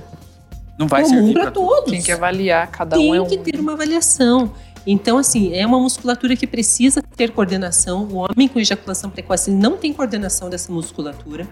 Não 0.78 0.86
vai 0.86 1.02
comum 1.02 1.32
para 1.32 1.50
todos. 1.50 1.90
Tem 1.90 2.02
que 2.02 2.10
avaliar, 2.12 2.66
cada 2.70 2.96
Tem 2.96 3.10
um 3.10 3.14
é 3.14 3.20
um. 3.20 3.26
que 3.26 3.38
ter 3.38 3.58
uma 3.60 3.72
avaliação. 3.72 4.52
Então, 4.86 5.16
assim, 5.18 5.54
é 5.54 5.64
uma 5.64 5.78
musculatura 5.78 6.34
que 6.34 6.46
precisa 6.46 7.02
ter 7.16 7.30
coordenação. 7.30 8.04
O 8.10 8.16
homem 8.16 8.48
com 8.48 8.58
ejaculação 8.58 9.10
precoce 9.10 9.50
não 9.50 9.76
tem 9.76 9.92
coordenação 9.92 10.50
dessa 10.50 10.72
musculatura. 10.72 11.46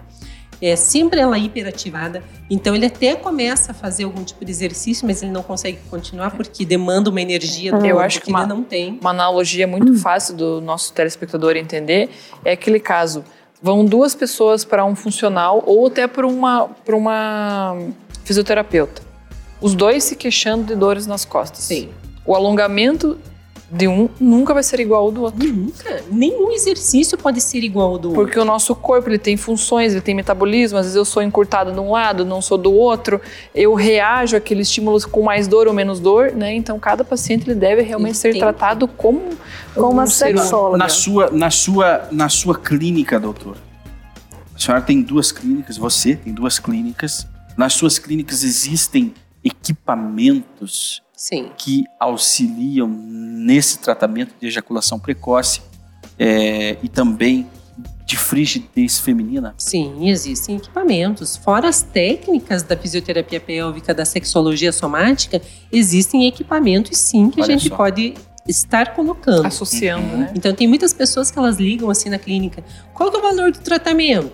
É 0.61 0.75
sempre 0.75 1.19
ela 1.19 1.39
hiperativada. 1.39 2.21
Então, 2.49 2.75
ele 2.75 2.85
até 2.85 3.15
começa 3.15 3.71
a 3.71 3.73
fazer 3.73 4.03
algum 4.03 4.23
tipo 4.23 4.43
de 4.43 4.51
exercício, 4.51 5.07
mas 5.07 5.23
ele 5.23 5.31
não 5.31 5.41
consegue 5.41 5.79
continuar 5.89 6.31
porque 6.31 6.65
demanda 6.65 7.09
uma 7.09 7.21
energia 7.21 7.71
do 7.71 7.77
Eu 7.77 7.95
corpo 7.95 7.99
acho 8.05 8.19
que 8.19 8.25
que 8.25 8.31
uma- 8.31 8.41
ele 8.41 8.49
não 8.49 8.63
tem. 8.63 8.97
Uma 9.01 9.09
analogia 9.11 9.65
muito 9.65 9.97
fácil 9.97 10.35
do 10.35 10.59
nosso 10.61 10.91
telespectador 10.93 11.55
entender 11.55 12.09
é 12.43 12.51
aquele 12.51 12.79
caso: 12.81 13.23
vão 13.61 13.85
duas 13.85 14.13
pessoas 14.13 14.65
para 14.65 14.83
um 14.85 14.95
funcional 14.95 15.63
ou 15.65 15.87
até 15.87 16.05
para 16.05 16.27
uma, 16.27 16.67
para 16.67 16.95
uma 16.97 17.77
fisioterapeuta. 18.25 19.01
Os 19.61 19.75
dois 19.75 20.03
se 20.03 20.15
queixando 20.15 20.65
de 20.65 20.75
dores 20.75 21.05
nas 21.05 21.23
costas. 21.23 21.63
Sim. 21.63 21.89
O 22.25 22.35
alongamento 22.35 23.17
de 23.71 23.87
um 23.87 24.09
nunca 24.19 24.53
vai 24.53 24.63
ser 24.63 24.81
igual 24.81 25.05
ao 25.05 25.11
do 25.11 25.21
outro. 25.21 25.47
Nunca. 25.47 26.03
Nenhum 26.11 26.51
exercício 26.51 27.17
pode 27.17 27.39
ser 27.39 27.63
igual 27.63 27.91
ao 27.91 27.97
do 27.97 28.09
outro. 28.09 28.23
Porque 28.23 28.37
o 28.37 28.43
nosso 28.43 28.75
corpo 28.75 29.07
ele 29.07 29.17
tem 29.17 29.37
funções, 29.37 29.93
ele 29.93 30.01
tem 30.01 30.13
metabolismo. 30.13 30.77
Às 30.77 30.87
vezes 30.87 30.97
eu 30.97 31.05
sou 31.05 31.23
encurtado 31.23 31.71
de 31.71 31.79
um 31.79 31.91
lado, 31.91 32.25
não 32.25 32.41
sou 32.41 32.57
do 32.57 32.73
outro. 32.73 33.21
Eu 33.55 33.73
reajo 33.73 34.35
àqueles 34.35 34.67
estímulos 34.67 35.05
com 35.05 35.23
mais 35.23 35.47
dor 35.47 35.67
ou 35.67 35.73
menos 35.73 36.01
dor, 36.01 36.33
né? 36.33 36.53
Então 36.53 36.77
cada 36.77 37.05
paciente 37.05 37.49
ele 37.49 37.57
deve 37.57 37.81
realmente 37.81 38.15
Ele 38.15 38.19
ser 38.19 38.31
tem 38.33 38.41
tratado 38.41 38.87
como 38.89 39.21
Com 39.73 39.89
uma 39.89 40.03
um 40.03 40.07
sexóloga. 40.07 40.77
Na 40.77 40.89
sua, 40.89 41.31
na, 41.31 41.49
sua, 41.49 42.07
na 42.11 42.27
sua 42.27 42.59
clínica, 42.59 43.17
doutor, 43.17 43.55
a 44.53 44.59
senhora 44.59 44.81
tem 44.81 45.01
duas 45.01 45.31
clínicas, 45.31 45.77
você 45.77 46.15
tem 46.15 46.33
duas 46.33 46.59
clínicas. 46.59 47.25
Nas 47.57 47.73
suas 47.73 47.97
clínicas 47.97 48.43
existem 48.43 49.13
equipamentos 49.43 51.01
Sim. 51.15 51.51
que 51.57 51.83
auxiliam 51.99 52.87
nesse 52.87 53.79
tratamento 53.79 54.33
de 54.39 54.47
ejaculação 54.47 54.99
precoce 54.99 55.61
é, 56.17 56.77
e 56.83 56.87
também 56.89 57.47
de 58.05 58.17
frigidez 58.17 58.99
feminina? 58.99 59.55
Sim, 59.57 60.09
existem 60.09 60.57
equipamentos. 60.57 61.37
Fora 61.37 61.69
as 61.69 61.81
técnicas 61.81 62.61
da 62.63 62.75
fisioterapia 62.75 63.39
pélvica, 63.39 63.93
da 63.93 64.03
sexologia 64.05 64.71
somática, 64.71 65.41
existem 65.71 66.27
equipamentos 66.27 66.97
sim 66.97 67.29
que 67.29 67.39
a 67.39 67.43
Olha 67.43 67.57
gente 67.57 67.69
só. 67.69 67.77
pode 67.77 68.13
estar 68.47 68.93
colocando. 68.95 69.45
associando, 69.45 70.05
Uhum. 70.13 70.17
né? 70.21 70.33
Então 70.35 70.53
tem 70.53 70.67
muitas 70.67 70.93
pessoas 70.93 71.31
que 71.31 71.39
elas 71.39 71.57
ligam 71.57 71.89
assim 71.89 72.09
na 72.09 72.19
clínica. 72.19 72.63
Qual 72.93 73.09
que 73.09 73.15
é 73.15 73.19
o 73.19 73.21
valor 73.21 73.51
do 73.51 73.59
tratamento? 73.59 74.31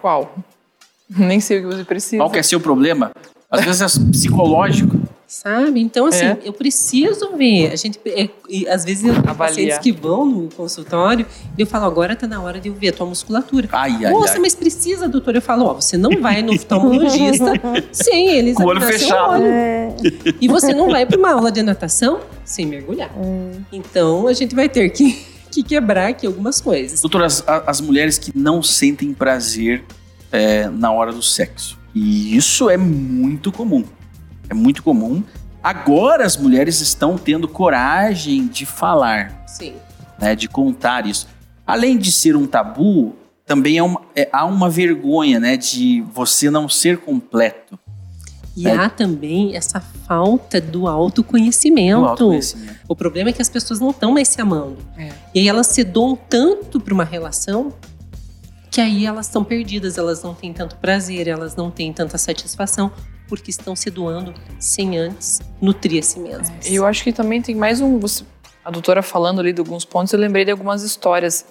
Qual? 0.00 0.34
Nem 1.08 1.40
sei 1.40 1.58
o 1.58 1.62
que 1.68 1.76
você 1.76 1.84
precisa. 1.84 2.18
Qual 2.18 2.30
que 2.30 2.38
é 2.38 2.42
seu 2.42 2.60
problema? 2.60 3.10
Às 3.50 3.64
vezes 3.64 3.80
é 3.80 4.10
psicológico. 4.10 4.98
Sabe? 5.26 5.80
Então, 5.80 6.06
assim, 6.06 6.24
É. 6.24 6.38
eu 6.42 6.54
preciso 6.54 7.36
ver. 7.36 7.70
A 7.70 7.76
gente, 7.76 8.00
é, 8.06 8.30
e 8.48 8.66
às 8.66 8.82
vezes, 8.82 9.04
eu 9.04 9.12
tenho 9.22 9.34
pacientes 9.34 9.76
que 9.76 9.92
vão 9.92 10.24
no 10.24 10.48
consultório 10.48 11.26
e 11.56 11.60
eu 11.60 11.66
falo, 11.66 11.84
agora 11.84 12.16
tá 12.16 12.26
na 12.26 12.40
hora 12.40 12.58
de 12.58 12.68
eu 12.70 12.74
ver 12.74 12.88
a 12.88 12.92
tua 12.94 13.06
musculatura. 13.06 13.68
Ai, 13.72 14.06
ai, 14.06 14.10
Moça, 14.12 14.34
ai. 14.34 14.38
mas 14.38 14.54
precisa, 14.54 15.06
doutor? 15.06 15.34
Eu 15.34 15.42
falo, 15.42 15.66
ó, 15.66 15.74
você 15.74 15.98
não 15.98 16.10
vai 16.20 16.40
no 16.42 16.54
oftalmologista 16.54 17.52
sem 17.92 18.28
ele 18.30 18.54
Com 18.54 18.62
o 18.62 18.66
olho 18.68 18.80
fechado. 18.80 19.32
olho. 19.34 19.44
É, 19.44 19.94
E 20.40 20.48
você 20.48 20.72
não 20.72 20.88
vai 20.90 21.04
para 21.04 21.18
uma 21.18 21.32
aula 21.32 21.52
de 21.52 21.62
natação 21.62 22.20
sem 22.42 22.64
mergulhar. 22.64 23.10
Então, 23.70 24.26
a 24.28 24.32
gente 24.32 24.54
vai 24.54 24.66
ter 24.68 24.88
que, 24.88 25.12
que 25.52 25.62
quebrar 25.62 26.08
aqui 26.08 26.26
algumas 26.26 26.58
coisas. 26.58 27.02
Doutor, 27.02 27.22
as, 27.22 27.44
as 27.46 27.82
mulheres 27.82 28.16
que 28.16 28.32
não 28.34 28.62
sentem 28.62 29.12
prazer 29.12 29.84
é, 30.32 30.68
na 30.70 30.90
hora 30.90 31.12
do 31.12 31.22
sexo. 31.22 31.77
E 31.94 32.36
isso 32.36 32.68
é 32.70 32.76
muito 32.76 33.50
comum. 33.50 33.84
É 34.48 34.54
muito 34.54 34.82
comum. 34.82 35.22
Agora 35.62 36.24
as 36.24 36.36
mulheres 36.36 36.80
estão 36.80 37.18
tendo 37.18 37.48
coragem 37.48 38.46
de 38.46 38.64
falar, 38.64 39.44
Sim. 39.46 39.74
né, 40.18 40.34
de 40.34 40.48
contar 40.48 41.06
isso. 41.06 41.26
Além 41.66 41.98
de 41.98 42.10
ser 42.12 42.36
um 42.36 42.46
tabu, 42.46 43.14
também 43.44 43.76
é 43.78 43.82
uma- 43.82 44.00
é- 44.14 44.28
há 44.32 44.44
uma 44.44 44.70
vergonha 44.70 45.40
né, 45.40 45.56
de 45.56 46.02
você 46.12 46.48
não 46.50 46.68
ser 46.68 46.98
completo. 46.98 47.78
E 48.56 48.66
É. 48.66 48.74
há 48.76 48.88
também 48.90 49.54
essa 49.56 49.80
falta 49.80 50.60
do 50.60 50.86
autoconhecimento. 50.88 52.00
no 52.00 52.06
autoconhecimento. 52.08 52.74
O 52.88 52.96
problema 52.96 53.30
é 53.30 53.32
que 53.32 53.42
as 53.42 53.48
pessoas 53.48 53.78
não 53.80 53.90
estão 53.90 54.12
mais 54.12 54.28
se 54.28 54.40
amando. 54.40 54.78
É. 54.96 55.10
E 55.34 55.40
aí 55.40 55.48
elas 55.48 55.66
se 55.68 55.84
doam 55.84 56.16
tanto 56.28 56.80
para 56.80 56.92
uma 56.94 57.04
relação 57.04 57.72
que 58.70 58.80
aí 58.80 59.06
elas 59.06 59.26
estão 59.26 59.42
perdidas, 59.44 59.96
elas 59.98 60.22
não 60.22 60.34
têm 60.34 60.52
tanto 60.52 60.76
prazer, 60.76 61.26
elas 61.28 61.56
não 61.56 61.70
têm 61.70 61.92
tanta 61.92 62.18
satisfação, 62.18 62.90
porque 63.28 63.50
estão 63.50 63.74
se 63.76 63.90
doando 63.90 64.32
sem 64.58 64.96
antes 64.98 65.40
nutrir 65.60 66.00
a 66.00 66.02
si 66.02 66.18
mesmas. 66.18 66.66
E 66.68 66.74
eu 66.74 66.86
acho 66.86 67.02
que 67.04 67.12
também 67.12 67.40
tem 67.42 67.54
mais 67.54 67.80
um. 67.80 67.98
você- 67.98 68.24
a 68.64 68.70
doutora 68.70 69.02
falando 69.02 69.40
ali 69.40 69.52
de 69.52 69.60
alguns 69.60 69.84
pontos, 69.84 70.12
eu 70.12 70.18
lembrei 70.18 70.44
de 70.44 70.50
algumas 70.50 70.82
histórias. 70.82 71.44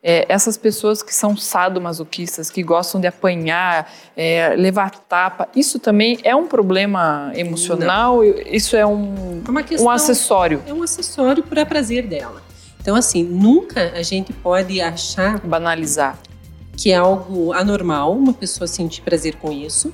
É, 0.00 0.24
essas 0.28 0.56
pessoas 0.56 1.02
que 1.02 1.12
são 1.12 1.36
sadomasoquistas, 1.36 2.50
que 2.50 2.62
gostam 2.62 3.00
de 3.00 3.08
apanhar, 3.08 3.90
é, 4.16 4.54
levar 4.56 4.90
tapa, 4.90 5.48
isso 5.56 5.78
também 5.80 6.18
é 6.22 6.36
um 6.36 6.46
problema 6.46 7.32
emocional? 7.34 8.22
Isso 8.24 8.76
é 8.76 8.86
um, 8.86 9.42
É 9.58 9.62
questão, 9.64 9.86
um 9.86 9.90
acessório? 9.90 10.62
é 10.66 10.72
um 10.72 10.82
acessório 10.84 11.42
para 11.42 11.66
prazer 11.66 12.06
dela. 12.06 12.40
Então, 12.80 12.94
assim, 12.94 13.24
nunca 13.24 13.92
a 13.94 14.02
gente 14.02 14.32
pode 14.32 14.80
achar 14.80 15.40
Banalizar. 15.40 16.16
Que 16.78 16.92
é 16.92 16.94
algo 16.96 17.52
anormal 17.52 18.16
uma 18.16 18.32
pessoa 18.32 18.68
sentir 18.68 19.02
prazer 19.02 19.34
com 19.36 19.50
isso, 19.50 19.92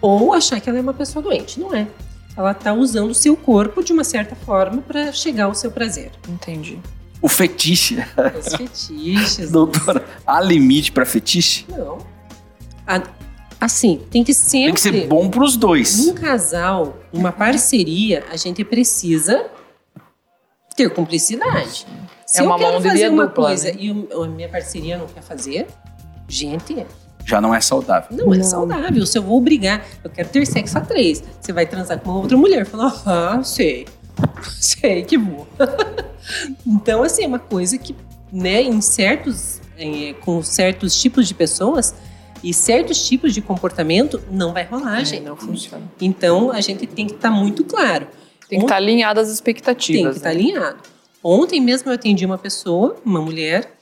ou 0.00 0.34
achar 0.34 0.60
que 0.60 0.68
ela 0.68 0.78
é 0.78 0.82
uma 0.82 0.92
pessoa 0.92 1.22
doente. 1.22 1.58
Não 1.58 1.74
é. 1.74 1.88
Ela 2.36 2.52
está 2.52 2.72
usando 2.74 3.10
o 3.10 3.14
seu 3.14 3.34
corpo 3.36 3.82
de 3.82 3.92
uma 3.94 4.04
certa 4.04 4.36
forma 4.36 4.82
para 4.82 5.10
chegar 5.10 5.44
ao 5.46 5.54
seu 5.54 5.70
prazer. 5.72 6.10
Entendi. 6.28 6.78
O 7.22 7.28
fetiche, 7.28 7.96
Os 8.38 8.54
fetiches. 8.54 9.50
doutora, 9.50 10.04
há 10.26 10.40
limite 10.40 10.92
para 10.92 11.04
fetiche? 11.06 11.64
Não. 11.68 11.98
A- 12.86 13.02
assim, 13.58 14.02
tem 14.10 14.22
que 14.22 14.32
sempre. 14.34 14.66
Tem 14.66 14.74
que 14.74 14.80
ser 14.80 15.06
bom 15.08 15.28
para 15.30 15.42
os 15.42 15.56
dois. 15.56 16.06
Num 16.06 16.14
casal, 16.14 16.96
numa 17.12 17.32
parceria, 17.32 18.22
a 18.30 18.36
gente 18.36 18.62
precisa 18.64 19.46
ter 20.76 20.90
cumplicidade. 20.90 21.86
Se 22.24 22.38
É 22.40 22.42
uma 22.42 22.54
eu 22.54 22.58
quero 22.58 22.72
mão 22.74 22.82
de 22.82 22.88
fazer 22.88 23.08
uma 23.08 23.26
dupla, 23.26 23.46
coisa 23.46 23.68
né? 23.72 23.76
e 23.80 23.90
o- 23.90 24.22
a 24.22 24.28
minha 24.28 24.48
parceria 24.48 24.96
não 24.98 25.06
quer 25.08 25.22
fazer, 25.22 25.66
gente, 26.28 26.86
Já 27.24 27.40
não 27.40 27.54
é 27.54 27.60
saudável. 27.60 28.16
não, 28.16 28.32
é 28.32 28.38
Não. 28.38 28.44
saudável. 28.44 29.04
Se 29.06 29.18
eu 29.18 29.22
vou 29.22 29.38
obrigar, 29.38 29.84
eu 30.04 30.10
quero 30.10 30.28
ter 30.28 30.46
sexo 30.46 30.78
a 30.78 30.80
três, 30.80 31.22
você 31.40 31.52
vai 31.52 31.66
transar 31.66 31.98
com 31.98 32.10
uma 32.10 32.20
outra 32.20 32.36
mulher. 32.36 32.64
Fala, 32.66 32.92
ah, 33.06 33.42
sei. 33.42 33.86
Sei 34.60 35.02
que 35.04 35.16
vou. 35.16 35.46
então, 36.66 37.02
assim, 37.02 37.24
é 37.24 37.26
uma 37.26 37.38
coisa 37.38 37.78
que, 37.78 37.94
né, 38.32 38.62
em 38.62 38.80
certos, 38.80 39.60
eh, 39.78 40.14
com 40.20 40.42
certos 40.42 41.00
tipos 41.00 41.28
de 41.28 41.34
pessoas 41.34 41.94
e 42.42 42.52
certos 42.52 43.06
tipos 43.06 43.32
de 43.34 43.40
comportamento, 43.40 44.20
não 44.30 44.52
vai 44.52 44.64
rolar, 44.64 45.00
É, 45.00 45.04
gente. 45.04 45.22
não 45.22 45.36
funciona. 45.36 45.84
Então, 46.00 46.50
a 46.50 46.60
gente 46.60 46.86
tem 46.86 47.06
que 47.06 47.14
estar 47.14 47.30
muito 47.30 47.64
claro. 47.64 48.06
Tem 48.48 48.58
que 48.58 48.64
estar 48.64 48.76
alinhado 48.76 49.20
às 49.20 49.28
expectativas. 49.28 50.02
Tem 50.02 50.10
que 50.10 50.16
estar 50.16 50.30
né? 50.30 50.34
alinhado. 50.34 50.78
Ontem 51.22 51.60
mesmo 51.60 51.90
eu 51.90 51.94
atendi 51.94 52.24
uma 52.24 52.38
pessoa, 52.38 52.96
uma 53.04 53.20
mulher, 53.20 53.77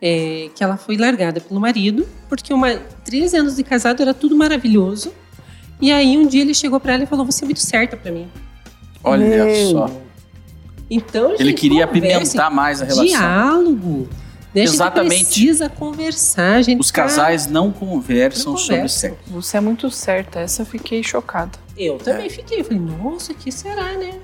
é, 0.00 0.48
que 0.54 0.62
ela 0.62 0.76
foi 0.76 0.96
largada 0.96 1.40
pelo 1.40 1.60
marido, 1.60 2.06
porque 2.28 2.52
uma 2.54 2.74
13 3.04 3.36
anos 3.36 3.56
de 3.56 3.64
casado 3.64 4.00
era 4.02 4.14
tudo 4.14 4.36
maravilhoso. 4.36 5.12
E 5.80 5.90
aí 5.92 6.16
um 6.16 6.26
dia 6.26 6.42
ele 6.42 6.54
chegou 6.54 6.78
pra 6.80 6.94
ela 6.94 7.04
e 7.04 7.06
falou: 7.06 7.24
Você 7.24 7.44
é 7.44 7.46
muito 7.46 7.60
certa 7.60 7.96
pra 7.96 8.10
mim. 8.10 8.28
Olha 9.04 9.26
Meu. 9.44 9.70
só. 9.70 9.90
Então, 10.90 11.32
Ele 11.34 11.50
gente, 11.50 11.60
queria 11.60 11.84
apimentar 11.84 12.50
mais 12.50 12.80
a 12.80 12.84
relação. 12.86 13.04
Diálogo. 13.04 14.08
Né? 14.54 14.62
A 14.62 14.66
gente 14.66 14.74
Exatamente. 14.74 15.24
precisa 15.26 15.68
conversar. 15.68 16.54
A 16.56 16.62
gente 16.62 16.80
Os 16.80 16.90
tá- 16.90 17.02
casais 17.02 17.46
não 17.46 17.70
conversam 17.70 18.52
Não 18.52 18.58
sobre 18.58 18.88
sexo. 18.88 19.18
Você 19.26 19.58
é 19.58 19.60
muito 19.60 19.90
certa. 19.90 20.40
Essa 20.40 20.62
eu 20.62 20.66
fiquei 20.66 21.02
chocada. 21.04 21.52
Eu 21.78 21.96
também 21.98 22.28
fiquei. 22.28 22.64
Falei, 22.64 22.80
nossa, 22.80 23.32
que 23.32 23.52
será, 23.52 23.92
né? 23.96 24.14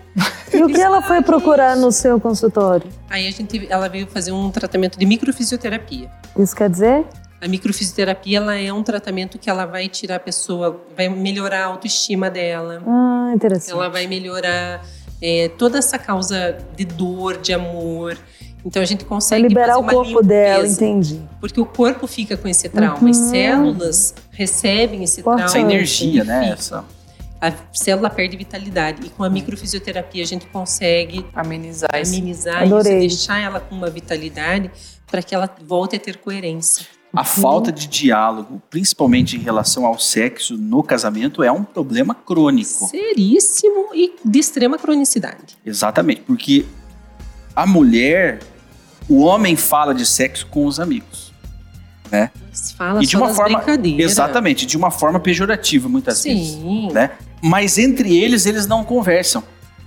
E 0.53 0.63
o 0.63 0.67
que 0.67 0.81
ela 0.81 1.01
foi 1.01 1.23
procurar 1.23 1.77
no 1.77 1.93
seu 1.93 2.19
consultório? 2.21 2.89
Aí 3.09 3.29
a 3.29 3.31
gente, 3.31 3.67
ela 3.71 3.89
veio 3.89 4.07
fazer 4.09 4.33
um 4.33 4.51
tratamento 4.51 4.99
de 4.99 5.07
microfisioterapia. 5.07 6.11
Isso 6.37 6.55
quer 6.57 6.69
dizer? 6.69 7.05
A 7.41 7.47
microfisioterapia 7.47 8.39
ela 8.39 8.57
é 8.57 8.73
um 8.73 8.83
tratamento 8.83 9.39
que 9.39 9.49
ela 9.49 9.67
vai 9.67 9.89
tirar 9.89 10.17
a 10.17 10.21
pessoa, 10.21 10.81
vai 10.97 11.09
melhorar 11.09 11.63
a 11.65 11.67
autoestima 11.67 12.29
dela. 12.29 12.83
Ah, 12.87 13.33
interessante. 13.35 13.73
Ela 13.73 13.89
vai 13.89 14.07
melhorar 14.07 14.85
é, 15.23 15.49
toda 15.57 15.79
essa 15.79 15.99
causa 15.99 16.57
de 16.75 16.85
dor, 16.85 17.37
de 17.37 17.53
amor. 17.53 18.17
Então 18.65 18.81
a 18.81 18.87
gente 18.87 19.05
consegue 19.05 19.47
liberar 19.47 19.75
fazer 19.75 19.79
o 19.79 19.83
uma 19.83 19.93
corpo 19.93 20.09
limpeza, 20.21 20.27
dela, 20.29 20.67
entendi. 20.67 21.21
Porque 21.39 21.61
o 21.61 21.67
corpo 21.67 22.07
fica 22.07 22.35
com 22.37 22.49
esse 22.49 22.69
trauma, 22.69 22.99
Uhum. 22.99 23.11
as 23.11 23.17
células 23.19 24.15
recebem 24.31 25.05
esse 25.05 25.23
trauma. 25.23 25.45
Essa 25.45 25.59
energia, 25.59 26.25
né? 26.25 26.49
Essa. 26.51 26.83
A 27.45 27.53
célula 27.75 28.09
perde 28.09 28.37
vitalidade. 28.37 29.07
E 29.07 29.11
com 29.11 29.23
a 29.23 29.29
microfisioterapia 29.29 30.23
a 30.23 30.27
gente 30.27 30.47
consegue 30.47 31.27
Amenizar 31.35 31.91
isso. 32.01 32.13
amenizar 32.15 32.65
isso, 32.65 32.83
deixar 32.83 33.39
ela 33.39 33.61
com 33.61 33.75
uma 33.75 33.91
vitalidade 33.91 34.71
para 35.07 35.23
que 35.23 35.35
ela 35.35 35.55
volte 35.67 35.97
a 35.97 35.99
ter 36.01 36.17
coerência. 36.17 36.87
A 37.13 37.23
falta 37.23 37.71
de 37.71 37.87
diálogo, 37.87 38.61
principalmente 38.69 39.37
em 39.37 39.41
relação 39.41 39.87
ao 39.87 39.99
sexo 39.99 40.57
no 40.57 40.83
casamento, 40.83 41.45
é 41.45 41.53
um 41.53 41.63
problema 41.63 42.13
crônico. 42.15 42.89
Seríssimo 42.89 43.91
e 43.95 44.15
de 44.25 44.39
extrema 44.39 44.79
cronicidade. 44.79 45.57
Exatamente, 45.65 46.23
porque 46.23 46.65
a 47.55 47.65
mulher, 47.67 48.41
o 49.09 49.21
homem 49.21 49.55
fala 49.55 49.95
de 49.95 50.05
sexo 50.05 50.47
com 50.47 50.67
os 50.67 50.81
amigos. 50.81 51.24
Se 52.53 52.75
fala 52.75 53.03
E 53.03 53.07
de 53.07 53.13
só 53.13 53.19
uma 53.19 53.27
das 53.29 53.37
forma-. 53.37 53.65
Exatamente, 53.99 54.67
de 54.67 54.77
uma 54.77 54.91
forma 54.91 55.19
pejorativa 55.19 55.89
muitas 55.89 56.23
vezes. 56.23 56.55
Sim. 56.55 56.93
né? 56.93 57.11
Mas 57.43 57.79
entre 57.79 58.17
eles, 58.17 58.47
eles 58.47 58.67
não 58.67 58.85
conversam. 58.85 59.43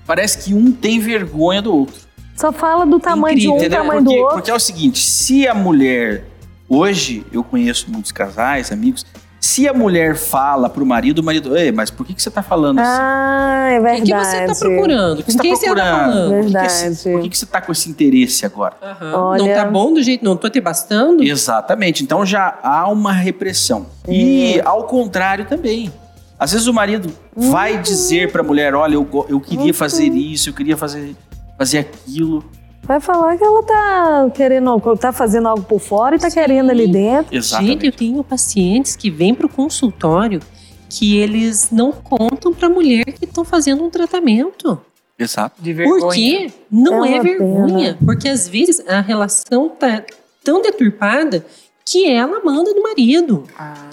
Parece 0.05 0.38
que 0.39 0.53
um 0.53 0.72
tem 0.72 0.99
vergonha 0.99 1.61
do 1.61 1.74
outro. 1.76 1.95
Só 2.36 2.51
fala 2.51 2.86
do 2.86 2.99
tamanho 2.99 3.38
de 3.38 3.47
um, 3.47 3.55
Incrível, 3.55 3.68
Entendeu? 3.68 3.82
tamanho 3.84 4.03
Porque, 4.03 4.15
do 4.15 4.22
outro. 4.22 4.36
porque 4.38 4.51
é 4.51 4.53
o 4.53 4.59
seguinte: 4.59 4.99
se 4.99 5.47
a 5.47 5.53
mulher. 5.53 6.26
Hoje 6.70 7.26
eu 7.32 7.43
conheço 7.45 7.89
muitos 7.89 8.11
casais, 8.11 8.72
amigos. 8.74 9.05
Se 9.47 9.65
a 9.67 9.73
mulher 9.73 10.17
fala 10.17 10.69
pro 10.69 10.85
marido, 10.85 11.19
o 11.19 11.23
marido, 11.23 11.55
Ei, 11.55 11.71
mas 11.71 11.89
por 11.89 12.05
que, 12.05 12.13
que 12.13 12.21
você 12.21 12.29
tá 12.29 12.43
falando 12.43 12.79
assim? 12.79 12.89
Ah, 13.01 13.67
é 13.71 13.79
O 13.79 13.83
verdade. 13.83 14.11
que 14.11 14.17
você 14.25 14.37
está 14.43 14.55
procurando? 14.55 15.17
que 15.17 15.23
Com 15.23 15.31
você 15.31 15.37
tá 15.37 15.41
quem 15.43 15.55
você 15.55 15.65
está 15.69 15.75
procurando? 15.75 16.11
falando? 16.13 16.29
Por 16.29 16.37
que 16.37 16.45
que 16.47 16.51
Verdade. 16.53 17.03
Por 17.03 17.21
que, 17.21 17.29
que 17.29 17.37
você 17.37 17.45
tá 17.45 17.61
com 17.61 17.71
esse 17.71 17.89
interesse 17.89 18.45
agora? 18.45 18.73
Aham. 18.81 19.13
Olha- 19.15 19.43
Não 19.45 19.53
tá 19.63 19.65
bom 19.71 19.93
do 19.93 20.03
jeito, 20.03 20.25
não 20.25 20.35
tô 20.35 20.49
te 20.49 20.59
bastando? 20.59 21.23
Exatamente. 21.23 22.03
Então 22.03 22.25
já 22.25 22.59
há 22.61 22.89
uma 22.89 23.13
repressão. 23.13 23.85
É. 24.07 24.11
E 24.13 24.61
ao 24.65 24.83
contrário 24.83 25.45
também. 25.45 25.93
Às 26.37 26.51
vezes 26.51 26.67
o 26.67 26.73
marido 26.73 27.09
Uhum. 27.35 27.49
vai 27.49 27.77
dizer 27.81 28.31
pra 28.31 28.43
mulher: 28.43 28.75
olha, 28.75 28.95
eu, 28.95 29.25
eu 29.29 29.39
queria 29.39 29.73
fazer 29.73 30.07
isso, 30.09 30.49
eu 30.49 30.53
queria 30.53 30.75
fazer, 30.75 31.15
fazer 31.57 31.77
aquilo. 31.79 32.43
Vai 32.84 33.01
falar 33.01 33.38
que 33.38 33.43
ela 33.43 33.63
tá 33.63 34.32
querendo, 34.34 34.80
tá 34.97 35.11
fazendo 35.11 35.47
algo 35.49 35.63
por 35.63 35.80
fora 35.80 36.15
e 36.15 36.19
tá 36.19 36.30
Sim. 36.30 36.39
querendo 36.39 36.69
ali 36.69 36.88
dentro. 36.88 37.36
Exatamente. 37.36 37.71
Gente, 37.73 37.86
eu 37.86 37.91
tenho 37.91 38.23
pacientes 38.23 38.95
que 38.95 39.09
vêm 39.09 39.36
pro 39.36 39.49
consultório 39.49 40.39
que 40.89 41.17
eles 41.17 41.69
não 41.69 41.91
contam 41.91 42.53
pra 42.53 42.69
mulher 42.69 43.03
que 43.05 43.25
estão 43.25 43.43
fazendo 43.43 43.84
um 43.84 43.89
tratamento. 43.89 44.80
Exato. 45.19 45.61
De 45.61 45.73
vergonha. 45.73 45.99
Porque 46.01 46.51
não 46.71 47.03
É 47.03 47.17
é, 47.17 47.19
vergonha. 47.21 47.97
Porque 48.05 48.30
às 48.30 48.47
vezes 48.47 48.82
a 48.88 49.01
relação 49.01 49.67
tá 49.67 50.03
tão 50.43 50.61
deturpada 50.61 51.45
que 51.86 52.09
ela 52.09 52.39
manda 52.43 52.71
no 52.73 52.84
marido. 52.84 53.43
Ah, 53.59 53.89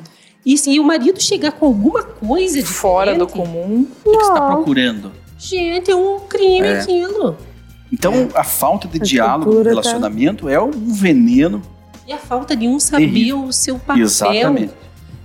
E 0.47 0.57
se 0.57 0.79
o 0.79 0.85
marido 0.85 1.21
chegar 1.21 1.51
com 1.53 1.67
alguma 1.67 2.03
coisa 2.03 2.59
de 2.63 2.69
fora 2.69 3.15
do 3.17 3.27
comum. 3.27 3.87
O 4.05 4.11
que, 4.11 4.17
que 4.19 4.25
você 4.25 4.29
está 4.33 4.47
procurando? 4.53 5.11
Gente, 5.39 5.91
é 5.91 5.97
um 5.97 6.21
crime 6.21 6.67
É. 6.67 6.81
aquilo. 6.81 7.37
Então, 7.95 8.29
a 8.35 8.43
falta 8.45 8.89
de 8.89 9.01
A 9.01 9.05
diálogo 9.05 9.63
tá- 9.63 9.71
relacionamento 9.71 10.49
é 10.49 10.61
um 10.61 10.71
veneno. 10.73 11.63
E 12.07 12.13
a 12.13 12.19
falta 12.19 12.55
de 12.57 12.67
um 12.69 12.79
saber 12.81 13.07
Terrível. 13.07 13.45
o 13.45 13.53
seu 13.53 13.79
papel. 13.79 14.03
Exatamente. 14.03 14.73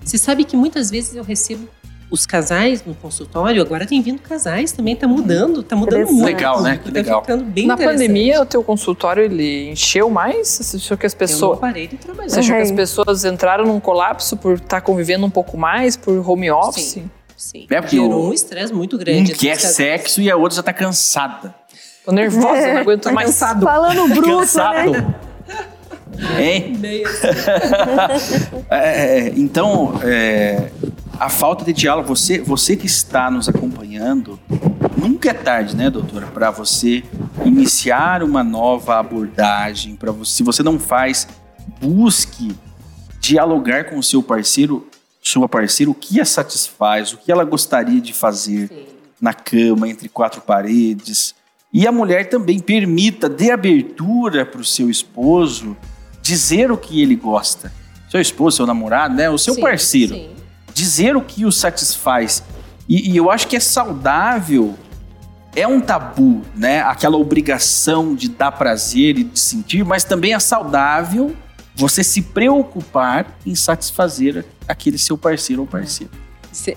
Você 0.06 0.18
sabe 0.18 0.44
que 0.44 0.56
muitas 0.56 0.90
vezes 0.90 1.16
eu 1.16 1.24
recebo 1.24 1.68
os 2.12 2.26
casais 2.26 2.84
no 2.86 2.96
consultório, 2.96 3.62
agora 3.62 3.86
tem 3.86 4.02
vindo 4.02 4.20
casais 4.22 4.72
também, 4.72 4.96
tá 4.96 5.08
mudando, 5.08 5.62
tá 5.62 5.76
mudando 5.76 6.08
muito. 6.12 6.26
Legal, 6.26 6.62
né? 6.62 6.78
Tá 6.78 6.84
Que 6.84 6.92
legal. 6.92 7.22
ficando 7.22 7.44
bem 7.44 7.68
Na 7.68 7.78
pandemia, 7.78 8.42
o 8.42 8.46
teu 8.46 8.64
consultório 8.64 9.24
ele 9.24 9.70
encheu 9.72 10.10
mais? 10.10 10.48
Você 10.48 10.78
achou 10.78 10.98
que 10.98 11.06
as 11.06 11.14
eu 11.14 11.20
pessoas. 11.20 11.60
parei 11.60 11.88
de 11.88 11.98
trabalhar. 11.98 12.30
Você 12.30 12.40
achou 12.40 12.56
que 12.56 12.62
as 12.62 12.70
Uhum. 12.70 12.76
pessoas 12.76 13.26
entraram 13.26 13.66
num 13.66 13.80
colapso 13.80 14.36
por 14.38 14.54
estar 14.56 14.82
convivendo 14.82 15.26
um 15.26 15.30
pouco 15.30 15.56
mais, 15.58 15.96
por 15.98 16.28
home 16.28 16.50
office? 16.50 16.84
Sim. 16.94 17.10
Sim. 17.38 17.68
É, 17.70 17.80
porque 17.80 17.96
Gerou 17.96 18.26
o- 18.26 18.30
um 18.30 18.34
estresse 18.34 18.74
muito 18.74 18.96
Um 18.98 19.00
grande. 19.00 19.34
quer 19.34 19.52
Esses 19.52 19.62
casais- 19.62 19.76
sexo 19.76 20.22
e 20.22 20.30
a 20.32 20.36
outra 20.36 20.56
já 20.58 20.64
tá 20.64 20.74
cansada. 20.74 21.54
Tô 22.06 22.12
nervosa, 22.12 22.58
É, 22.58 22.74
não 22.76 22.82
aguento 22.82 23.04
tá 23.04 23.12
mais. 23.12 23.28
cansado. 23.28 23.66
Falando 23.66 24.08
bruto, 24.14 24.40
Cansado. 24.40 24.92
né? 24.92 25.16
Hein? 26.38 26.78
Meio- 26.78 27.08
É, 28.70 29.28
é, 29.28 29.34
então, 29.38 30.00
é, 30.04 30.70
a 31.20 31.30
falta 31.30 31.64
de 31.64 31.72
diálogo, 31.74 32.08
você, 32.08 32.40
você 32.40 32.76
que 32.76 32.86
está 32.86 33.30
nos 33.32 33.48
acompanhando, 33.48 34.40
nunca 34.98 35.30
é 35.30 35.34
tarde, 35.34 35.76
né, 35.76 35.90
doutora, 35.90 36.28
para 36.28 36.52
você 36.52 37.04
iniciar 37.46 38.22
uma 38.24 38.44
nova 38.44 38.98
abordagem. 39.00 39.96
Para 39.96 40.12
você, 40.12 40.38
se 40.38 40.44
você 40.44 40.62
não 40.64 40.78
faz, 40.80 41.28
busque 41.82 42.56
dialogar 43.20 43.86
com 43.86 43.98
o 43.98 44.04
seu 44.04 44.22
parceiro, 44.24 44.88
sua 45.22 45.48
parceira, 45.48 45.92
o 45.92 45.96
que 45.96 46.20
a 46.20 46.26
satisfaz, 46.26 47.14
o 47.14 47.18
que 47.18 47.32
ela 47.32 47.44
gostaria 47.46 48.02
de 48.02 48.14
fazer 48.14 48.68
Sim. 48.68 48.86
na 49.22 49.34
cama, 49.34 49.88
entre 49.88 50.10
quatro 50.10 50.42
paredes. 50.42 51.36
E 51.72 51.86
a 51.88 51.92
mulher 51.92 52.30
também 52.30 52.60
permita, 52.60 53.30
dê 53.30 53.52
abertura 53.52 54.46
para 54.46 54.62
o 54.62 54.66
seu 54.66 54.90
esposo 54.90 55.78
dizer 56.22 56.72
o 56.72 56.78
que 56.78 57.02
ele 57.02 57.16
gosta. 57.16 57.72
Seu 58.10 58.20
esposo, 58.20 58.58
seu 58.58 58.66
namorado, 58.66 59.16
né? 59.16 59.30
O 59.30 59.38
seu 59.38 59.54
Sim, 59.54 59.62
parceiro. 59.62 60.16
sim. 60.16 60.30
Dizer 60.74 61.16
o 61.16 61.22
que 61.22 61.46
o 61.46 61.52
satisfaz. 61.52 62.44
E, 62.88 63.12
e 63.12 63.18
eu 63.18 63.30
acho 63.30 63.48
que 63.48 63.56
é 63.56 63.60
saudável. 63.60 64.76
É 65.56 65.68
um 65.68 65.80
tabu, 65.82 66.42
né? 66.56 66.82
Aquela 66.82 67.18
obrigação 67.18 68.16
de 68.16 68.30
dar 68.30 68.52
prazer 68.52 69.18
e 69.18 69.24
de 69.24 69.40
sentir, 69.40 69.84
mas 69.84 70.04
também 70.04 70.34
é 70.34 70.40
saudável 70.40 71.36
você 71.76 72.04
se 72.04 72.22
preocupar 72.22 73.38
em 73.46 73.56
satisfazer 73.56 74.46
aquele 74.68 74.98
seu 74.98 75.18
parceiro 75.18 75.62
ou 75.62 75.68
parceira. 75.68 76.12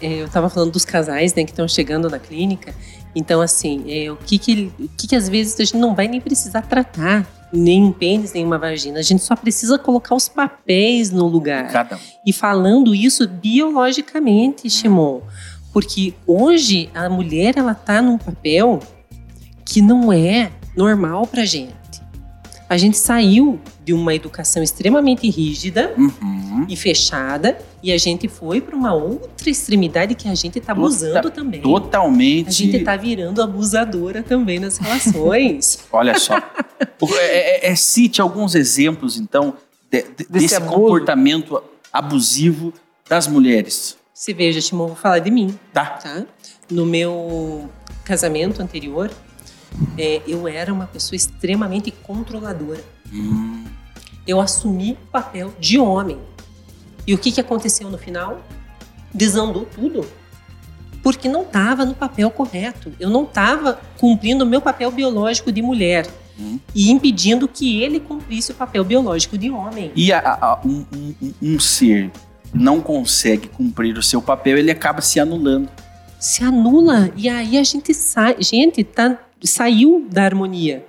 É, 0.00 0.20
Eu 0.20 0.26
estava 0.26 0.48
falando 0.48 0.70
dos 0.70 0.84
casais 0.84 1.34
né, 1.34 1.44
que 1.44 1.50
estão 1.50 1.66
chegando 1.66 2.08
na 2.10 2.18
clínica. 2.18 2.74
Então, 3.14 3.40
assim, 3.40 3.84
é, 3.88 4.10
o, 4.10 4.16
que, 4.16 4.38
que, 4.38 4.72
o 4.78 4.88
que, 4.96 5.06
que 5.08 5.16
às 5.16 5.28
vezes 5.28 5.58
a 5.60 5.64
gente 5.64 5.76
não 5.76 5.94
vai 5.94 6.08
nem 6.08 6.20
precisar 6.20 6.62
tratar 6.62 7.26
nem 7.52 7.84
um 7.84 7.92
pênis, 7.92 8.32
nem 8.32 8.44
uma 8.44 8.58
vagina. 8.58 8.98
A 8.98 9.02
gente 9.02 9.22
só 9.22 9.36
precisa 9.36 9.78
colocar 9.78 10.14
os 10.14 10.28
papéis 10.28 11.10
no 11.10 11.26
lugar. 11.26 11.68
Cada 11.68 11.96
um. 11.96 12.00
E 12.26 12.32
falando 12.32 12.94
isso 12.94 13.28
biologicamente, 13.28 14.70
Shimon. 14.70 15.20
Porque 15.72 16.14
hoje 16.26 16.88
a 16.94 17.08
mulher 17.08 17.54
ela 17.56 17.74
tá 17.74 18.00
num 18.00 18.16
papel 18.16 18.80
que 19.64 19.82
não 19.82 20.12
é 20.12 20.50
normal 20.76 21.26
pra 21.26 21.44
gente. 21.44 21.81
A 22.72 22.78
gente 22.78 22.96
saiu 22.96 23.60
de 23.84 23.92
uma 23.92 24.14
educação 24.14 24.62
extremamente 24.62 25.28
rígida 25.28 25.92
Uhum. 25.98 26.64
e 26.66 26.74
fechada 26.74 27.58
e 27.82 27.92
a 27.92 27.98
gente 27.98 28.28
foi 28.28 28.62
para 28.62 28.74
uma 28.74 28.94
outra 28.94 29.50
extremidade 29.50 30.14
que 30.14 30.26
a 30.26 30.34
gente 30.34 30.58
tá 30.58 30.72
abusando 30.72 31.30
também. 31.30 31.60
Totalmente. 31.60 32.48
A 32.48 32.50
gente 32.50 32.78
tá 32.82 32.96
virando 32.96 33.42
abusadora 33.42 34.22
também 34.22 34.58
nas 34.58 34.78
relações. 34.78 35.80
Olha 35.92 36.18
só. 36.18 36.38
O- 36.98 37.14
é, 37.14 37.66
é- 37.66 37.70
é, 37.72 37.74
cite 37.76 38.22
alguns 38.22 38.54
exemplos, 38.54 39.18
então, 39.18 39.52
de- 39.90 40.06
de- 40.16 40.26
desse, 40.30 40.54
abuso. 40.54 40.72
comportamento 40.72 41.62
abusivo 41.92 42.72
das 43.06 43.26
mulheres. 43.26 43.98
Se 44.14 44.32
veja, 44.32 44.62
Timon, 44.62 44.86
vou 44.86 44.96
falar 44.96 45.18
de 45.18 45.30
mim. 45.30 45.54
Tá? 45.74 45.84
tá? 46.02 46.24
No 46.70 46.86
meu 46.86 47.68
casamento 48.02 48.62
anterior, 48.62 49.10
é, 49.98 50.22
eu 50.26 50.46
era 50.48 50.72
uma 50.72 50.86
pessoa 50.86 51.16
extremamente 51.16 51.90
controladora. 51.90 52.82
Hum, 53.12 53.64
Eu 54.26 54.40
assumi 54.40 54.92
o 54.92 55.06
papel 55.10 55.52
de 55.58 55.78
homem. 55.78 56.18
E 57.06 57.12
o 57.14 57.18
que, 57.18 57.32
que 57.32 57.40
aconteceu 57.40 57.90
no 57.90 57.98
final? 57.98 58.40
Desandou 59.12 59.64
tudo. 59.66 60.06
Porque 61.02 61.28
não 61.28 61.42
estava 61.42 61.84
no 61.84 61.94
papel 61.94 62.30
correto. 62.30 62.92
Eu 63.00 63.10
não 63.10 63.24
estava 63.24 63.80
cumprindo 63.98 64.44
o 64.44 64.46
meu 64.46 64.60
papel 64.60 64.90
biológico 64.92 65.50
de 65.50 65.60
mulher. 65.60 66.06
Hum. 66.38 66.58
E 66.74 66.90
impedindo 66.90 67.48
que 67.48 67.82
ele 67.82 67.98
cumprisse 67.98 68.52
o 68.52 68.54
papel 68.54 68.84
biológico 68.84 69.36
de 69.36 69.50
homem. 69.50 69.90
E 69.96 70.12
a- 70.12 70.20
a- 70.40 70.60
um, 70.64 70.86
um- 70.94 71.14
um- 71.20 71.34
um 71.42 71.60
ser 71.60 72.10
não 72.54 72.80
consegue 72.80 73.48
cumprir 73.48 73.98
o 73.98 74.02
seu 74.02 74.22
papel, 74.22 74.56
ele 74.58 74.70
acaba 74.70 75.00
se 75.00 75.18
anulando. 75.18 75.68
se 76.20 76.44
anula 76.44 77.10
e 77.16 77.28
aí 77.28 77.58
a 77.58 77.64
gente 77.64 77.92
sai, 77.92 78.36
gente, 78.38 78.84
tá, 78.84 79.18
saiu 79.48 80.06
da 80.10 80.24
harmonia, 80.24 80.86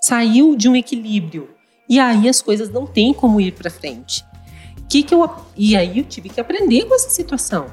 saiu 0.00 0.56
de 0.56 0.68
um 0.68 0.76
equilíbrio 0.76 1.50
e 1.88 1.98
aí 1.98 2.28
as 2.28 2.42
coisas 2.42 2.70
não 2.70 2.86
têm 2.86 3.12
como 3.14 3.40
ir 3.40 3.52
para 3.52 3.70
frente. 3.70 4.24
Que 4.88 5.02
que 5.02 5.14
eu 5.14 5.28
e 5.56 5.76
aí 5.76 5.98
eu 5.98 6.04
tive 6.04 6.28
que 6.28 6.40
aprender 6.40 6.84
com 6.84 6.94
essa 6.94 7.10
situação 7.10 7.66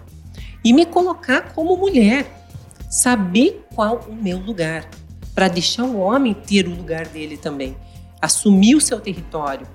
e 0.64 0.74
me 0.74 0.86
colocar 0.86 1.54
como 1.54 1.78
mulher, 1.78 2.26
saber 2.90 3.66
qual 3.76 4.06
o 4.08 4.16
meu 4.16 4.38
lugar 4.38 4.90
para 5.36 5.48
deixar 5.48 5.84
o 5.84 5.98
homem 6.00 6.34
ter 6.34 6.68
o 6.68 6.76
lugar 6.76 7.08
dele 7.08 7.38
também, 7.38 7.76
assumir 8.22 8.76
o 8.76 8.82
seu 8.82 9.00
território, 9.00 9.68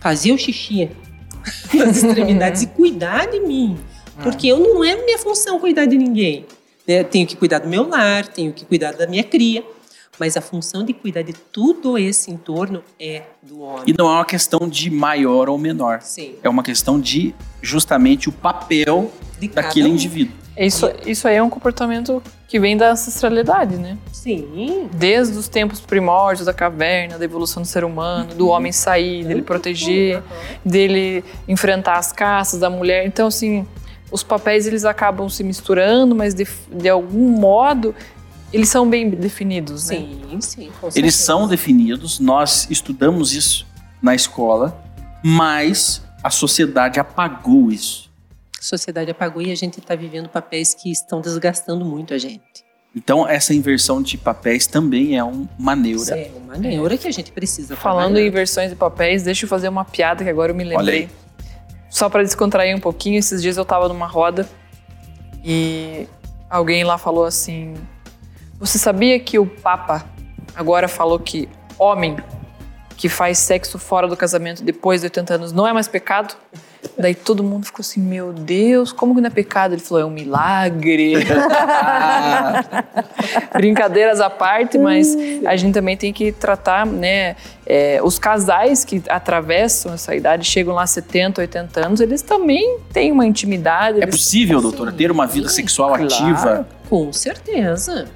fazer 0.00 0.32
o 0.32 0.38
xixi, 0.38 0.90
nas 1.74 1.96
extremidades 2.02 2.62
e 2.62 2.66
cuidar 2.66 3.26
de 3.26 3.40
mim. 3.40 3.78
Porque 4.22 4.48
eu 4.48 4.58
não 4.58 4.84
é 4.84 4.96
minha 4.96 5.18
função 5.18 5.58
cuidar 5.58 5.86
de 5.86 5.96
ninguém. 5.96 6.44
Né? 6.86 7.04
Tenho 7.04 7.26
que 7.26 7.36
cuidar 7.36 7.60
do 7.60 7.68
meu 7.68 7.88
lar, 7.88 8.26
tenho 8.26 8.52
que 8.52 8.64
cuidar 8.64 8.92
da 8.92 9.06
minha 9.06 9.22
cria. 9.22 9.64
Mas 10.18 10.36
a 10.36 10.40
função 10.40 10.84
de 10.84 10.92
cuidar 10.92 11.22
de 11.22 11.32
tudo 11.32 11.96
esse 11.96 12.30
entorno 12.30 12.82
é 12.98 13.22
do 13.42 13.60
homem. 13.60 13.84
E 13.86 13.94
não 13.96 14.08
é 14.08 14.14
uma 14.14 14.24
questão 14.24 14.68
de 14.68 14.90
maior 14.90 15.48
ou 15.48 15.56
menor. 15.56 16.00
Sim. 16.02 16.34
É 16.42 16.48
uma 16.48 16.62
questão 16.62 17.00
de 17.00 17.34
justamente 17.62 18.28
o 18.28 18.32
papel 18.32 19.10
De 19.38 19.48
daquele 19.48 19.88
um. 19.88 19.92
indivíduo. 19.92 20.34
Isso, 20.56 20.90
isso 21.06 21.28
aí 21.28 21.36
é 21.36 21.42
um 21.42 21.48
comportamento 21.48 22.20
que 22.48 22.58
vem 22.58 22.76
da 22.76 22.90
ancestralidade, 22.90 23.76
né? 23.76 23.96
Sim. 24.12 24.88
Desde 24.92 25.38
os 25.38 25.46
tempos 25.46 25.78
primórdios 25.78 26.46
da 26.46 26.52
caverna, 26.52 27.16
da 27.16 27.24
evolução 27.24 27.62
do 27.62 27.68
ser 27.68 27.84
humano, 27.84 28.34
do 28.34 28.48
homem 28.48 28.72
sair, 28.72 29.24
dele 29.24 29.42
proteger, 29.42 30.20
dele 30.64 31.24
enfrentar 31.46 31.96
as 31.98 32.10
caças 32.10 32.58
da 32.58 32.68
mulher. 32.68 33.06
Então, 33.06 33.28
assim, 33.28 33.64
os 34.10 34.24
papéis 34.24 34.66
eles 34.66 34.84
acabam 34.84 35.28
se 35.28 35.44
misturando, 35.44 36.14
mas 36.14 36.34
de, 36.34 36.46
de 36.72 36.88
algum 36.88 37.28
modo 37.28 37.94
eles 38.52 38.68
são 38.68 38.88
bem 38.88 39.10
definidos, 39.10 39.88
né? 39.88 39.96
Sim, 39.96 40.40
sim. 40.40 40.70
Eles 40.94 41.14
são 41.14 41.46
definidos, 41.48 42.18
nós 42.20 42.66
estudamos 42.70 43.32
isso 43.34 43.66
na 44.02 44.14
escola, 44.14 44.80
mas 45.22 46.02
a 46.22 46.30
sociedade 46.30 46.98
apagou 47.00 47.70
isso. 47.70 48.08
A 48.58 48.62
sociedade 48.62 49.10
apagou 49.10 49.40
e 49.42 49.50
a 49.52 49.54
gente 49.54 49.78
está 49.78 49.94
vivendo 49.94 50.28
papéis 50.28 50.74
que 50.74 50.90
estão 50.90 51.20
desgastando 51.20 51.84
muito 51.84 52.12
a 52.14 52.18
gente. 52.18 52.42
Então, 52.96 53.28
essa 53.28 53.54
inversão 53.54 54.02
de 54.02 54.16
papéis 54.16 54.66
também 54.66 55.16
é 55.16 55.22
um- 55.22 55.46
uma 55.58 55.76
neura. 55.76 56.18
É 56.18 56.30
uma 56.36 56.56
neura 56.56 56.96
que 56.96 57.06
a 57.06 57.10
gente 57.12 57.30
precisa 57.30 57.76
Falando 57.76 58.06
trabalhar. 58.14 58.26
em 58.26 58.30
versões 58.30 58.70
de 58.70 58.76
papéis, 58.76 59.22
deixa 59.22 59.44
eu 59.44 59.48
fazer 59.48 59.68
uma 59.68 59.84
piada 59.84 60.24
que 60.24 60.30
agora 60.30 60.50
eu 60.50 60.56
me 60.56 60.64
Olha 60.64 60.78
lembrei. 60.78 61.00
aí. 61.02 61.08
Só 61.90 62.08
para 62.08 62.22
descontrair 62.24 62.74
um 62.76 62.80
pouquinho, 62.80 63.18
esses 63.18 63.40
dias 63.40 63.56
eu 63.56 63.64
tava 63.64 63.86
numa 63.88 64.06
roda 64.06 64.48
e 65.44 66.06
alguém 66.50 66.82
lá 66.84 66.98
falou 66.98 67.24
assim: 67.24 67.74
Você 68.58 68.78
sabia 68.78 69.18
que 69.20 69.38
o 69.38 69.46
Papa 69.46 70.04
agora 70.54 70.88
falou 70.88 71.18
que 71.18 71.48
homem 71.78 72.16
que 72.96 73.08
faz 73.08 73.38
sexo 73.38 73.78
fora 73.78 74.08
do 74.08 74.16
casamento 74.16 74.64
depois 74.64 75.00
de 75.00 75.06
80 75.06 75.34
anos 75.34 75.52
não 75.52 75.66
é 75.66 75.72
mais 75.72 75.86
pecado? 75.86 76.34
Daí 76.96 77.14
todo 77.14 77.42
mundo 77.42 77.66
ficou 77.66 77.80
assim: 77.80 78.00
Meu 78.00 78.32
Deus, 78.32 78.92
como 78.92 79.14
que 79.14 79.20
não 79.20 79.28
é 79.28 79.30
pecado? 79.30 79.74
Ele 79.74 79.80
falou: 79.80 80.02
É 80.02 80.06
um 80.06 80.10
milagre. 80.10 81.14
Brincadeiras 83.54 84.20
à 84.20 84.30
parte, 84.30 84.78
mas 84.78 85.16
a 85.44 85.56
gente 85.56 85.74
também 85.74 85.96
tem 85.96 86.12
que 86.12 86.32
tratar, 86.32 86.86
né? 86.86 87.36
é, 87.68 88.00
os 88.02 88.18
casais 88.18 88.82
que 88.82 89.02
atravessam 89.10 89.92
essa 89.92 90.16
idade, 90.16 90.46
chegam 90.46 90.74
lá 90.74 90.84
a 90.84 90.86
70, 90.86 91.42
80 91.42 91.86
anos, 91.86 92.00
eles 92.00 92.22
também 92.22 92.78
têm 92.90 93.12
uma 93.12 93.26
intimidade. 93.26 94.00
É 94.00 94.06
possível, 94.06 94.62
doutora, 94.62 94.90
ter 94.90 95.10
uma 95.10 95.26
vida 95.26 95.50
sexual 95.50 95.90
claro. 95.90 96.04
ativa 96.04 96.66
Com 96.88 97.12
certeza. 97.12 98.08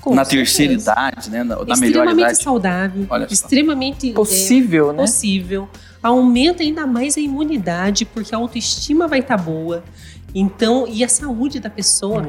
Com 0.00 0.14
na 0.14 0.24
certeza. 0.24 0.56
terceira 0.56 0.72
idade, 0.72 1.30
né? 1.30 1.44
Na, 1.44 1.56
na 1.56 1.64
melhor 1.64 1.74
extremamente 1.74 2.20
idade. 2.20 2.42
saudável, 2.42 3.06
Olha 3.10 3.28
só. 3.28 3.34
extremamente 3.34 4.10
é, 4.10 4.12
possível, 4.14 4.92
né? 4.92 5.02
possível. 5.02 5.68
Aumenta 6.02 6.62
ainda 6.62 6.86
mais 6.86 7.16
a 7.16 7.20
imunidade, 7.20 8.04
porque 8.04 8.34
a 8.34 8.38
autoestima 8.38 9.06
vai 9.06 9.18
estar 9.20 9.36
boa. 9.36 9.84
Então, 10.34 10.86
e 10.88 11.04
a 11.04 11.08
saúde 11.08 11.60
da 11.60 11.68
pessoa. 11.68 12.26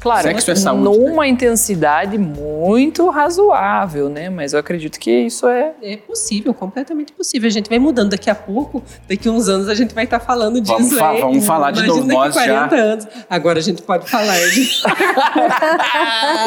Claro, 0.00 0.22
Sexo 0.22 0.50
é 0.50 0.54
saúde, 0.56 0.82
numa 0.82 1.28
intensidade 1.28 2.16
muito 2.16 3.08
razoável, 3.10 4.08
né? 4.08 4.30
Mas 4.30 4.54
eu 4.54 4.58
acredito 4.58 4.98
que 4.98 5.10
isso 5.10 5.46
é 5.46 5.72
É 5.82 5.96
possível, 5.98 6.54
completamente 6.54 7.12
possível. 7.12 7.46
A 7.46 7.50
gente 7.50 7.68
vai 7.68 7.78
mudando 7.78 8.10
daqui 8.10 8.30
a 8.30 8.34
pouco, 8.34 8.82
daqui 9.08 9.28
a 9.28 9.30
uns 9.30 9.46
anos 9.48 9.68
a 9.68 9.74
gente 9.74 9.94
vai 9.94 10.04
estar 10.04 10.18
falando 10.18 10.58
disso. 10.60 10.72
Vamos 10.72 10.98
fa- 10.98 11.10
aí. 11.10 11.20
vamos 11.20 11.46
falar 11.46 11.70
de 11.70 11.86
novo, 11.86 12.04
nós 12.06 12.34
daqui 12.34 12.46
já- 12.48 12.66
40 12.68 12.76
anos. 12.76 13.08
Agora 13.28 13.58
a 13.58 13.62
gente 13.62 13.82
pode 13.82 14.08
falar 14.08 14.38
de 14.38 14.70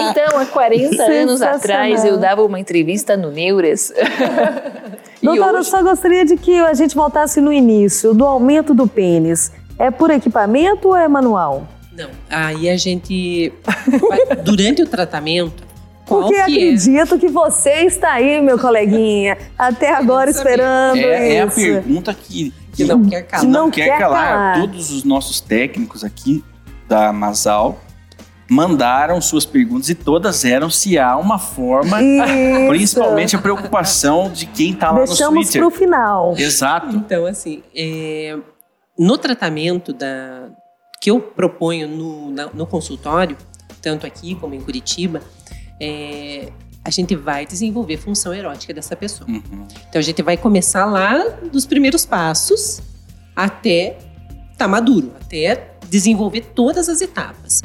Então, 0.10 0.40
há 0.40 0.46
40 0.46 1.04
anos 1.04 1.42
atrás, 1.42 2.04
eu 2.06 2.18
dava 2.18 2.44
uma 2.44 2.60
entrevista 2.60 3.16
no 3.16 3.32
Neures. 3.32 3.94
E 5.22 5.26
Doutora, 5.26 5.54
eu 5.54 5.60
hoje- 5.62 5.70
só 5.70 5.82
gostaria 5.82 6.26
de 6.26 6.36
que 6.36 6.60
a 6.60 6.74
gente 6.74 6.94
voltasse 6.96 7.40
no 7.40 7.54
início, 7.54 8.14
do 8.14 8.26
aumento 8.26 8.74
do 8.74 8.86
pênis. 8.86 9.54
É 9.80 9.90
por 9.90 10.10
equipamento 10.12 10.90
ou 10.90 10.96
é 10.98 11.08
manual? 11.08 11.66
Não, 11.96 12.10
aí 12.30 12.70
a 12.70 12.78
gente, 12.78 13.54
durante 14.44 14.82
o 14.82 14.88
tratamento, 14.88 15.64
qual 16.08 16.22
Porque 16.24 16.34
que 16.36 16.40
é? 16.40 16.44
acredito 16.44 17.20
que 17.20 17.28
você 17.30 17.86
está 17.86 18.14
aí, 18.14 18.42
meu 18.42 18.58
coleguinha, 18.60 19.38
até 19.58 19.94
agora 19.94 20.30
esperando 20.30 20.98
É, 20.98 21.36
é 21.36 21.42
a 21.44 21.46
isso. 21.46 21.56
pergunta 21.56 22.14
que, 22.14 22.54
Que 22.76 22.84
não 22.84 23.06
quer 23.06 23.22
calar. 23.24 23.42
Que 23.46 23.48
não 23.52 23.72
quer, 23.72 23.86
quer 23.86 24.00
calar. 24.00 24.28
calar. 24.28 24.60
Todos 24.60 24.92
os 24.92 25.04
nossos 25.04 25.40
técnicos 25.40 26.04
aqui 26.04 26.44
da 26.90 27.14
Masal 27.14 27.80
mandaram 28.50 29.22
suas 29.22 29.46
perguntas 29.46 29.90
e 29.90 29.96
todas 29.96 30.44
eram 30.44 30.70
se 30.70 31.00
há 31.00 31.16
uma 31.16 31.40
forma, 31.40 32.02
Isso. 32.02 32.68
principalmente 32.68 33.36
a 33.36 33.40
preocupação 33.40 34.30
de 34.32 34.46
quem 34.48 34.72
está 34.72 34.92
lá 34.92 35.00
no 35.00 35.06
Deixamos 35.06 35.46
Twitter. 35.46 35.62
para 35.62 35.68
o 35.68 35.72
final. 35.72 36.36
Exato. 36.38 36.96
Então, 36.96 37.26
assim, 37.26 37.64
é, 37.76 38.36
no 39.00 39.18
tratamento 39.18 39.94
da, 39.94 40.50
que 41.04 41.12
eu 41.12 41.20
proponho 41.20 41.86
no, 41.86 42.32
na- 42.32 42.50
no 42.54 42.66
consultório, 42.66 43.36
tanto 43.82 44.08
aqui 44.08 44.36
como 44.36 44.56
em 44.56 44.62
Curitiba, 44.62 45.22
é, 45.78 46.50
a 46.82 46.90
gente 46.90 47.14
vai 47.14 47.46
desenvolver 47.46 47.98
função 47.98 48.34
erótica 48.34 48.74
dessa 48.74 48.96
pessoa. 48.96 49.30
Uhum. 49.30 49.68
Então, 49.90 50.00
a 50.00 50.02
gente 50.02 50.22
vai 50.22 50.38
começar 50.38 50.86
lá 50.86 51.18
dos 51.52 51.66
primeiros 51.66 52.06
passos 52.06 52.82
até 53.36 53.98
estar 54.54 54.70
maduro, 54.70 55.12
até 55.20 55.72
desenvolver 55.90 56.40
todas 56.56 56.88
as 56.88 57.02
etapas. 57.02 57.62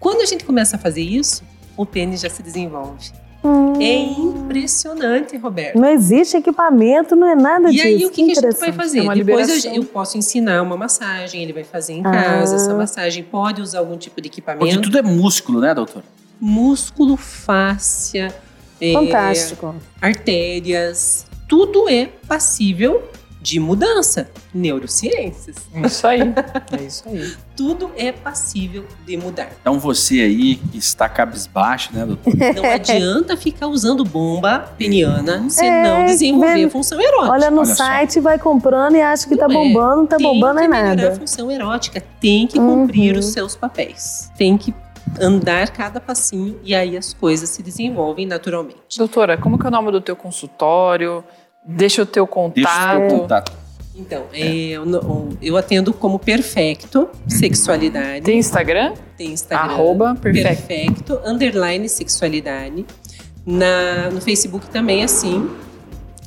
Quando 0.00 0.22
a 0.22 0.26
gente 0.26 0.44
começa 0.44 0.74
a 0.74 0.78
fazer 0.78 1.02
isso, 1.02 1.44
o 1.76 1.86
pênis 1.86 2.20
já 2.22 2.28
se 2.28 2.42
desenvolve. 2.42 3.12
Hum, 3.42 3.80
É 3.80 3.94
impressionante, 4.02 5.36
Roberto. 5.38 5.78
não 5.78 5.88
existe 5.88 6.36
equipamento, 6.36 7.16
não 7.16 7.26
é 7.26 7.34
nada 7.34 7.70
E 7.70 7.72
disso. 7.72 7.86
aí, 7.86 8.04
o 8.04 8.10
que, 8.10 8.24
que 8.26 8.32
a 8.32 8.34
gente 8.34 8.58
vai 8.58 8.72
fazer? 8.72 8.98
É 8.98 9.02
uma 9.02 9.14
Depois 9.14 9.48
eu, 9.48 9.54
liberação. 9.56 9.74
eu 9.74 9.84
posso 9.84 10.18
ensinar 10.18 10.62
uma 10.62 10.76
massagem, 10.76 11.42
ele 11.42 11.52
vai 11.52 11.64
fazer 11.64 11.94
em 11.94 12.06
Ah. 12.06 12.10
casa 12.10 12.56
essa 12.56 12.74
massagem. 12.74 13.22
Pode 13.24 13.62
usar 13.62 13.78
algum 13.78 13.96
tipo 13.96 14.20
de 14.20 14.28
Porque 14.28 14.40
equipamento. 14.40 14.82
tudo 14.82 14.98
é 14.98 15.02
músculo, 15.02 15.60
né, 15.60 15.72
doutor? 15.74 16.02
Músculo, 16.40 17.16
fáscia, 17.16 18.34
é, 18.80 18.92
Fantástico. 18.92 19.74
artérias, 20.00 21.26
tudo 21.48 21.88
é 21.88 22.06
passível 22.28 23.02
de 23.40 23.58
mudança. 23.58 24.30
Neurociências. 24.52 25.56
Isso 25.84 26.06
aí. 26.06 26.20
É 26.72 26.82
isso 26.82 27.02
aí. 27.08 27.32
Tudo 27.56 27.90
é 27.96 28.12
passível 28.12 28.84
de 29.06 29.16
mudar. 29.16 29.50
Então 29.60 29.78
você 29.78 30.20
aí 30.20 30.56
que 30.56 30.78
está 30.78 31.08
cabisbaixo, 31.08 31.90
né, 31.92 32.06
doutor? 32.06 32.32
Não 32.54 32.64
adianta 32.70 33.36
ficar 33.36 33.66
usando 33.66 34.04
bomba 34.04 34.70
peniana 34.78 35.48
se 35.50 35.64
É, 35.64 35.82
não 35.82 36.06
desenvolver 36.06 36.64
a 36.64 36.70
função 36.70 37.00
erótica. 37.00 37.32
Olha 37.32 37.50
no 37.50 37.58
Olha 37.58 37.66
só. 37.66 37.74
site, 37.74 38.20
vai 38.20 38.38
comprando 38.38 38.94
e 38.96 39.02
acha 39.02 39.28
que 39.28 39.36
tá 39.36 39.46
Não 39.48 39.54
é. 39.62 39.64
bombando, 39.68 39.96
não 39.96 40.06
tá 40.06 40.16
tem 40.16 40.26
bombando 40.26 40.58
que 40.60 40.64
é 40.64 40.68
melhorar 40.68 40.90
a 40.92 40.94
nada. 40.96 41.16
função 41.16 41.50
erótica, 41.50 42.02
tem 42.20 42.46
que 42.46 42.58
cumprir 42.58 43.12
Uhum. 43.14 43.18
os 43.20 43.26
seus 43.26 43.56
papéis. 43.56 44.30
Tem 44.38 44.56
que 44.56 44.72
andar 45.20 45.70
cada 45.70 46.00
passinho 46.00 46.58
e 46.62 46.74
aí 46.74 46.96
as 46.96 47.12
coisas 47.12 47.48
se 47.50 47.62
desenvolvem 47.62 48.26
naturalmente. 48.26 48.96
Doutora, 48.96 49.36
como 49.36 49.58
que 49.58 49.66
é 49.66 49.68
o 49.68 49.72
nome 49.72 49.90
do 49.90 50.00
teu 50.00 50.14
consultório? 50.14 51.24
Deixa 51.76 52.02
o 52.02 52.06
teu 52.06 52.28
Deixa 52.54 52.70
o 52.70 52.98
seu 52.98 53.08
contato. 53.08 53.20
contato. 53.20 53.60
Então, 53.94 54.24
é, 54.32 54.70
eu, 54.70 54.84
eu 55.42 55.56
atendo 55.56 55.92
como 55.92 56.18
Perfecto 56.18 57.08
Sexualidade. 57.28 58.24
Tem 58.24 58.38
Instagram? 58.38 58.94
Tem 59.16 59.32
Instagram. 59.32 59.72
Arroba 59.74 60.14
perfecto. 60.14 60.66
Perfecto, 60.66 61.20
underline 61.24 61.88
sexualidade. 61.88 62.86
Na, 63.44 64.10
no 64.10 64.20
Facebook 64.20 64.68
também 64.70 65.02
é 65.02 65.04
assim. 65.04 65.50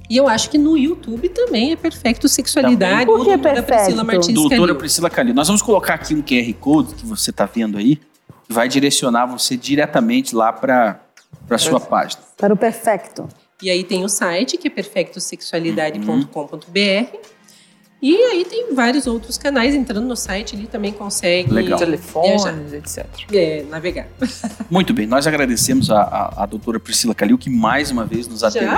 E 0.10 0.18
eu 0.18 0.28
acho 0.28 0.50
que 0.50 0.58
no 0.58 0.78
YouTube 0.78 1.30
também 1.30 1.72
é 1.72 1.76
Perfecto 1.76 2.28
Sexualidade. 2.28 2.92
Também. 2.92 3.06
Por 3.06 3.24
que 3.24 3.32
doutora 3.32 3.64
Perfecto? 3.64 3.84
Priscila 3.86 4.04
Martins 4.04 4.34
Doutora 4.34 4.60
Calil. 4.60 4.76
Priscila 4.76 5.10
Calil. 5.10 5.34
Nós 5.34 5.48
vamos 5.48 5.62
colocar 5.62 5.96
aqui 5.96 6.14
um 6.14 6.22
QR 6.22 6.54
Code 6.60 6.94
que 6.94 7.06
você 7.06 7.32
está 7.32 7.46
vendo 7.46 7.78
aí, 7.78 7.96
que 7.96 8.54
vai 8.54 8.68
direcionar 8.68 9.26
você 9.26 9.58
diretamente 9.58 10.36
lá 10.36 10.54
para 10.54 11.00
a 11.50 11.58
sua 11.58 11.80
página. 11.80 12.22
Para 12.38 12.54
o 12.54 12.58
perfecto. 12.58 13.28
E 13.64 13.70
aí 13.70 13.82
tem 13.86 14.04
o 14.04 14.10
site, 14.10 14.58
que 14.58 14.68
é 14.68 14.72
perfectosexualidade.com.br. 14.72 17.18
E 18.02 18.18
aí 18.18 18.44
tem 18.44 18.76
vários 18.76 19.08
outros 19.08 19.38
canais. 19.38 19.74
Entrando 19.74 20.06
no 20.06 20.18
site 20.18 20.58
ali 20.58 20.68
também 20.68 20.92
consegue 20.92 21.50
Legal. 21.50 21.80
Telefones, 21.80 22.44
viajar, 22.44 22.76
etc. 22.76 23.06
é, 23.34 23.64
navegar. 23.70 24.08
Muito 24.70 24.94
bem, 24.94 25.08
nós 25.08 25.26
agradecemos 25.26 25.90
a, 25.90 26.02
a, 26.02 26.44
a 26.44 26.46
doutora 26.46 26.82
Priscila 26.82 27.16
Calil, 27.16 27.38
que 27.38 27.50
mais 27.50 27.90
uma 27.90 28.04
vez 28.04 28.28
nos 28.28 28.44
atendeu 28.44 28.76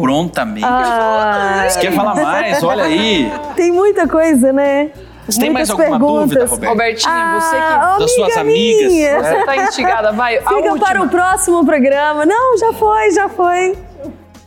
prontamente. 0.00 0.64
Ah, 0.64 1.66
Você 1.68 1.80
quer 1.80 1.92
falar 1.92 2.14
mais? 2.14 2.62
Olha 2.62 2.84
aí. 2.84 3.30
tem 3.54 3.70
muita 3.70 4.08
coisa, 4.08 4.50
né? 4.50 4.92
Você 5.26 5.40
tem 5.40 5.50
mais 5.50 5.68
alguma 5.68 5.98
dúvida, 5.98 6.46
perguntas. 6.46 6.50
Roberto? 6.50 6.70
Robertinho, 6.70 7.12
você 7.38 7.56
que 7.56 7.62
Ah, 7.62 7.96
Das 7.98 8.14
suas 8.14 8.34
amiga 8.38 8.40
amigas. 8.40 8.92
minha. 8.94 9.22
Você 9.22 9.44
tá 9.44 9.56
instigada, 9.58 10.10
vai. 10.12 10.38
Fica 10.38 10.78
para 10.78 11.02
o 11.02 11.08
próximo 11.10 11.66
programa. 11.66 12.24
Não, 12.24 12.56
já 12.56 12.72
foi, 12.72 13.10
já 13.10 13.28
foi. 13.28 13.76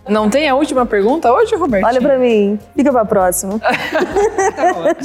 Não 0.07 0.29
tem 0.29 0.49
a 0.49 0.55
última 0.55 0.85
pergunta 0.85 1.31
hoje, 1.31 1.55
Roberto? 1.55 1.85
Olha 1.85 2.01
pra 2.01 2.17
mim. 2.17 2.57
Fica 2.75 2.91
pra 2.91 3.05
próxima. 3.05 3.59
Tá. 3.59 3.71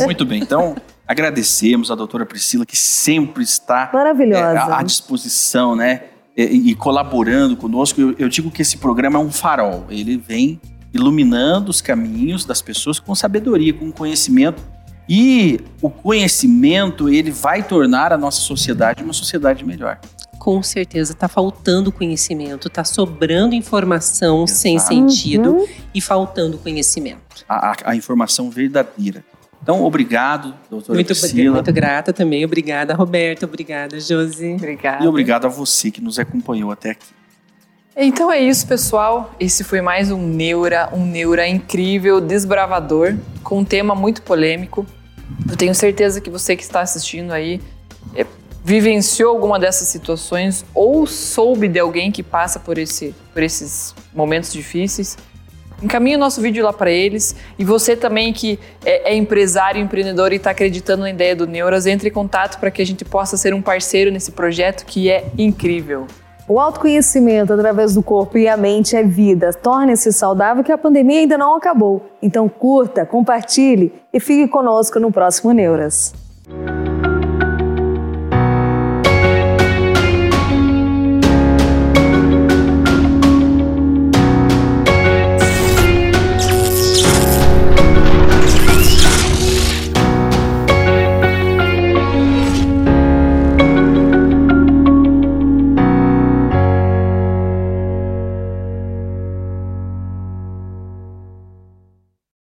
Muito 0.04 0.24
bem, 0.24 0.40
então 0.40 0.74
agradecemos 1.06 1.90
a 1.90 1.94
doutora 1.94 2.26
Priscila, 2.26 2.66
que 2.66 2.76
sempre 2.76 3.44
está 3.44 3.90
Maravilhosa. 3.92 4.42
é, 4.42 4.72
à 4.72 4.82
disposição, 4.82 5.76
né? 5.76 6.02
E, 6.36 6.70
e 6.70 6.74
colaborando 6.74 7.56
conosco. 7.56 8.00
Eu, 8.00 8.14
eu 8.18 8.28
digo 8.28 8.50
que 8.50 8.62
esse 8.62 8.78
programa 8.78 9.18
é 9.18 9.22
um 9.22 9.30
farol. 9.30 9.84
Ele 9.88 10.16
vem 10.16 10.60
iluminando 10.92 11.70
os 11.70 11.80
caminhos 11.80 12.44
das 12.44 12.62
pessoas 12.62 12.98
com 12.98 13.14
sabedoria, 13.14 13.72
com 13.72 13.92
conhecimento. 13.92 14.62
E 15.08 15.60
o 15.80 15.88
conhecimento, 15.88 17.08
ele 17.08 17.30
vai 17.30 17.62
tornar 17.62 18.12
a 18.12 18.18
nossa 18.18 18.40
sociedade 18.40 19.04
uma 19.04 19.12
sociedade 19.12 19.64
melhor. 19.64 20.00
Com 20.46 20.62
certeza 20.62 21.12
está 21.12 21.26
faltando 21.26 21.90
conhecimento, 21.90 22.68
está 22.68 22.84
sobrando 22.84 23.52
informação 23.52 24.46
sem 24.46 24.76
Exato. 24.76 24.94
sentido 24.94 25.54
Uhum. 25.56 25.66
e 25.92 26.00
faltando 26.00 26.56
conhecimento. 26.56 27.44
A, 27.48 27.72
a- 27.72 27.76
a 27.86 27.96
informação 27.96 28.48
verdadeira. 28.48 29.24
Então, 29.60 29.82
obrigado, 29.82 30.54
doutora 30.70 30.94
Muito, 30.94 31.08
Priscila. 31.08 31.54
muito 31.54 31.72
grata 31.72 32.12
também. 32.12 32.44
Obrigada, 32.44 32.94
Roberto. 32.94 33.42
Obrigada, 33.42 33.98
Josi. 33.98 34.52
Obrigada. 34.54 35.04
E 35.04 35.08
obrigado 35.08 35.46
a 35.46 35.48
você 35.48 35.90
que 35.90 36.00
nos 36.00 36.16
acompanhou 36.16 36.70
até 36.70 36.90
aqui. 36.90 37.08
Então 37.96 38.30
é 38.30 38.40
isso, 38.40 38.68
pessoal. 38.68 39.34
Esse 39.40 39.64
foi 39.64 39.80
mais 39.80 40.12
um 40.12 40.28
Neura, 40.28 40.90
um 40.92 41.04
Neura 41.04 41.48
incrível, 41.48 42.20
desbravador, 42.20 43.16
com 43.42 43.58
um 43.58 43.64
tema 43.64 43.96
muito 43.96 44.22
polêmico. 44.22 44.86
Eu 45.50 45.56
tenho 45.56 45.74
certeza 45.74 46.20
que 46.20 46.30
você 46.30 46.54
que 46.54 46.62
está 46.62 46.82
assistindo 46.82 47.32
aí 47.32 47.60
é, 48.14 48.24
vivenciou 48.66 49.30
alguma 49.30 49.60
dessas 49.60 49.86
situações 49.86 50.64
ou 50.74 51.06
soube 51.06 51.68
de 51.68 51.78
alguém 51.78 52.10
que 52.10 52.20
passa 52.20 52.58
por, 52.58 52.76
esse, 52.78 53.14
por 53.32 53.40
esses 53.40 53.94
momentos 54.12 54.52
difíceis. 54.52 55.16
Encaminhe 55.80 56.16
o 56.16 56.18
nosso 56.18 56.40
vídeo 56.40 56.64
lá 56.64 56.72
para 56.72 56.90
eles. 56.90 57.36
E 57.56 57.64
você 57.64 57.94
também 57.94 58.32
que 58.32 58.58
é, 58.84 59.12
é 59.12 59.14
empresário, 59.14 59.80
empreendedor 59.80 60.32
e 60.32 60.36
está 60.36 60.50
acreditando 60.50 61.02
na 61.02 61.10
ideia 61.10 61.36
do 61.36 61.46
Neuras, 61.46 61.86
entre 61.86 62.08
em 62.08 62.12
contato 62.12 62.58
para 62.58 62.68
que 62.72 62.82
a 62.82 62.84
gente 62.84 63.04
possa 63.04 63.36
ser 63.36 63.54
um 63.54 63.62
parceiro 63.62 64.10
nesse 64.10 64.32
projeto 64.32 64.84
que 64.84 65.08
é 65.08 65.30
incrível. 65.38 66.08
O 66.48 66.58
autoconhecimento 66.58 67.52
através 67.52 67.94
do 67.94 68.02
corpo 68.02 68.36
e 68.36 68.48
a 68.48 68.56
mente 68.56 68.96
é 68.96 69.02
vida. 69.04 69.52
Torne-se 69.52 70.12
saudável 70.12 70.64
que 70.64 70.72
a 70.72 70.78
pandemia 70.78 71.20
ainda 71.20 71.38
não 71.38 71.54
acabou. 71.54 72.04
Então 72.20 72.48
curta, 72.48 73.06
compartilhe 73.06 73.92
e 74.12 74.18
fique 74.18 74.48
conosco 74.48 74.98
no 74.98 75.12
próximo 75.12 75.52
Neuras. 75.52 76.12